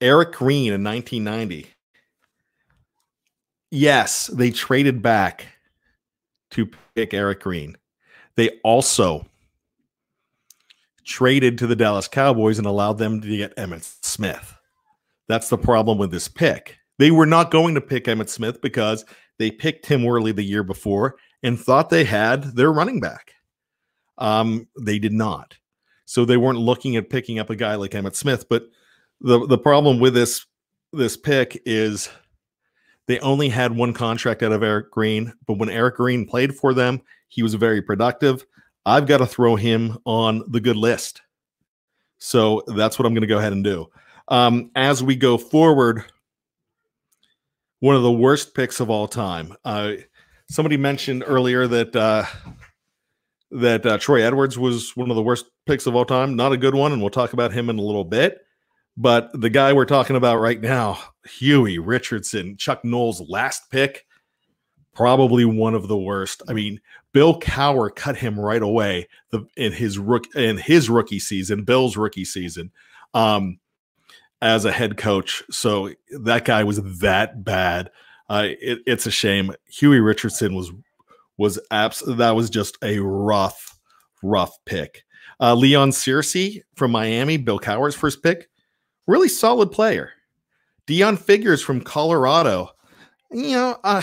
Eric 0.00 0.32
Green 0.32 0.72
in 0.72 0.82
1990. 0.82 1.70
Yes, 3.70 4.26
they 4.28 4.50
traded 4.50 5.02
back 5.02 5.46
to 6.52 6.70
pick 6.94 7.14
Eric 7.14 7.40
Green. 7.40 7.76
They 8.36 8.58
also 8.64 9.26
traded 11.04 11.58
to 11.58 11.66
the 11.66 11.76
Dallas 11.76 12.08
Cowboys 12.08 12.58
and 12.58 12.66
allowed 12.66 12.98
them 12.98 13.20
to 13.20 13.36
get 13.36 13.56
Emmitt 13.56 13.84
Smith. 14.02 14.54
That's 15.28 15.48
the 15.48 15.58
problem 15.58 15.98
with 15.98 16.10
this 16.10 16.28
pick. 16.28 16.78
They 16.98 17.10
were 17.10 17.26
not 17.26 17.50
going 17.50 17.74
to 17.74 17.80
pick 17.80 18.04
Emmitt 18.04 18.28
Smith 18.28 18.60
because 18.60 19.04
they 19.38 19.50
picked 19.50 19.84
Tim 19.84 20.04
Worley 20.04 20.32
the 20.32 20.42
year 20.42 20.62
before 20.62 21.16
and 21.42 21.58
thought 21.58 21.90
they 21.90 22.04
had 22.04 22.56
their 22.56 22.72
running 22.72 23.00
back. 23.00 23.34
Um, 24.18 24.68
they 24.78 24.98
did 24.98 25.12
not. 25.12 25.56
So 26.04 26.24
they 26.24 26.36
weren't 26.36 26.58
looking 26.58 26.96
at 26.96 27.10
picking 27.10 27.38
up 27.38 27.50
a 27.50 27.56
guy 27.56 27.76
like 27.76 27.92
Emmitt 27.92 28.16
Smith. 28.16 28.48
But 28.48 28.64
the 29.20 29.46
the 29.46 29.58
problem 29.58 30.00
with 30.00 30.14
this 30.14 30.46
this 30.92 31.16
pick 31.16 31.60
is 31.64 32.08
they 33.06 33.18
only 33.20 33.48
had 33.48 33.76
one 33.76 33.92
contract 33.92 34.42
out 34.42 34.52
of 34.52 34.62
Eric 34.62 34.90
Green. 34.90 35.32
But 35.46 35.58
when 35.58 35.68
Eric 35.68 35.96
Green 35.96 36.26
played 36.26 36.54
for 36.54 36.72
them, 36.72 37.02
he 37.28 37.42
was 37.42 37.54
very 37.54 37.82
productive. 37.82 38.44
I've 38.86 39.06
got 39.06 39.18
to 39.18 39.26
throw 39.26 39.56
him 39.56 39.98
on 40.04 40.42
the 40.48 40.60
good 40.60 40.76
list. 40.76 41.22
So 42.18 42.62
that's 42.66 42.98
what 42.98 43.06
I'm 43.06 43.14
going 43.14 43.22
to 43.22 43.26
go 43.26 43.38
ahead 43.38 43.52
and 43.52 43.64
do. 43.64 43.86
Um, 44.28 44.70
as 44.76 45.02
we 45.02 45.16
go 45.16 45.38
forward, 45.38 46.04
one 47.80 47.96
of 47.96 48.02
the 48.02 48.12
worst 48.12 48.54
picks 48.54 48.78
of 48.78 48.90
all 48.90 49.08
time. 49.08 49.56
Uh, 49.64 49.94
somebody 50.48 50.76
mentioned 50.76 51.24
earlier 51.26 51.66
that 51.66 51.96
uh, 51.96 52.24
that 53.50 53.84
uh, 53.84 53.98
Troy 53.98 54.22
Edwards 54.22 54.58
was 54.58 54.96
one 54.96 55.10
of 55.10 55.16
the 55.16 55.22
worst 55.22 55.46
picks 55.66 55.86
of 55.86 55.96
all 55.96 56.04
time. 56.04 56.36
Not 56.36 56.52
a 56.52 56.56
good 56.56 56.74
one, 56.74 56.92
and 56.92 57.00
we'll 57.00 57.10
talk 57.10 57.32
about 57.32 57.52
him 57.52 57.68
in 57.70 57.78
a 57.78 57.82
little 57.82 58.04
bit. 58.04 58.38
But 58.96 59.30
the 59.32 59.50
guy 59.50 59.72
we're 59.72 59.86
talking 59.86 60.16
about 60.16 60.40
right 60.40 60.60
now, 60.60 60.98
Huey 61.24 61.78
Richardson, 61.78 62.56
Chuck 62.56 62.84
Noll's 62.84 63.20
last 63.28 63.70
pick, 63.70 64.06
probably 64.94 65.44
one 65.44 65.74
of 65.74 65.88
the 65.88 65.98
worst. 65.98 66.42
I 66.48 66.52
mean, 66.52 66.80
Bill 67.12 67.38
Cowher 67.40 67.94
cut 67.94 68.16
him 68.16 68.38
right 68.38 68.62
away 68.62 69.08
the, 69.30 69.46
in 69.56 69.72
his 69.72 69.98
rook 69.98 70.34
in 70.34 70.58
his 70.58 70.90
rookie 70.90 71.18
season, 71.18 71.64
Bill's 71.64 71.96
rookie 71.96 72.24
season. 72.24 72.72
Um, 73.14 73.58
as 74.42 74.64
a 74.64 74.72
head 74.72 74.96
coach. 74.96 75.42
So 75.50 75.90
that 76.10 76.44
guy 76.44 76.64
was 76.64 76.80
that 77.00 77.44
bad. 77.44 77.90
Uh, 78.28 78.48
it, 78.60 78.80
it's 78.86 79.06
a 79.06 79.10
shame. 79.10 79.52
Huey 79.66 80.00
Richardson 80.00 80.54
was 80.54 80.72
was 81.36 81.58
abs- 81.70 82.02
that 82.06 82.36
was 82.36 82.50
just 82.50 82.76
a 82.82 82.98
rough, 82.98 83.78
rough 84.22 84.52
pick. 84.66 85.04
Uh, 85.40 85.54
Leon 85.54 85.90
Searcy 85.90 86.60
from 86.74 86.90
Miami, 86.90 87.38
Bill 87.38 87.58
Cowher's 87.58 87.94
first 87.94 88.22
pick, 88.22 88.49
really 89.10 89.28
solid 89.28 89.72
player. 89.72 90.12
Deon 90.86 91.18
Figures 91.18 91.60
from 91.60 91.80
Colorado, 91.80 92.70
you 93.30 93.52
know, 93.52 93.78
uh, 93.84 94.02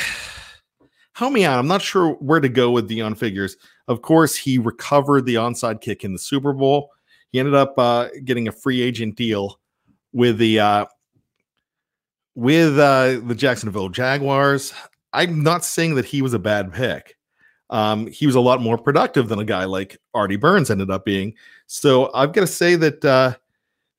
help 1.13 1.33
me 1.33 1.45
out. 1.45 1.59
I'm 1.59 1.67
not 1.67 1.81
sure 1.81 2.13
where 2.15 2.39
to 2.39 2.49
go 2.49 2.71
with 2.71 2.89
Deon 2.89 3.17
Figures. 3.17 3.57
Of 3.87 4.01
course, 4.01 4.35
he 4.35 4.57
recovered 4.57 5.25
the 5.25 5.35
onside 5.35 5.81
kick 5.81 6.03
in 6.03 6.13
the 6.13 6.19
Super 6.19 6.53
Bowl. 6.53 6.91
He 7.31 7.39
ended 7.39 7.55
up 7.55 7.73
uh, 7.77 8.09
getting 8.23 8.47
a 8.47 8.51
free 8.51 8.81
agent 8.81 9.15
deal 9.15 9.59
with 10.13 10.37
the 10.37 10.59
uh, 10.59 10.85
with 12.35 12.77
uh, 12.77 13.19
the 13.25 13.35
Jacksonville 13.35 13.89
Jaguars. 13.89 14.73
I'm 15.13 15.41
not 15.41 15.65
saying 15.65 15.95
that 15.95 16.05
he 16.05 16.21
was 16.21 16.33
a 16.33 16.39
bad 16.39 16.71
pick. 16.73 17.17
Um, 17.69 18.07
he 18.07 18.25
was 18.25 18.35
a 18.35 18.41
lot 18.41 18.61
more 18.61 18.77
productive 18.77 19.27
than 19.27 19.39
a 19.39 19.45
guy 19.45 19.65
like 19.65 19.97
Artie 20.13 20.37
Burns 20.37 20.69
ended 20.69 20.89
up 20.89 21.03
being. 21.03 21.33
So 21.65 22.11
I've 22.13 22.31
got 22.31 22.41
to 22.41 22.47
say 22.47 22.75
that 22.75 23.03
uh, 23.03 23.35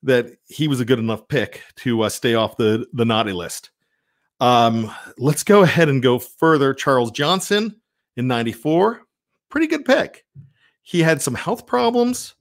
that 0.02 0.26
he 0.46 0.68
was 0.68 0.80
a 0.80 0.84
good 0.84 0.98
enough 0.98 1.26
pick 1.28 1.62
to 1.76 2.02
uh, 2.02 2.08
stay 2.08 2.34
off 2.34 2.56
the 2.56 2.86
the 2.92 3.04
naughty 3.04 3.32
list. 3.32 3.70
Um, 4.40 4.90
let's 5.16 5.42
go 5.42 5.62
ahead 5.62 5.88
and 5.88 6.02
go 6.02 6.18
further. 6.18 6.72
Charles 6.72 7.10
Johnson 7.10 7.80
in 8.16 8.28
'94, 8.28 9.02
pretty 9.48 9.66
good 9.66 9.84
pick. 9.84 10.24
He 10.82 11.02
had 11.02 11.20
some 11.20 11.34
health 11.34 11.66
problems, 11.66 12.34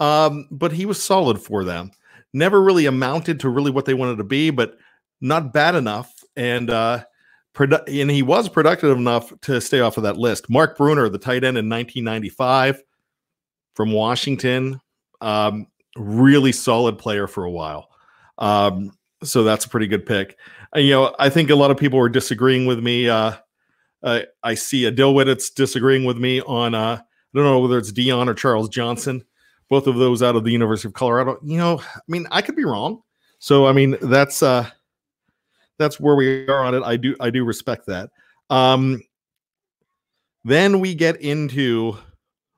um, 0.00 0.48
but 0.50 0.72
he 0.72 0.86
was 0.86 1.02
solid 1.02 1.40
for 1.40 1.64
them 1.64 1.92
never 2.32 2.62
really 2.62 2.86
amounted 2.86 3.40
to 3.40 3.48
really 3.48 3.70
what 3.70 3.84
they 3.84 3.94
wanted 3.94 4.18
to 4.18 4.24
be, 4.24 4.50
but 4.50 4.76
not 5.20 5.52
bad 5.52 5.74
enough. 5.74 6.12
And 6.36 6.70
uh, 6.70 7.04
produ- 7.54 8.00
and 8.00 8.10
he 8.10 8.22
was 8.22 8.48
productive 8.48 8.96
enough 8.96 9.32
to 9.42 9.60
stay 9.60 9.80
off 9.80 9.96
of 9.96 10.02
that 10.04 10.16
list. 10.16 10.50
Mark 10.50 10.76
Bruener, 10.76 11.10
the 11.10 11.18
tight 11.18 11.44
end 11.44 11.58
in 11.58 11.68
1995 11.68 12.82
from 13.74 13.92
Washington, 13.92 14.80
um, 15.20 15.66
really 15.98 16.52
solid 16.52 16.98
player 16.98 17.26
for 17.26 17.44
a 17.44 17.50
while. 17.50 17.90
Um, 18.38 18.92
so 19.22 19.42
that's 19.42 19.64
a 19.64 19.68
pretty 19.68 19.86
good 19.86 20.06
pick. 20.06 20.36
And, 20.72 20.84
you 20.84 20.92
know, 20.92 21.14
I 21.18 21.28
think 21.28 21.50
a 21.50 21.54
lot 21.54 21.70
of 21.70 21.76
people 21.76 21.98
are 21.98 22.08
disagreeing 22.08 22.66
with 22.66 22.78
me. 22.78 23.08
Uh, 23.08 23.32
uh, 24.02 24.20
I 24.42 24.54
see 24.54 24.84
a 24.84 24.90
Dill 24.90 25.14
Widdit's 25.14 25.50
disagreeing 25.50 26.04
with 26.04 26.16
me 26.18 26.40
on, 26.42 26.74
uh, 26.74 27.00
I 27.00 27.02
don't 27.34 27.44
know 27.44 27.58
whether 27.58 27.78
it's 27.78 27.92
Deon 27.92 28.28
or 28.28 28.34
Charles 28.34 28.68
Johnson 28.68 29.24
both 29.68 29.86
of 29.86 29.96
those 29.96 30.22
out 30.22 30.36
of 30.36 30.44
the 30.44 30.50
University 30.50 30.88
of 30.88 30.94
Colorado. 30.94 31.38
You 31.42 31.58
know, 31.58 31.80
I 31.80 32.00
mean, 32.08 32.26
I 32.30 32.42
could 32.42 32.56
be 32.56 32.64
wrong. 32.64 33.02
So 33.38 33.66
I 33.66 33.72
mean, 33.72 33.96
that's 34.02 34.42
uh 34.42 34.68
that's 35.78 36.00
where 36.00 36.16
we 36.16 36.46
are 36.48 36.64
on 36.64 36.74
it. 36.74 36.82
I 36.82 36.96
do 36.96 37.14
I 37.20 37.30
do 37.30 37.44
respect 37.44 37.86
that. 37.86 38.10
Um 38.50 39.00
then 40.44 40.80
we 40.80 40.94
get 40.94 41.20
into 41.20 41.96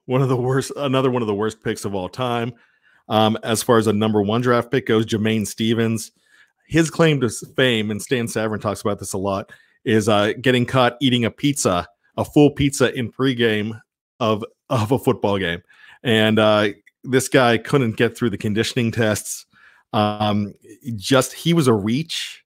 one 0.07 0.22
of 0.22 0.28
the 0.28 0.36
worst 0.36 0.72
another 0.76 1.11
one 1.11 1.22
of 1.22 1.28
the 1.28 1.34
worst 1.34 1.62
picks 1.62 1.84
of 1.84 1.95
all 1.95 2.09
time. 2.09 2.53
Um, 3.11 3.37
as 3.43 3.63
far 3.63 3.77
as 3.77 3.89
a 3.89 3.93
number 3.93 4.23
one 4.23 4.41
draft 4.41 4.71
pick 4.71 4.87
goes, 4.87 5.05
Jamain 5.05 5.47
Stephens. 5.47 6.13
His 6.67 6.89
claim 6.89 7.21
to 7.21 7.29
fame, 7.29 7.91
and 7.91 8.01
Stan 8.01 8.27
Savran 8.27 8.61
talks 8.61 8.81
about 8.81 9.01
this 9.01 9.13
a 9.13 9.19
lot, 9.19 9.51
is 9.85 10.09
uh, 10.09 10.33
getting 10.41 10.65
caught 10.65 10.97
eating 11.01 11.25
a 11.25 11.31
pizza, 11.31 11.89
a 12.17 12.25
full 12.25 12.53
pizza 12.53 12.95
in 12.95 13.11
pregame 13.11 13.81
of 14.21 14.45
of 14.71 14.93
a 14.93 14.99
football 14.99 15.37
game, 15.37 15.63
and 16.05 16.39
uh, 16.39 16.69
this 17.03 17.29
guy 17.29 17.59
couldn't 17.59 17.97
get 17.97 18.17
through 18.17 18.31
the 18.31 18.39
conditioning 18.39 18.93
tests. 18.93 19.47
Um, 19.93 20.55
just 20.95 21.33
he 21.33 21.53
was 21.53 21.67
a 21.67 21.75
reach, 21.75 22.45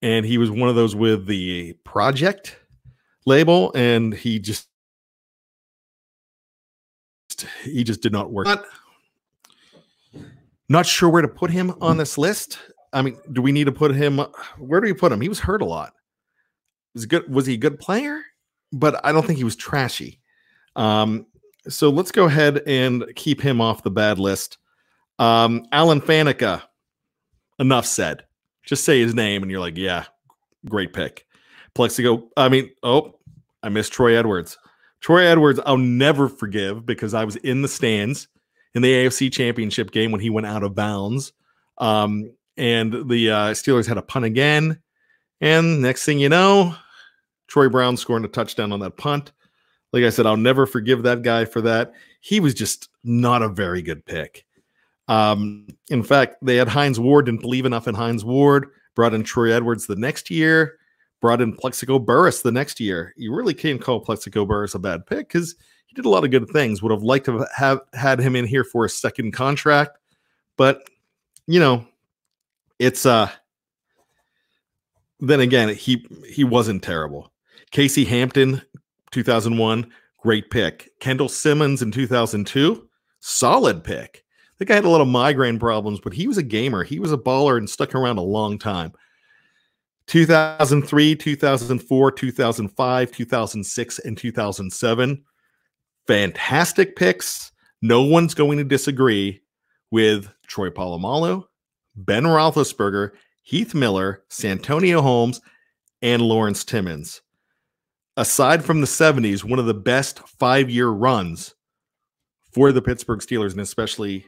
and 0.00 0.24
he 0.24 0.38
was 0.38 0.50
one 0.50 0.70
of 0.70 0.74
those 0.74 0.96
with 0.96 1.26
the 1.26 1.74
project 1.84 2.56
label, 3.26 3.70
and 3.74 4.14
he 4.14 4.38
just 4.38 4.66
he 7.64 7.84
just 7.84 8.00
did 8.00 8.12
not 8.12 8.32
work. 8.32 8.46
Not, 8.46 8.64
not 10.68 10.86
sure 10.86 11.08
where 11.08 11.22
to 11.22 11.28
put 11.28 11.50
him 11.50 11.74
on 11.80 11.96
this 11.96 12.18
list. 12.18 12.58
I 12.92 13.02
mean, 13.02 13.18
do 13.32 13.42
we 13.42 13.52
need 13.52 13.64
to 13.64 13.72
put 13.72 13.94
him? 13.94 14.20
Where 14.58 14.80
do 14.80 14.86
we 14.86 14.94
put 14.94 15.12
him? 15.12 15.20
He 15.20 15.28
was 15.28 15.40
hurt 15.40 15.62
a 15.62 15.66
lot. 15.66 15.92
Was 16.94 17.06
good? 17.06 17.32
Was 17.32 17.46
he 17.46 17.54
a 17.54 17.58
good 17.58 17.78
player? 17.78 18.22
But 18.72 19.04
I 19.04 19.12
don't 19.12 19.26
think 19.26 19.38
he 19.38 19.44
was 19.44 19.56
trashy. 19.56 20.20
Um, 20.74 21.26
so 21.68 21.90
let's 21.90 22.12
go 22.12 22.24
ahead 22.24 22.62
and 22.66 23.04
keep 23.16 23.40
him 23.40 23.60
off 23.60 23.82
the 23.82 23.90
bad 23.90 24.18
list. 24.18 24.58
Um, 25.18 25.66
Alan 25.72 26.00
Faneca. 26.00 26.62
Enough 27.58 27.86
said. 27.86 28.24
Just 28.64 28.84
say 28.84 29.00
his 29.00 29.14
name, 29.14 29.42
and 29.42 29.50
you're 29.50 29.60
like, 29.60 29.78
yeah, 29.78 30.04
great 30.68 30.92
pick. 30.92 31.26
Plaxico. 31.74 32.28
I 32.36 32.48
mean, 32.48 32.70
oh, 32.82 33.18
I 33.62 33.68
missed 33.68 33.92
Troy 33.92 34.16
Edwards. 34.16 34.58
Troy 35.00 35.24
Edwards, 35.26 35.60
I'll 35.64 35.78
never 35.78 36.28
forgive 36.28 36.84
because 36.84 37.14
I 37.14 37.24
was 37.24 37.36
in 37.36 37.62
the 37.62 37.68
stands 37.68 38.28
in 38.76 38.82
the 38.82 38.92
AFC 38.92 39.32
Championship 39.32 39.90
game 39.90 40.12
when 40.12 40.20
he 40.20 40.28
went 40.28 40.46
out 40.46 40.62
of 40.62 40.74
bounds. 40.74 41.32
Um, 41.78 42.30
and 42.58 43.08
the 43.08 43.30
uh, 43.30 43.50
Steelers 43.52 43.86
had 43.86 43.96
a 43.96 44.02
punt 44.02 44.26
again. 44.26 44.80
And 45.40 45.80
next 45.80 46.04
thing 46.04 46.18
you 46.18 46.28
know, 46.28 46.76
Troy 47.48 47.70
Brown 47.70 47.96
scoring 47.96 48.24
a 48.26 48.28
touchdown 48.28 48.72
on 48.72 48.80
that 48.80 48.98
punt. 48.98 49.32
Like 49.94 50.04
I 50.04 50.10
said, 50.10 50.26
I'll 50.26 50.36
never 50.36 50.66
forgive 50.66 51.04
that 51.04 51.22
guy 51.22 51.46
for 51.46 51.62
that. 51.62 51.94
He 52.20 52.38
was 52.38 52.52
just 52.52 52.90
not 53.02 53.40
a 53.40 53.48
very 53.48 53.80
good 53.80 54.04
pick. 54.04 54.44
Um, 55.08 55.68
in 55.88 56.02
fact, 56.02 56.36
they 56.42 56.56
had 56.56 56.68
Hines 56.68 57.00
Ward, 57.00 57.26
didn't 57.26 57.40
believe 57.40 57.64
enough 57.64 57.88
in 57.88 57.94
Hines 57.94 58.26
Ward, 58.26 58.66
brought 58.94 59.14
in 59.14 59.22
Troy 59.22 59.52
Edwards 59.52 59.86
the 59.86 59.96
next 59.96 60.30
year, 60.30 60.76
brought 61.22 61.40
in 61.40 61.56
Plaxico 61.56 61.98
Burress 61.98 62.42
the 62.42 62.52
next 62.52 62.78
year. 62.78 63.14
You 63.16 63.34
really 63.34 63.54
can't 63.54 63.80
call 63.80 64.00
Plaxico 64.00 64.44
Burress 64.44 64.74
a 64.74 64.78
bad 64.78 65.06
pick 65.06 65.28
because 65.28 65.56
did 65.96 66.04
a 66.04 66.10
lot 66.10 66.24
of 66.24 66.30
good 66.30 66.48
things. 66.50 66.82
Would 66.82 66.92
have 66.92 67.02
liked 67.02 67.26
to 67.26 67.46
have 67.56 67.80
had 67.94 68.20
him 68.20 68.36
in 68.36 68.46
here 68.46 68.64
for 68.64 68.84
a 68.84 68.90
second 68.90 69.32
contract, 69.32 69.98
but 70.56 70.88
you 71.46 71.58
know, 71.58 71.86
it's 72.78 73.06
uh 73.06 73.30
then 75.18 75.40
again, 75.40 75.70
he 75.70 76.06
he 76.28 76.44
wasn't 76.44 76.82
terrible. 76.82 77.32
Casey 77.70 78.04
Hampton 78.04 78.62
2001, 79.10 79.90
great 80.18 80.50
pick. 80.50 80.90
Kendall 81.00 81.28
Simmons 81.28 81.82
in 81.82 81.90
2002, 81.90 82.88
solid 83.20 83.82
pick. 83.82 84.24
The 84.58 84.64
guy 84.64 84.74
had 84.74 84.84
a 84.84 84.90
lot 84.90 85.00
of 85.00 85.08
migraine 85.08 85.58
problems, 85.58 86.00
but 86.00 86.12
he 86.12 86.26
was 86.26 86.38
a 86.38 86.42
gamer. 86.42 86.84
He 86.84 86.98
was 86.98 87.12
a 87.12 87.18
baller 87.18 87.58
and 87.58 87.68
stuck 87.68 87.94
around 87.94 88.18
a 88.18 88.22
long 88.22 88.58
time. 88.58 88.92
2003, 90.06 91.16
2004, 91.16 92.12
2005, 92.12 93.10
2006, 93.10 93.98
and 94.00 94.16
2007. 94.16 95.24
Fantastic 96.06 96.96
picks. 96.96 97.52
No 97.82 98.02
one's 98.02 98.34
going 98.34 98.58
to 98.58 98.64
disagree 98.64 99.40
with 99.90 100.28
Troy 100.46 100.70
Polamalu, 100.70 101.44
Ben 101.96 102.24
Roethlisberger, 102.24 103.12
Heath 103.42 103.74
Miller, 103.74 104.22
Santonio 104.28 105.02
Holmes, 105.02 105.40
and 106.02 106.22
Lawrence 106.22 106.64
Timmons. 106.64 107.22
Aside 108.16 108.64
from 108.64 108.80
the 108.80 108.86
70s, 108.86 109.44
one 109.44 109.58
of 109.58 109.66
the 109.66 109.74
best 109.74 110.20
five 110.26 110.70
year 110.70 110.88
runs 110.88 111.54
for 112.52 112.72
the 112.72 112.82
Pittsburgh 112.82 113.20
Steelers, 113.20 113.52
and 113.52 113.60
especially 113.60 114.24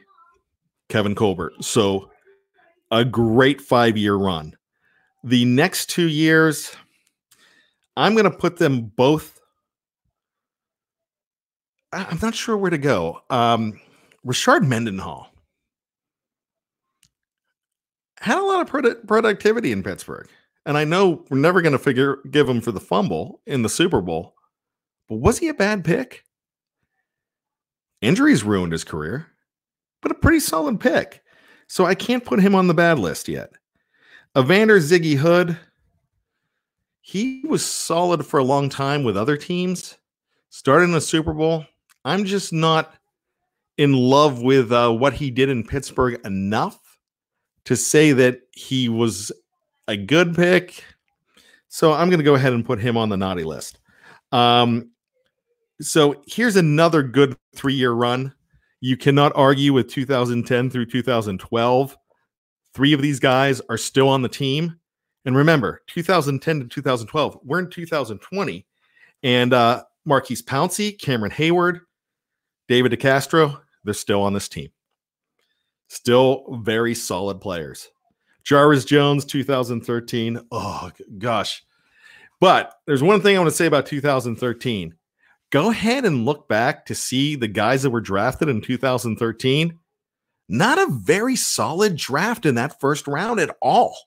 Kevin 0.89 1.15
Colbert. 1.15 1.53
So, 1.61 2.11
a 2.91 3.03
great 3.03 3.61
five 3.61 3.97
year 3.97 4.15
run. 4.15 4.55
The 5.23 5.45
next 5.45 5.89
two 5.89 6.07
years, 6.07 6.71
I'm 7.97 8.13
going 8.13 8.29
to 8.29 8.37
put 8.37 8.57
them 8.57 8.91
both. 8.95 9.38
I'm 11.91 12.19
not 12.21 12.35
sure 12.35 12.55
where 12.57 12.69
to 12.69 12.77
go. 12.77 13.21
Um, 13.29 13.79
Rashard 14.25 14.67
Mendenhall 14.67 15.29
had 18.19 18.37
a 18.37 18.43
lot 18.43 18.61
of 18.61 18.69
produ- 18.69 19.07
productivity 19.07 19.71
in 19.71 19.83
Pittsburgh. 19.83 20.27
And 20.65 20.77
I 20.77 20.83
know 20.83 21.25
we're 21.29 21.37
never 21.37 21.61
going 21.61 21.73
to 21.73 21.79
figure 21.79 22.19
give 22.29 22.47
him 22.47 22.61
for 22.61 22.71
the 22.71 22.79
fumble 22.79 23.41
in 23.47 23.61
the 23.61 23.69
Super 23.69 24.01
Bowl, 24.01 24.35
but 25.07 25.15
was 25.15 25.39
he 25.39 25.47
a 25.47 25.53
bad 25.53 25.83
pick? 25.83 26.25
Injuries 28.01 28.43
ruined 28.43 28.71
his 28.71 28.83
career, 28.83 29.27
but 30.01 30.11
a 30.11 30.15
pretty 30.15 30.39
solid 30.39 30.79
pick. 30.79 31.23
So 31.67 31.85
I 31.85 31.95
can't 31.95 32.25
put 32.25 32.39
him 32.39 32.55
on 32.55 32.67
the 32.67 32.73
bad 32.73 32.99
list 32.99 33.27
yet. 33.27 33.51
Evander 34.37 34.79
Ziggy 34.79 35.15
Hood, 35.15 35.57
he 37.01 37.43
was 37.47 37.65
solid 37.65 38.25
for 38.25 38.39
a 38.39 38.43
long 38.43 38.69
time 38.69 39.03
with 39.03 39.17
other 39.17 39.37
teams, 39.37 39.97
started 40.49 40.85
in 40.85 40.91
the 40.91 41.01
Super 41.01 41.33
Bowl. 41.33 41.65
I'm 42.05 42.25
just 42.25 42.53
not 42.53 42.93
in 43.77 43.93
love 43.93 44.41
with 44.41 44.71
uh, 44.71 44.91
what 44.91 45.13
he 45.13 45.31
did 45.31 45.49
in 45.49 45.63
Pittsburgh 45.63 46.19
enough 46.25 46.79
to 47.65 47.75
say 47.75 48.11
that 48.11 48.41
he 48.51 48.89
was 48.89 49.31
a 49.87 49.95
good 49.95 50.35
pick. 50.35 50.83
So 51.67 51.93
I'm 51.93 52.09
going 52.09 52.19
to 52.19 52.25
go 52.25 52.35
ahead 52.35 52.53
and 52.53 52.65
put 52.65 52.79
him 52.79 52.97
on 52.97 53.09
the 53.09 53.17
naughty 53.17 53.43
list. 53.43 53.79
Um, 54.31 54.91
so 55.81 56.21
here's 56.27 56.55
another 56.55 57.03
good 57.03 57.37
three 57.55 57.73
year 57.73 57.91
run. 57.91 58.33
You 58.81 58.97
cannot 58.97 59.33
argue 59.35 59.73
with 59.73 59.89
2010 59.89 60.69
through 60.69 60.85
2012. 60.85 61.97
Three 62.73 62.93
of 62.93 63.01
these 63.01 63.19
guys 63.19 63.61
are 63.69 63.77
still 63.77 64.09
on 64.09 64.21
the 64.21 64.29
team. 64.29 64.79
And 65.25 65.35
remember, 65.35 65.81
2010 65.87 66.61
to 66.61 66.67
2012, 66.67 67.39
we're 67.43 67.59
in 67.59 67.69
2020. 67.69 68.65
And 69.23 69.53
uh, 69.53 69.83
Maurkice 70.05 70.41
Pouncey, 70.41 70.97
Cameron 70.99 71.31
Heyward, 71.31 71.81
David 72.69 72.91
DeCastro, 72.91 73.59
they're 73.83 73.95
still 73.95 74.21
on 74.21 74.33
this 74.33 74.47
team. 74.47 74.69
Still 75.87 76.61
very 76.61 76.93
solid 76.93 77.41
players. 77.41 77.89
Jarvis 78.43 78.85
Jones, 78.85 79.25
2013. 79.25 80.39
Oh, 80.51 80.91
gosh. 81.17 81.63
But 82.39 82.75
there's 82.85 83.01
one 83.01 83.21
thing 83.21 83.35
I 83.35 83.39
want 83.39 83.49
to 83.49 83.55
say 83.55 83.65
about 83.65 83.87
2013. 83.87 84.93
Go 85.49 85.71
ahead 85.71 86.05
and 86.05 86.25
look 86.25 86.47
back 86.47 86.85
to 86.85 86.95
see 86.95 87.35
the 87.35 87.47
guys 87.47 87.81
that 87.81 87.89
were 87.89 88.01
drafted 88.01 88.49
in 88.49 88.61
2013. 88.61 89.79
Not 90.47 90.77
a 90.77 90.91
very 90.91 91.35
solid 91.35 91.95
draft 91.95 92.45
in 92.45 92.53
that 92.55 92.79
first 92.79 93.07
round 93.07 93.39
at 93.39 93.55
all. 93.63 93.97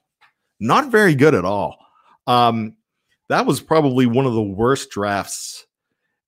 Not 0.61 0.93
very 0.93 1.17
good 1.17 1.35
at 1.35 1.45
all. 1.45 1.79
Um, 2.29 2.77
that 3.29 3.45
was 3.45 3.61
probably 3.61 4.07
one 4.07 4.27
of 4.27 4.35
the 4.35 4.43
worst 4.43 4.91
drafts 4.91 5.67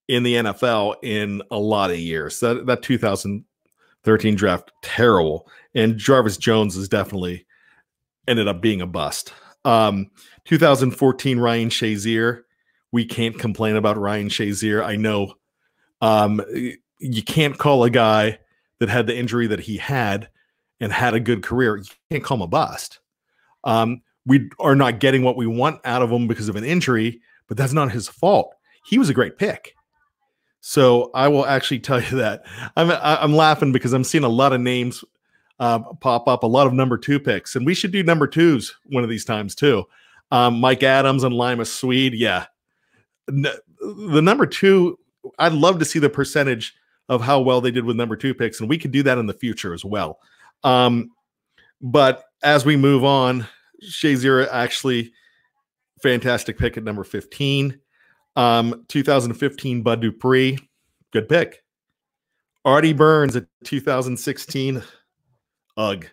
in 0.09 0.23
the 0.23 0.35
NFL 0.35 0.97
in 1.03 1.43
a 1.51 1.59
lot 1.59 1.91
of 1.91 1.99
years. 1.99 2.41
That 2.41 2.67
that 2.67 2.83
2013 2.83 4.35
draft 4.35 4.73
terrible, 4.83 5.49
and 5.75 5.97
Jarvis 5.97 6.37
Jones 6.37 6.77
is 6.77 6.89
definitely 6.89 7.47
ended 8.27 8.49
up 8.49 8.61
being 8.61 8.81
a 8.81 8.87
bust. 8.87 9.33
Um, 9.65 10.11
2014 10.45 11.39
Ryan 11.39 11.69
Shazier, 11.69 12.43
we 12.93 13.05
can't 13.05 13.39
complain 13.39 13.77
about 13.77 13.99
Ryan 13.99 14.29
Shazier. 14.29 14.85
I 14.85 14.97
know 14.97 15.35
um, 16.01 16.41
you 16.99 17.23
can't 17.23 17.59
call 17.59 17.85
a 17.85 17.91
guy 17.91 18.39
that 18.81 18.89
had 18.89 19.07
the 19.07 19.17
injury 19.17 19.47
that 19.47 19.61
he 19.61 19.77
had 19.77 20.29
and 20.81 20.93
had 20.93 21.15
a 21.15 21.21
good 21.21 21.43
career. 21.43 21.77
You 21.79 21.85
can't 22.11 22.25
call 22.25 22.37
him 22.37 22.43
a 22.43 22.47
bust. 22.47 23.01
Um, 23.65 24.03
we 24.27 24.51
are 24.59 24.75
not 24.75 25.01
getting 25.01 25.23
what 25.23 25.37
we 25.37 25.47
want 25.47 25.81
out 25.85 26.03
of 26.03 26.11
him 26.11 26.27
because 26.27 26.49
of 26.49 26.57
an 26.57 26.65
injury, 26.65 27.21
but 27.49 27.57
that's 27.57 27.73
not 27.73 27.93
his 27.93 28.09
fault. 28.09 28.55
He 28.85 28.99
was 28.99 29.09
a 29.09 29.15
great 29.15 29.39
pick. 29.39 29.75
So 30.67 31.11
I 31.13 31.29
will 31.29 31.45
actually 31.45 31.81
tell 31.81 32.01
you 32.01 32.17
that 32.17 32.47
I'm 32.75 32.91
I'm 32.91 33.35
laughing 33.35 33.71
because 33.71 33.93
I'm 33.93 34.03
seeing 34.03 34.25
a 34.25 34.31
lot 34.31 34.55
of 34.55 34.63
names 34.63 35.05
uh, 35.61 35.81
pop 36.01 36.27
up, 36.27 36.43
a 36.43 36.47
lot 36.47 36.67
of 36.67 36.73
number 36.73 36.97
two 36.97 37.21
picks, 37.21 37.55
and 37.55 37.67
we 37.67 37.75
should 37.75 37.93
do 37.93 38.03
number 38.03 38.27
twos 38.27 38.75
one 38.87 39.05
of 39.05 39.11
these 39.11 39.27
times 39.27 39.55
too. 39.55 39.85
Um, 40.31 40.61
Mike 40.61 40.83
Adams 40.83 41.23
and 41.23 41.35
Lima 41.35 41.67
Swede, 41.67 42.15
yeah. 42.15 42.47
The 43.27 44.23
number 44.23 44.47
two, 44.47 44.99
I'd 45.39 45.53
love 45.53 45.81
to 45.81 45.85
see 45.85 45.99
the 45.99 46.09
percentage 46.09 46.75
of 47.11 47.21
how 47.21 47.41
well 47.43 47.61
they 47.61 47.71
did 47.71 47.85
with 47.85 47.97
number 47.97 48.17
two 48.17 48.33
picks, 48.33 48.59
and 48.59 48.67
we 48.67 48.79
could 48.79 48.91
do 48.91 49.03
that 49.03 49.19
in 49.19 49.27
the 49.27 49.35
future 49.35 49.75
as 49.75 49.85
well. 49.85 50.19
Um, 50.63 51.11
but 51.83 52.25
as 52.43 52.65
we 52.65 52.77
move 52.79 53.05
on, 53.05 53.47
Shazier 53.87 54.49
actually 54.51 55.13
fantastic 56.01 56.57
pick 56.57 56.79
at 56.79 56.85
number 56.85 57.05
15. 57.05 57.79
Um, 58.37 58.85
2015 58.89 59.83
Bud 59.83 60.01
Dupree, 60.01 60.59
good 61.13 61.29
pick. 61.29 61.63
Artie 62.65 62.93
Burns 62.93 63.37
at 63.37 63.47
2016, 63.65 64.83
ugh. 65.77 66.07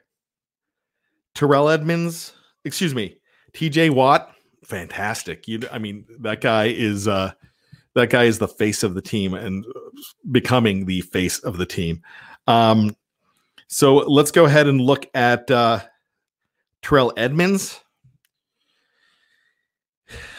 Terrell 1.34 1.70
Edmunds, 1.70 2.34
excuse 2.66 2.94
me, 2.94 3.18
TJ 3.54 3.92
Watt, 3.92 4.36
fantastic. 4.66 5.48
You, 5.48 5.62
I 5.72 5.80
mean, 5.80 6.06
that 6.20 6.42
guy 6.42 6.66
is 6.66 7.08
uh, 7.08 7.32
that 7.96 8.10
guy 8.10 8.24
is 8.26 8.40
the 8.40 8.48
face 8.48 8.84
of 8.84 8.94
the 8.94 9.02
team 9.02 9.34
and 9.34 9.66
becoming 10.32 10.86
the 10.86 11.02
face 11.02 11.40
of 11.40 11.58
the 11.58 11.66
team. 11.66 12.02
Um, 12.48 12.96
so 13.68 13.96
let's 13.96 14.32
go 14.32 14.46
ahead 14.46 14.68
and 14.68 14.82
look 14.82 15.08
at 15.14 15.50
uh, 15.50 15.80
Terrell 16.82 17.14
Edmunds. 17.18 17.80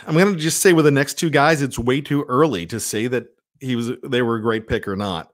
I'm 0.06 0.14
going 0.14 0.34
to 0.34 0.40
just 0.40 0.60
say 0.60 0.72
with 0.72 0.84
the 0.84 0.90
next 0.90 1.14
two 1.14 1.30
guys, 1.30 1.62
it's 1.62 1.78
way 1.78 2.00
too 2.00 2.24
early 2.28 2.66
to 2.66 2.80
say 2.80 3.06
that 3.06 3.26
he 3.60 3.76
was 3.76 3.92
they 4.02 4.22
were 4.22 4.36
a 4.36 4.42
great 4.42 4.66
pick 4.66 4.88
or 4.88 4.96
not. 4.96 5.32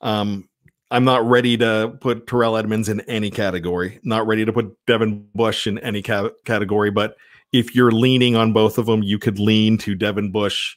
Um, 0.00 0.48
I'm 0.90 1.04
not 1.04 1.26
ready 1.28 1.56
to 1.56 1.96
put 2.00 2.26
Terrell 2.26 2.56
Edmunds 2.56 2.88
in 2.88 3.00
any 3.02 3.30
category. 3.30 3.98
Not 4.04 4.26
ready 4.26 4.44
to 4.44 4.52
put 4.52 4.76
Devin 4.86 5.26
Bush 5.34 5.66
in 5.66 5.78
any 5.80 6.02
ca- 6.02 6.30
category. 6.44 6.90
But 6.90 7.16
if 7.52 7.74
you're 7.74 7.90
leaning 7.90 8.36
on 8.36 8.52
both 8.52 8.78
of 8.78 8.86
them, 8.86 9.02
you 9.02 9.18
could 9.18 9.38
lean 9.38 9.78
to 9.78 9.94
Devin 9.94 10.30
Bush 10.30 10.76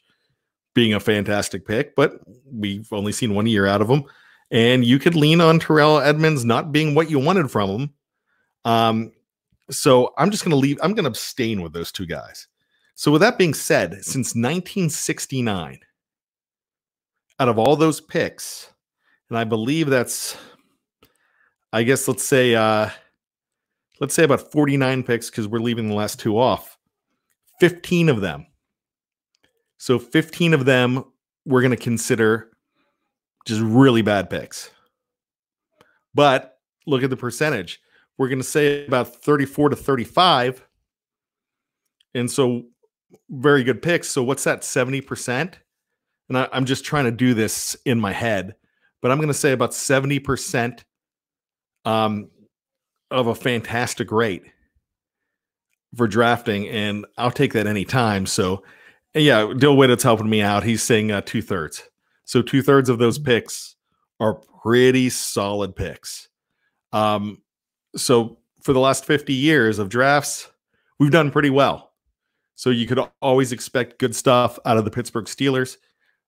being 0.74 0.94
a 0.94 1.00
fantastic 1.00 1.68
pick. 1.68 1.96
But 1.96 2.20
we've 2.52 2.92
only 2.92 3.12
seen 3.12 3.36
one 3.36 3.46
year 3.46 3.68
out 3.68 3.82
of 3.82 3.90
him, 3.90 4.06
and 4.50 4.84
you 4.84 4.98
could 4.98 5.16
lean 5.16 5.42
on 5.42 5.60
Terrell 5.60 6.00
Edmunds 6.00 6.46
not 6.46 6.72
being 6.72 6.96
what 6.96 7.12
you 7.12 7.20
wanted 7.20 7.52
from 7.52 7.70
him. 7.70 7.94
Um, 8.66 9.12
so 9.70 10.14
I'm 10.18 10.32
just 10.32 10.44
going 10.44 10.52
to 10.52 10.58
leave. 10.58 10.80
I'm 10.82 10.94
going 10.94 11.04
to 11.04 11.10
abstain 11.12 11.62
with 11.62 11.74
those 11.74 11.92
two 11.92 12.06
guys. 12.06 12.48
So 12.98 13.12
with 13.12 13.22
that 13.22 13.38
being 13.38 13.54
said, 13.54 14.04
since 14.04 14.34
1969, 14.34 15.80
out 17.40 17.48
of 17.48 17.60
all 17.60 17.76
those 17.76 18.02
picks, 18.02 18.72
and 19.30 19.38
I 19.38 19.44
believe 19.44 19.88
that's, 19.88 20.36
I 21.72 21.84
guess 21.84 22.08
let's 22.08 22.24
say, 22.24 22.56
uh, 22.56 22.90
let's 24.02 24.16
say 24.16 24.24
about 24.24 24.52
49 24.52 25.04
picks 25.04 25.30
because 25.30 25.48
we're 25.48 25.60
leaving 25.60 25.90
the 25.90 25.94
last 25.94 26.20
two 26.20 26.40
off. 26.40 26.76
15 27.60 28.10
of 28.10 28.22
them. 28.22 28.48
So 29.78 30.00
15 30.00 30.56
of 30.56 30.66
them 30.66 31.06
we're 31.46 31.62
going 31.62 31.70
to 31.70 31.78
consider 31.78 32.50
just 33.46 33.62
really 33.62 34.02
bad 34.02 34.28
picks. 34.28 34.72
But 36.16 36.58
look 36.88 37.04
at 37.04 37.12
the 37.12 37.16
percentage. 37.16 37.80
We're 38.18 38.28
going 38.28 38.40
to 38.40 38.44
say 38.44 38.88
about 38.88 39.16
34 39.24 39.70
to 39.70 39.76
35. 39.76 40.66
And 42.16 42.30
so 42.30 42.64
very 43.30 43.64
good 43.64 43.82
picks. 43.82 44.10
So 44.10 44.24
what's 44.24 44.44
that 44.44 44.62
70%? 44.62 45.54
And 46.30 46.38
I, 46.38 46.48
I'm 46.52 46.66
just 46.66 46.86
trying 46.86 47.06
to 47.06 47.12
do 47.12 47.34
this 47.34 47.76
in 47.86 48.00
my 48.00 48.12
head, 48.14 48.56
but 49.02 49.12
I'm 49.12 49.18
going 49.18 49.28
to 49.28 49.34
say 49.34 49.52
about 49.52 49.72
70% 49.72 50.84
um, 51.86 52.30
of 53.12 53.28
a 53.28 53.36
fantastic 53.36 54.12
rate 54.12 54.44
for 55.96 56.08
drafting. 56.08 56.68
And 56.68 57.06
I'll 57.18 57.32
take 57.32 57.54
that 57.54 57.68
anytime. 57.68 58.26
So, 58.26 58.64
yeah, 59.14 59.54
Dill 59.58 59.78
Whittett's 59.78 60.04
helping 60.04 60.30
me 60.30 60.42
out. 60.42 60.64
He's 60.64 60.84
saying 60.84 61.12
uh, 61.12 61.22
two 61.22 61.42
thirds. 61.42 61.84
So 62.26 62.42
two 62.42 62.62
thirds 62.62 62.90
of 62.90 63.00
those 63.00 63.18
picks 63.18 63.76
are 64.20 64.42
pretty 64.62 65.10
solid 65.10 65.76
picks. 65.76 66.28
Um, 66.92 67.42
so 67.96 68.38
for 68.64 68.74
the 68.74 68.80
last 68.80 69.06
50 69.06 69.34
years 69.34 69.80
of 69.80 69.90
drafts, 69.90 70.52
we've 71.00 71.12
done 71.12 71.32
pretty 71.32 71.50
well. 71.50 71.87
So 72.58 72.72
you 72.72 72.88
could 72.88 73.00
always 73.22 73.52
expect 73.52 74.00
good 74.00 74.16
stuff 74.16 74.58
out 74.66 74.78
of 74.78 74.84
the 74.84 74.90
Pittsburgh 74.90 75.26
Steelers. 75.26 75.78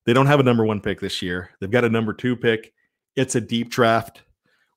They 0.05 0.13
don't 0.13 0.27
have 0.27 0.39
a 0.39 0.43
number 0.43 0.63
one 0.63 0.80
pick 0.80 0.99
this 0.99 1.23
year. 1.23 1.49
They've 1.59 1.71
got 1.71 1.86
a 1.86 1.89
number 1.89 2.13
two 2.13 2.36
pick. 2.36 2.71
It's 3.15 3.34
a 3.34 3.41
deep 3.41 3.71
draft. 3.71 4.21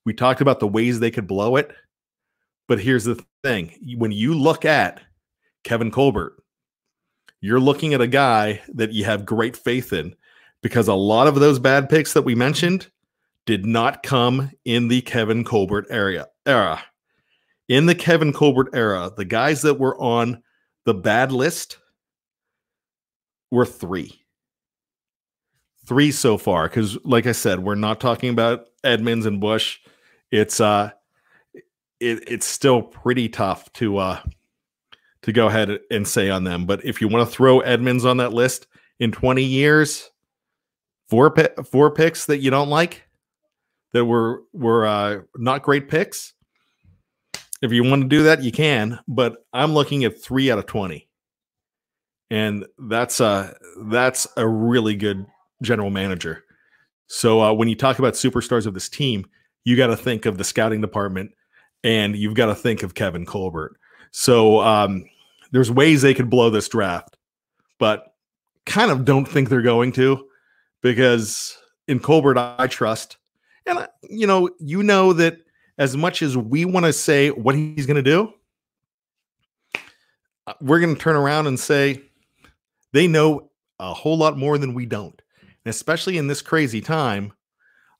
We 0.07 0.15
talked 0.15 0.41
about 0.41 0.61
the 0.61 0.67
ways 0.67 0.99
they 0.99 1.11
could 1.11 1.27
blow 1.27 1.57
it. 1.57 1.71
But 2.69 2.81
here's 2.81 3.05
the 3.05 3.23
thing 3.45 3.75
when 3.99 4.13
you 4.13 4.33
look 4.33 4.65
at 4.65 5.03
Kevin 5.63 5.91
Colbert, 5.91 6.43
you're 7.43 7.61
looking 7.61 7.93
at 7.93 8.01
a 8.01 8.07
guy 8.07 8.63
that 8.73 8.93
you 8.93 9.05
have 9.05 9.27
great 9.27 9.55
faith 9.55 9.93
in 9.93 10.17
because 10.63 10.89
a 10.89 10.95
lot 10.95 11.27
of 11.27 11.35
those 11.35 11.59
bad 11.59 11.91
picks 11.91 12.15
that 12.15 12.23
we 12.23 12.35
mentioned 12.35 12.91
did 13.45 13.67
not 13.67 14.03
come 14.03 14.51
in 14.65 14.89
the 14.89 15.03
Kevin 15.03 15.45
Colbert 15.45 15.87
area 15.91 16.29
era. 16.47 16.83
In 17.69 17.85
the 17.85 17.95
Kevin 17.95 18.33
Colbert 18.33 18.71
era, 18.73 19.13
the 19.15 19.27
guys 19.27 19.61
that 19.63 19.79
were 19.79 20.01
on 20.01 20.43
the 20.85 20.95
bad 20.95 21.33
list 21.33 21.79
were 23.51 23.67
three. 23.67 24.21
Three 25.87 26.13
so 26.13 26.39
far, 26.39 26.69
because 26.69 26.97
like 27.05 27.27
I 27.27 27.33
said, 27.33 27.61
we're 27.61 27.75
not 27.75 28.01
talking 28.01 28.31
about 28.31 28.67
Edmunds 28.85 29.27
and 29.27 29.41
Bush. 29.41 29.81
It's 30.31 30.61
uh 30.61 30.91
it, 32.01 32.25
it's 32.29 32.47
still 32.47 32.83
pretty 32.83 33.29
tough 33.29 33.73
to 33.75 33.99
uh 33.99 34.21
to 35.23 35.33
go 35.33 35.49
ahead 35.49 35.81
and 35.91 36.07
say 36.07 36.31
on 36.31 36.45
them. 36.45 36.67
But 36.67 36.85
if 36.85 37.01
you 37.01 37.09
want 37.09 37.29
to 37.29 37.35
throw 37.35 37.61
Edmunds 37.61 38.05
on 38.05 38.17
that 38.19 38.33
list 38.33 38.67
in 39.01 39.13
20 39.13 39.43
years, 39.43 40.11
four 41.09 41.35
four 41.71 41.91
picks 41.91 42.27
that 42.27 42.39
you 42.39 42.51
don't 42.51 42.71
like 42.71 43.03
that 43.93 44.05
were 44.05 44.43
were 44.53 44.87
uh, 44.87 45.21
not 45.37 45.63
great 45.63 45.89
picks. 45.89 46.35
If 47.63 47.73
you 47.73 47.85
want 47.85 48.03
to 48.03 48.09
do 48.09 48.25
that, 48.25 48.43
you 48.43 48.53
can. 48.53 48.99
But 49.09 49.45
I'm 49.53 49.73
looking 49.73 50.05
at 50.05 50.21
three 50.21 50.51
out 50.51 50.59
of 50.59 50.67
20, 50.67 51.09
and 52.31 52.67
that's 52.79 53.21
a, 53.21 53.57
that's 53.85 54.27
a 54.37 54.47
really 54.47 54.97
good 54.97 55.25
general 55.63 55.91
manager. 55.91 56.45
So 57.07 57.41
uh, 57.41 57.53
when 57.53 57.69
you 57.69 57.77
talk 57.77 57.99
about 57.99 58.15
superstars 58.15 58.67
of 58.67 58.75
this 58.75 58.89
team, 58.89 59.27
you 59.65 59.77
got 59.77 59.89
to 59.89 59.97
think 59.97 60.27
of 60.27 60.39
the 60.39 60.45
scouting 60.45 60.81
department, 60.81 61.33
and 61.85 62.17
you've 62.17 62.35
got 62.35 62.47
to 62.47 62.55
think 62.55 62.83
of 62.83 62.95
Kevin 62.95 63.27
Colbert. 63.27 63.77
So 64.11 64.61
um, 64.61 65.05
there's 65.53 65.71
ways 65.71 66.03
they 66.03 66.15
could 66.15 66.31
blow 66.31 66.51
this 66.51 66.69
draft, 66.69 67.17
but 67.79 68.15
kind 68.67 68.91
of 68.91 69.05
don't 69.05 69.27
think 69.27 69.49
they're 69.49 69.63
going 69.63 69.93
to 69.93 70.27
because 70.83 71.57
in 71.89 72.01
Colbert 72.01 72.39
I 72.39 72.67
trust. 72.67 73.19
And 73.67 73.87
you 74.09 74.27
know, 74.27 74.51
you 74.59 74.83
know 74.83 75.13
that 75.13 75.39
as 75.79 75.97
much 75.97 76.23
as 76.23 76.37
we 76.37 76.65
want 76.65 76.87
to 76.87 76.93
say 76.93 77.31
what 77.31 77.55
he's 77.55 77.87
going 77.87 77.97
to 77.97 78.03
do, 78.03 78.33
uh, 80.47 80.55
we're 80.61 80.81
going 80.81 80.95
to 80.95 81.01
turn 81.01 81.17
around 81.17 81.47
and 81.47 81.59
say 81.59 82.03
they 82.93 83.07
know 83.07 83.51
a 83.79 83.95
whole 83.95 84.17
lot 84.17 84.37
more 84.37 84.59
than 84.59 84.75
we 84.75 84.87
don't. 84.87 85.21
And 85.65 85.71
especially 85.71 86.19
in 86.19 86.27
this 86.27 86.43
crazy 86.43 86.81
time 86.81 87.33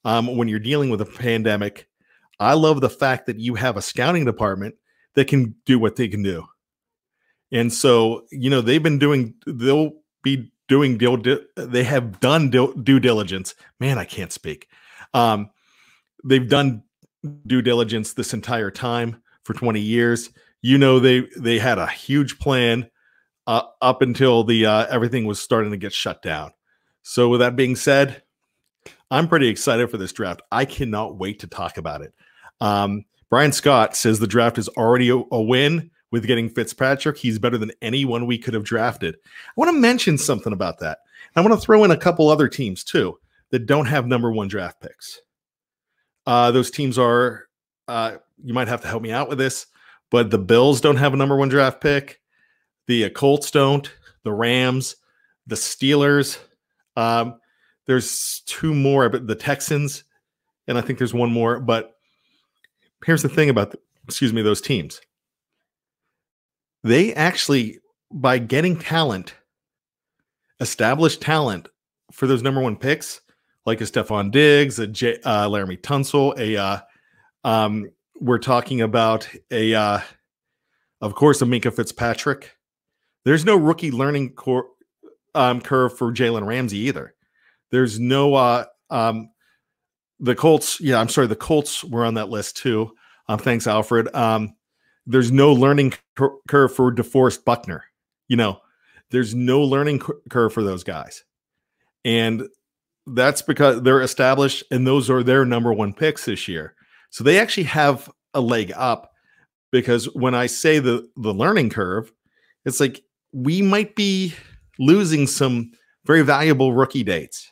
um, 0.05 0.37
when 0.37 0.49
you're 0.49 0.59
dealing 0.59 0.91
with 0.91 1.01
a 1.01 1.07
pandemic, 1.07 1.89
I 2.41 2.55
love 2.55 2.81
the 2.81 2.91
fact 2.91 3.27
that 3.27 3.39
you 3.39 3.55
have 3.55 3.77
a 3.77 3.83
scouting 3.83 4.25
department 4.25 4.75
that 5.15 5.29
can 5.29 5.55
do 5.65 5.79
what 5.79 5.97
they 5.97 6.09
can 6.09 6.23
do. 6.23 6.45
And 7.53 7.73
so, 7.73 8.27
you 8.31 8.51
know, 8.51 8.61
they've 8.61 8.83
been 8.83 8.99
doing, 8.99 9.35
they'll 9.47 9.93
be 10.23 10.51
doing 10.69 10.97
deal, 10.97 11.23
they 11.57 11.85
have 11.85 12.19
done 12.21 12.51
due 12.51 13.01
diligence. 13.01 13.55
Man, 13.79 13.99
I 13.99 14.05
can't 14.05 14.33
speak. 14.33 14.69
Um, 15.13 15.51
they've 16.25 16.49
done 16.49 16.83
due 17.47 17.63
diligence 17.63 18.13
this 18.13 18.35
entire 18.35 18.71
time 18.71 19.23
for 19.45 19.55
20 19.55 19.81
years. 19.81 20.31
You 20.61 20.79
know, 20.79 20.99
they 20.99 21.29
they 21.37 21.59
had 21.59 21.79
a 21.79 21.87
huge 21.87 22.39
plan 22.39 22.89
uh, 23.47 23.63
up 23.81 24.03
until 24.03 24.45
the 24.45 24.67
uh, 24.67 24.87
everything 24.87 25.25
was 25.25 25.41
starting 25.41 25.73
to 25.73 25.77
get 25.77 25.93
shut 25.93 26.23
down. 26.23 26.53
So, 27.03 27.29
with 27.29 27.41
that 27.41 27.57
being 27.57 27.75
said, 27.75 28.23
I'm 29.11 29.29
pretty 29.29 29.49
excited 29.49 29.91
for 29.91 29.99
this 29.99 30.13
draft. 30.13 30.43
I 30.53 30.65
cannot 30.65 31.19
wait 31.19 31.41
to 31.41 31.49
talk 31.49 31.79
about 31.79 32.03
it. 32.03 32.13
Um, 32.61 33.05
Brian 33.29 33.53
Scott 33.53 33.97
says 33.97 34.19
the 34.19 34.27
draft 34.27 34.59
is 34.59 34.69
already 34.69 35.09
a, 35.09 35.17
a 35.17 35.43
win 35.43 35.91
with 36.13 36.27
getting 36.27 36.49
Fitzpatrick. 36.49 37.17
He's 37.17 37.39
better 37.39 37.59
than 37.59 37.73
anyone 37.83 38.27
we 38.27 38.39
could 38.39 38.55
have 38.55 38.65
drafted. 38.65 39.17
I 39.25 39.53
want 39.57 39.71
to 39.71 39.81
mention 39.81 40.17
something 40.17 40.53
about 40.53 40.79
that. 40.79 40.99
I 41.35 41.41
want 41.41 41.55
to 41.55 41.61
throw 41.61 41.83
in 41.83 41.91
a 41.91 41.97
couple 41.97 42.29
other 42.29 42.49
teams 42.49 42.85
too 42.85 43.19
that 43.51 43.67
don't 43.67 43.87
have 43.87 44.07
number 44.07 44.31
one 44.31 44.49
draft 44.49 44.81
picks. 44.81 45.21
Uh, 46.27 46.51
those 46.51 46.71
teams 46.71 46.99
are, 46.99 47.49
uh, 47.89 48.17
you 48.43 48.55
might 48.55 48.69
have 48.69 48.81
to 48.83 48.89
help 48.89 49.03
me 49.03 49.11
out 49.11 49.29
with 49.29 49.39
this, 49.39 49.67
but 50.11 50.31
the 50.31 50.39
Bills 50.39 50.81
don't 50.81 50.97
have 50.97 51.15
a 51.15 51.17
number 51.17 51.37
one 51.37 51.49
draft 51.49 51.81
pick. 51.81 52.21
The 52.87 53.07
uh, 53.07 53.09
Colts 53.11 53.51
don't. 53.51 53.91
The 54.25 54.33
Rams, 54.33 54.97
the 55.47 55.57
Steelers. 55.57 56.39
Um, 56.97 57.41
there's 57.87 58.43
two 58.47 58.75
more, 58.75 59.09
but 59.09 59.27
the 59.27 59.35
Texans, 59.35 60.05
and 60.69 60.79
I 60.79 60.81
think 60.81 60.99
there's 60.99 61.15
one 61.15 61.33
more. 61.33 61.59
But 61.59 61.97
here's 63.05 63.23
the 63.23 63.29
thing 63.29 63.51
about, 63.51 63.73
the, 63.73 63.79
excuse 64.07 64.33
me, 64.33 64.43
those 64.43 64.61
teams 64.61 65.01
they 66.85 67.15
actually 67.15 67.79
by 68.11 68.39
getting 68.39 68.79
talent, 68.79 69.35
established 70.61 71.21
talent 71.21 71.69
for 72.11 72.27
those 72.27 72.43
number 72.43 72.61
one 72.61 72.77
picks, 72.77 73.22
like 73.65 73.81
a 73.81 73.85
Stefon 73.85 74.31
Diggs, 74.31 74.79
a 74.79 74.87
J, 74.87 75.19
uh, 75.25 75.49
Laremy 75.49 75.81
Tunsil, 75.81 76.39
a 76.39 76.57
uh, 76.57 76.81
um, 77.45 77.91
we're 78.21 78.39
talking 78.39 78.81
about 78.81 79.29
a 79.51 79.75
uh, 79.75 80.01
of 81.01 81.15
course 81.15 81.43
a 81.43 81.45
Minkah 81.45 81.75
Fitzpatrick. 81.75 82.57
There's 83.25 83.45
no 83.45 83.57
rookie 83.57 83.91
learning 83.91 84.35
cor- 84.35 84.69
um, 85.35 85.61
curve 85.61 85.97
for 85.97 86.13
Jalen 86.13 86.47
Ramsey 86.47 86.79
either. 86.79 87.15
There's 87.71 87.99
no 87.99 88.35
uh, 88.35 88.65
um, 88.91 89.31
the 90.19 90.35
Colts. 90.35 90.81
Yeah, 90.81 91.01
I'm 91.01 91.09
sorry, 91.09 91.27
the 91.27 91.37
Colts 91.37 91.85
were 91.85 92.05
on 92.05 92.15
that 92.15 92.29
list 92.29 92.57
too. 92.57 92.93
Um, 93.29 93.39
thanks, 93.39 93.67
Alfred. 93.67 94.15
Um, 94.15 94.55
there's 95.07 95.33
no 95.33 95.53
learning 95.53 95.95
cur- 96.17 96.37
curve 96.49 96.75
for 96.75 96.93
DeForest 96.93 97.45
Buckner. 97.45 97.85
You 98.29 98.37
know, 98.37 98.61
there's 99.11 99.35
no 99.35 99.63
learning 99.63 100.01
cur- 100.01 100.21
curve 100.31 100.53
for 100.53 100.63
those 100.63 100.85
guys. 100.85 101.25
And 102.05 102.49
that's 103.07 103.43
because 103.43 103.83
they're 103.83 104.03
established 104.03 104.65
and 104.71 104.87
those 104.87 105.11
are 105.11 105.23
their 105.23 105.45
number 105.45 105.73
one 105.73 105.93
picks 105.93 106.25
this 106.25 106.47
year. 106.49 106.75
So 107.11 107.25
they 107.25 107.39
actually 107.39 107.65
have 107.65 108.11
a 108.35 108.41
leg 108.41 108.73
up 108.75 109.13
because 109.71 110.07
when 110.15 110.35
I 110.35 110.47
say 110.47 110.79
the 110.79 111.09
the 111.17 111.35
learning 111.35 111.71
curve, 111.71 112.13
it's 112.65 112.81
like 112.81 113.03
we 113.33 113.63
might 113.63 113.97
be 113.97 114.35
losing 114.79 115.27
some 115.27 115.73
very 116.05 116.23
valuable 116.23 116.73
rookie 116.73 117.03
dates 117.03 117.51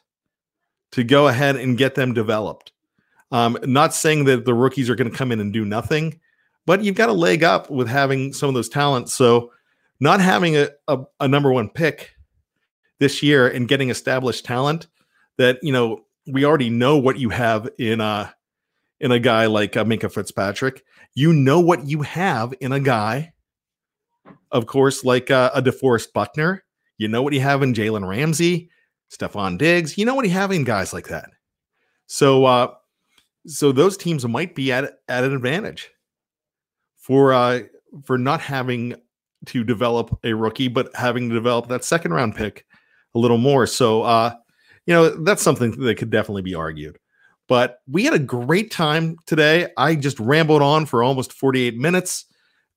to 0.93 1.05
go 1.05 1.29
ahead 1.29 1.57
and 1.57 1.79
get 1.79 1.95
them 1.95 2.13
developed. 2.15 2.73
Um, 3.33 3.57
not 3.63 3.95
saying 3.95 4.25
that 4.25 4.45
the 4.45 4.55
rookies 4.55 4.91
are 4.91 4.97
going 4.97 5.11
to 5.11 5.17
come 5.17 5.31
in 5.31 5.41
and 5.41 5.53
do 5.53 5.65
nothing, 5.65 6.19
but 6.67 6.83
you've 6.83 6.97
got 6.97 7.09
a 7.09 7.15
leg 7.15 7.45
up 7.45 7.71
with 7.71 7.89
having 7.89 8.33
some 8.33 8.49
of 8.49 8.55
those 8.55 8.69
talents. 8.69 9.13
So, 9.13 9.53
not 10.01 10.21
having 10.21 10.57
a, 10.57 10.71
a, 10.89 10.99
a 11.21 11.29
number 11.29 11.53
one 11.53 11.69
pick 11.69 12.15
this 12.99 13.23
year 13.23 13.47
and 13.47 13.69
getting 13.69 13.91
established 13.91 14.45
talent 14.45 14.87
that 15.41 15.59
you 15.63 15.73
know 15.73 16.05
we 16.27 16.45
already 16.45 16.69
know 16.69 16.99
what 16.99 17.19
you 17.19 17.31
have 17.31 17.69
in 17.79 18.01
a 18.01 18.33
in 19.01 19.11
a 19.11 19.19
guy 19.19 19.47
like 19.47 19.77
uh, 19.77 19.85
Minkah 19.85 20.13
Fitzpatrick. 20.13 20.85
You 21.15 21.33
know 21.33 21.59
what 21.61 21.87
you 21.87 22.03
have 22.03 22.53
in 22.61 22.73
a 22.73 22.79
guy, 22.79 23.33
of 24.53 24.67
course, 24.67 25.03
like 25.03 25.31
uh, 25.31 25.51
a 25.55 25.63
DeForest 25.63 26.13
Buckner. 26.13 26.63
You 26.99 27.09
know 27.09 27.23
what 27.23 27.33
you 27.33 27.41
have 27.41 27.63
in 27.63 27.73
Jalen 27.73 28.07
Ramsey, 28.07 28.71
Stefon 29.11 29.57
Diggs. 29.57 29.97
You 29.97 30.05
know 30.05 30.15
what 30.15 30.27
you 30.27 30.31
have 30.33 30.53
in 30.53 30.63
guys 30.63 30.93
like 30.93 31.09
that. 31.09 31.31
So, 32.07 32.45
uh, 32.45 32.75
so 33.47 33.73
those 33.73 33.97
teams 33.97 34.27
might 34.29 34.55
be 34.55 34.71
at 34.71 34.99
at 35.09 35.25
an 35.25 35.33
advantage 35.33 35.91
for 36.97 37.33
uh, 37.33 37.61
for 38.05 38.19
not 38.19 38.43
having 38.43 38.95
to 39.47 39.65
develop 39.65 40.19
a 40.23 40.35
rookie, 40.35 40.69
but 40.69 40.95
having 40.95 41.31
to 41.31 41.35
develop 41.35 41.69
that 41.69 41.83
second 41.83 42.13
round 42.13 42.37
pick 42.37 42.67
a 43.15 43.19
little 43.19 43.39
more. 43.39 43.67
So, 43.67 44.03
uh, 44.03 44.35
you 44.87 44.95
know, 44.95 45.11
that's 45.25 45.43
something 45.43 45.73
that 45.73 45.97
could 45.97 46.11
definitely 46.11 46.43
be 46.43 46.55
argued. 46.55 46.99
But 47.49 47.81
we 47.89 48.05
had 48.05 48.15
a 48.15 48.19
great 48.19 48.71
time 48.71 49.17
today. 49.27 49.69
I 49.77 49.97
just 49.97 50.21
rambled 50.21 50.63
on 50.63 50.87
for 50.87 51.03
almost 51.03 51.33
48 51.33 51.77
minutes, 51.77 52.27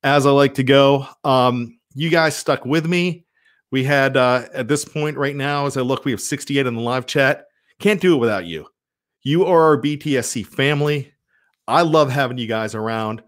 as 0.03 0.25
I 0.25 0.31
like 0.31 0.55
to 0.55 0.63
go. 0.63 1.07
Um, 1.23 1.77
you 1.93 2.09
guys 2.09 2.35
stuck 2.35 2.65
with 2.65 2.87
me. 2.87 3.25
We 3.71 3.83
had 3.83 4.17
uh, 4.17 4.45
at 4.53 4.67
this 4.67 4.85
point 4.85 5.17
right 5.17 5.35
now, 5.35 5.65
as 5.65 5.77
I 5.77 5.81
look, 5.81 6.05
we 6.05 6.11
have 6.11 6.21
68 6.21 6.65
in 6.65 6.75
the 6.75 6.81
live 6.81 7.05
chat. 7.05 7.45
Can't 7.79 8.01
do 8.01 8.15
it 8.15 8.19
without 8.19 8.45
you. 8.45 8.67
You 9.23 9.45
are 9.45 9.61
our 9.61 9.81
BTSC 9.81 10.45
family. 10.45 11.13
I 11.67 11.81
love 11.81 12.11
having 12.11 12.37
you 12.37 12.47
guys 12.47 12.75
around. 12.75 13.23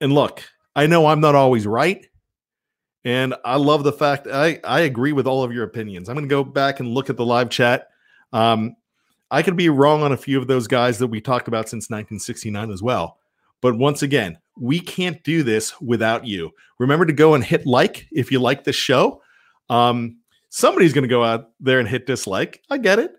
And 0.00 0.12
look, 0.12 0.42
I 0.74 0.86
know 0.86 1.06
I'm 1.06 1.20
not 1.20 1.34
always 1.34 1.66
right. 1.66 2.06
And 3.04 3.34
I 3.44 3.56
love 3.56 3.84
the 3.84 3.92
fact 3.92 4.26
I, 4.26 4.60
I 4.64 4.80
agree 4.80 5.12
with 5.12 5.26
all 5.26 5.44
of 5.44 5.52
your 5.52 5.64
opinions. 5.64 6.08
I'm 6.08 6.16
going 6.16 6.28
to 6.28 6.32
go 6.32 6.42
back 6.42 6.80
and 6.80 6.88
look 6.88 7.08
at 7.08 7.16
the 7.16 7.24
live 7.24 7.50
chat. 7.50 7.88
Um, 8.32 8.76
I 9.30 9.42
could 9.42 9.56
be 9.56 9.68
wrong 9.68 10.02
on 10.02 10.12
a 10.12 10.16
few 10.16 10.38
of 10.38 10.46
those 10.46 10.66
guys 10.66 10.98
that 10.98 11.08
we 11.08 11.20
talked 11.20 11.48
about 11.48 11.68
since 11.68 11.90
1969 11.90 12.70
as 12.70 12.82
well. 12.82 13.18
But 13.60 13.76
once 13.76 14.02
again, 14.02 14.38
we 14.58 14.80
can't 14.80 15.22
do 15.24 15.42
this 15.42 15.78
without 15.80 16.26
you. 16.26 16.50
Remember 16.78 17.06
to 17.06 17.12
go 17.12 17.34
and 17.34 17.42
hit 17.42 17.66
like 17.66 18.06
if 18.12 18.30
you 18.30 18.38
like 18.38 18.64
this 18.64 18.76
show. 18.76 19.22
Um, 19.68 20.18
somebody's 20.48 20.92
going 20.92 21.02
to 21.02 21.08
go 21.08 21.24
out 21.24 21.50
there 21.60 21.80
and 21.80 21.88
hit 21.88 22.06
dislike. 22.06 22.62
I 22.70 22.78
get 22.78 22.98
it. 22.98 23.12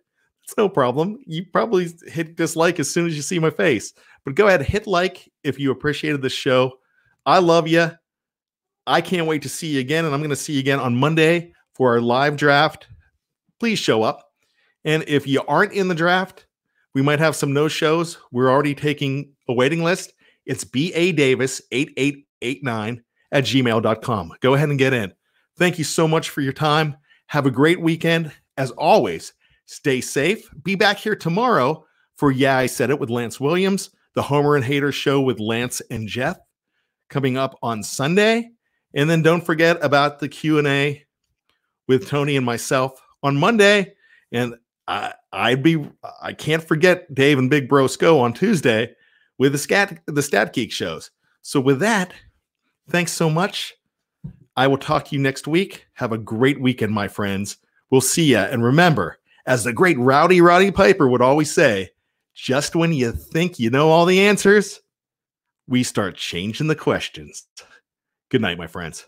It's 0.43 0.57
no 0.57 0.69
problem. 0.69 1.19
You 1.25 1.45
probably 1.51 1.89
hit 2.07 2.37
dislike 2.37 2.79
as 2.79 2.89
soon 2.89 3.05
as 3.05 3.15
you 3.15 3.21
see 3.21 3.37
my 3.37 3.49
face, 3.49 3.93
but 4.23 4.35
go 4.35 4.47
ahead, 4.47 4.61
hit 4.61 4.87
like 4.87 5.29
if 5.43 5.59
you 5.59 5.71
appreciated 5.71 6.21
the 6.21 6.29
show. 6.29 6.79
I 7.25 7.39
love 7.39 7.67
you. 7.67 7.91
I 8.85 9.01
can't 9.01 9.27
wait 9.27 9.41
to 9.41 9.49
see 9.49 9.67
you 9.67 9.81
again, 9.81 10.05
and 10.05 10.13
I'm 10.13 10.21
going 10.21 10.29
to 10.29 10.37
see 10.37 10.53
you 10.53 10.59
again 10.59 10.79
on 10.79 10.95
Monday 10.95 11.51
for 11.73 11.91
our 11.91 12.01
live 12.01 12.37
draft. 12.37 12.87
Please 13.59 13.77
show 13.77 14.03
up. 14.03 14.26
And 14.85 15.03
if 15.07 15.27
you 15.27 15.41
aren't 15.47 15.73
in 15.73 15.87
the 15.87 15.95
draft, 15.95 16.47
we 16.93 17.01
might 17.01 17.19
have 17.19 17.35
some 17.35 17.53
no 17.53 17.67
shows. 17.67 18.17
We're 18.31 18.49
already 18.49 18.73
taking 18.73 19.33
a 19.47 19.53
waiting 19.53 19.83
list. 19.83 20.13
It's 20.45 20.63
BA 20.63 21.13
Davis 21.13 21.61
8889 21.71 23.03
at 23.31 23.43
gmail.com. 23.43 24.31
Go 24.41 24.53
ahead 24.53 24.69
and 24.69 24.79
get 24.79 24.93
in. 24.93 25.13
Thank 25.57 25.77
you 25.77 25.83
so 25.83 26.07
much 26.07 26.29
for 26.29 26.41
your 26.41 26.53
time. 26.53 26.95
Have 27.27 27.45
a 27.45 27.51
great 27.51 27.81
weekend. 27.81 28.31
As 28.57 28.71
always, 28.71 29.33
stay 29.65 30.01
safe. 30.01 30.49
Be 30.63 30.75
back 30.75 30.97
here 30.97 31.15
tomorrow 31.15 31.85
for 32.15 32.31
Yeah, 32.31 32.57
I 32.57 32.65
Said 32.65 32.89
It 32.89 32.99
with 32.99 33.09
Lance 33.09 33.39
Williams, 33.39 33.91
the 34.15 34.21
Homer 34.23 34.55
and 34.55 34.65
Hater 34.65 34.91
show 34.91 35.21
with 35.21 35.39
Lance 35.39 35.81
and 35.91 36.07
Jeff 36.07 36.37
coming 37.09 37.37
up 37.37 37.57
on 37.61 37.83
Sunday. 37.83 38.49
And 38.93 39.09
then 39.09 39.21
don't 39.21 39.45
forget 39.45 39.77
about 39.83 40.19
the 40.19 40.29
Q&A 40.29 41.05
with 41.87 42.07
Tony 42.07 42.35
and 42.35 42.45
myself 42.45 42.99
on 43.21 43.37
Monday. 43.37 43.93
And 44.31 44.55
I, 44.87 45.13
I'd 45.33 45.63
be 45.63 45.85
I 46.21 46.33
can't 46.33 46.63
forget 46.63 47.13
Dave 47.13 47.37
and 47.37 47.49
Big 47.49 47.67
Bro 47.67 47.87
Sco 47.87 48.19
on 48.19 48.33
Tuesday 48.33 48.95
with 49.37 49.51
the 49.51 49.57
scat 49.57 50.01
the 50.05 50.21
Stat 50.21 50.53
Geek 50.53 50.71
shows. 50.71 51.11
So 51.41 51.59
with 51.59 51.79
that, 51.79 52.13
thanks 52.89 53.11
so 53.11 53.29
much. 53.29 53.75
I 54.55 54.67
will 54.67 54.77
talk 54.77 55.05
to 55.05 55.15
you 55.15 55.21
next 55.21 55.47
week. 55.47 55.87
Have 55.93 56.11
a 56.11 56.17
great 56.17 56.59
weekend, 56.59 56.93
my 56.93 57.07
friends. 57.07 57.57
We'll 57.89 58.01
see 58.01 58.31
ya. 58.31 58.47
And 58.49 58.63
remember, 58.63 59.19
as 59.45 59.63
the 59.63 59.73
great 59.73 59.99
Rowdy 59.99 60.41
Roddy 60.41 60.71
Piper 60.71 61.07
would 61.07 61.21
always 61.21 61.51
say, 61.51 61.91
just 62.33 62.75
when 62.75 62.93
you 62.93 63.11
think 63.11 63.59
you 63.59 63.69
know 63.69 63.89
all 63.89 64.05
the 64.05 64.19
answers, 64.21 64.81
we 65.67 65.83
start 65.83 66.15
changing 66.15 66.67
the 66.67 66.75
questions. 66.75 67.45
Good 68.29 68.41
night, 68.41 68.57
my 68.57 68.67
friends. 68.67 69.05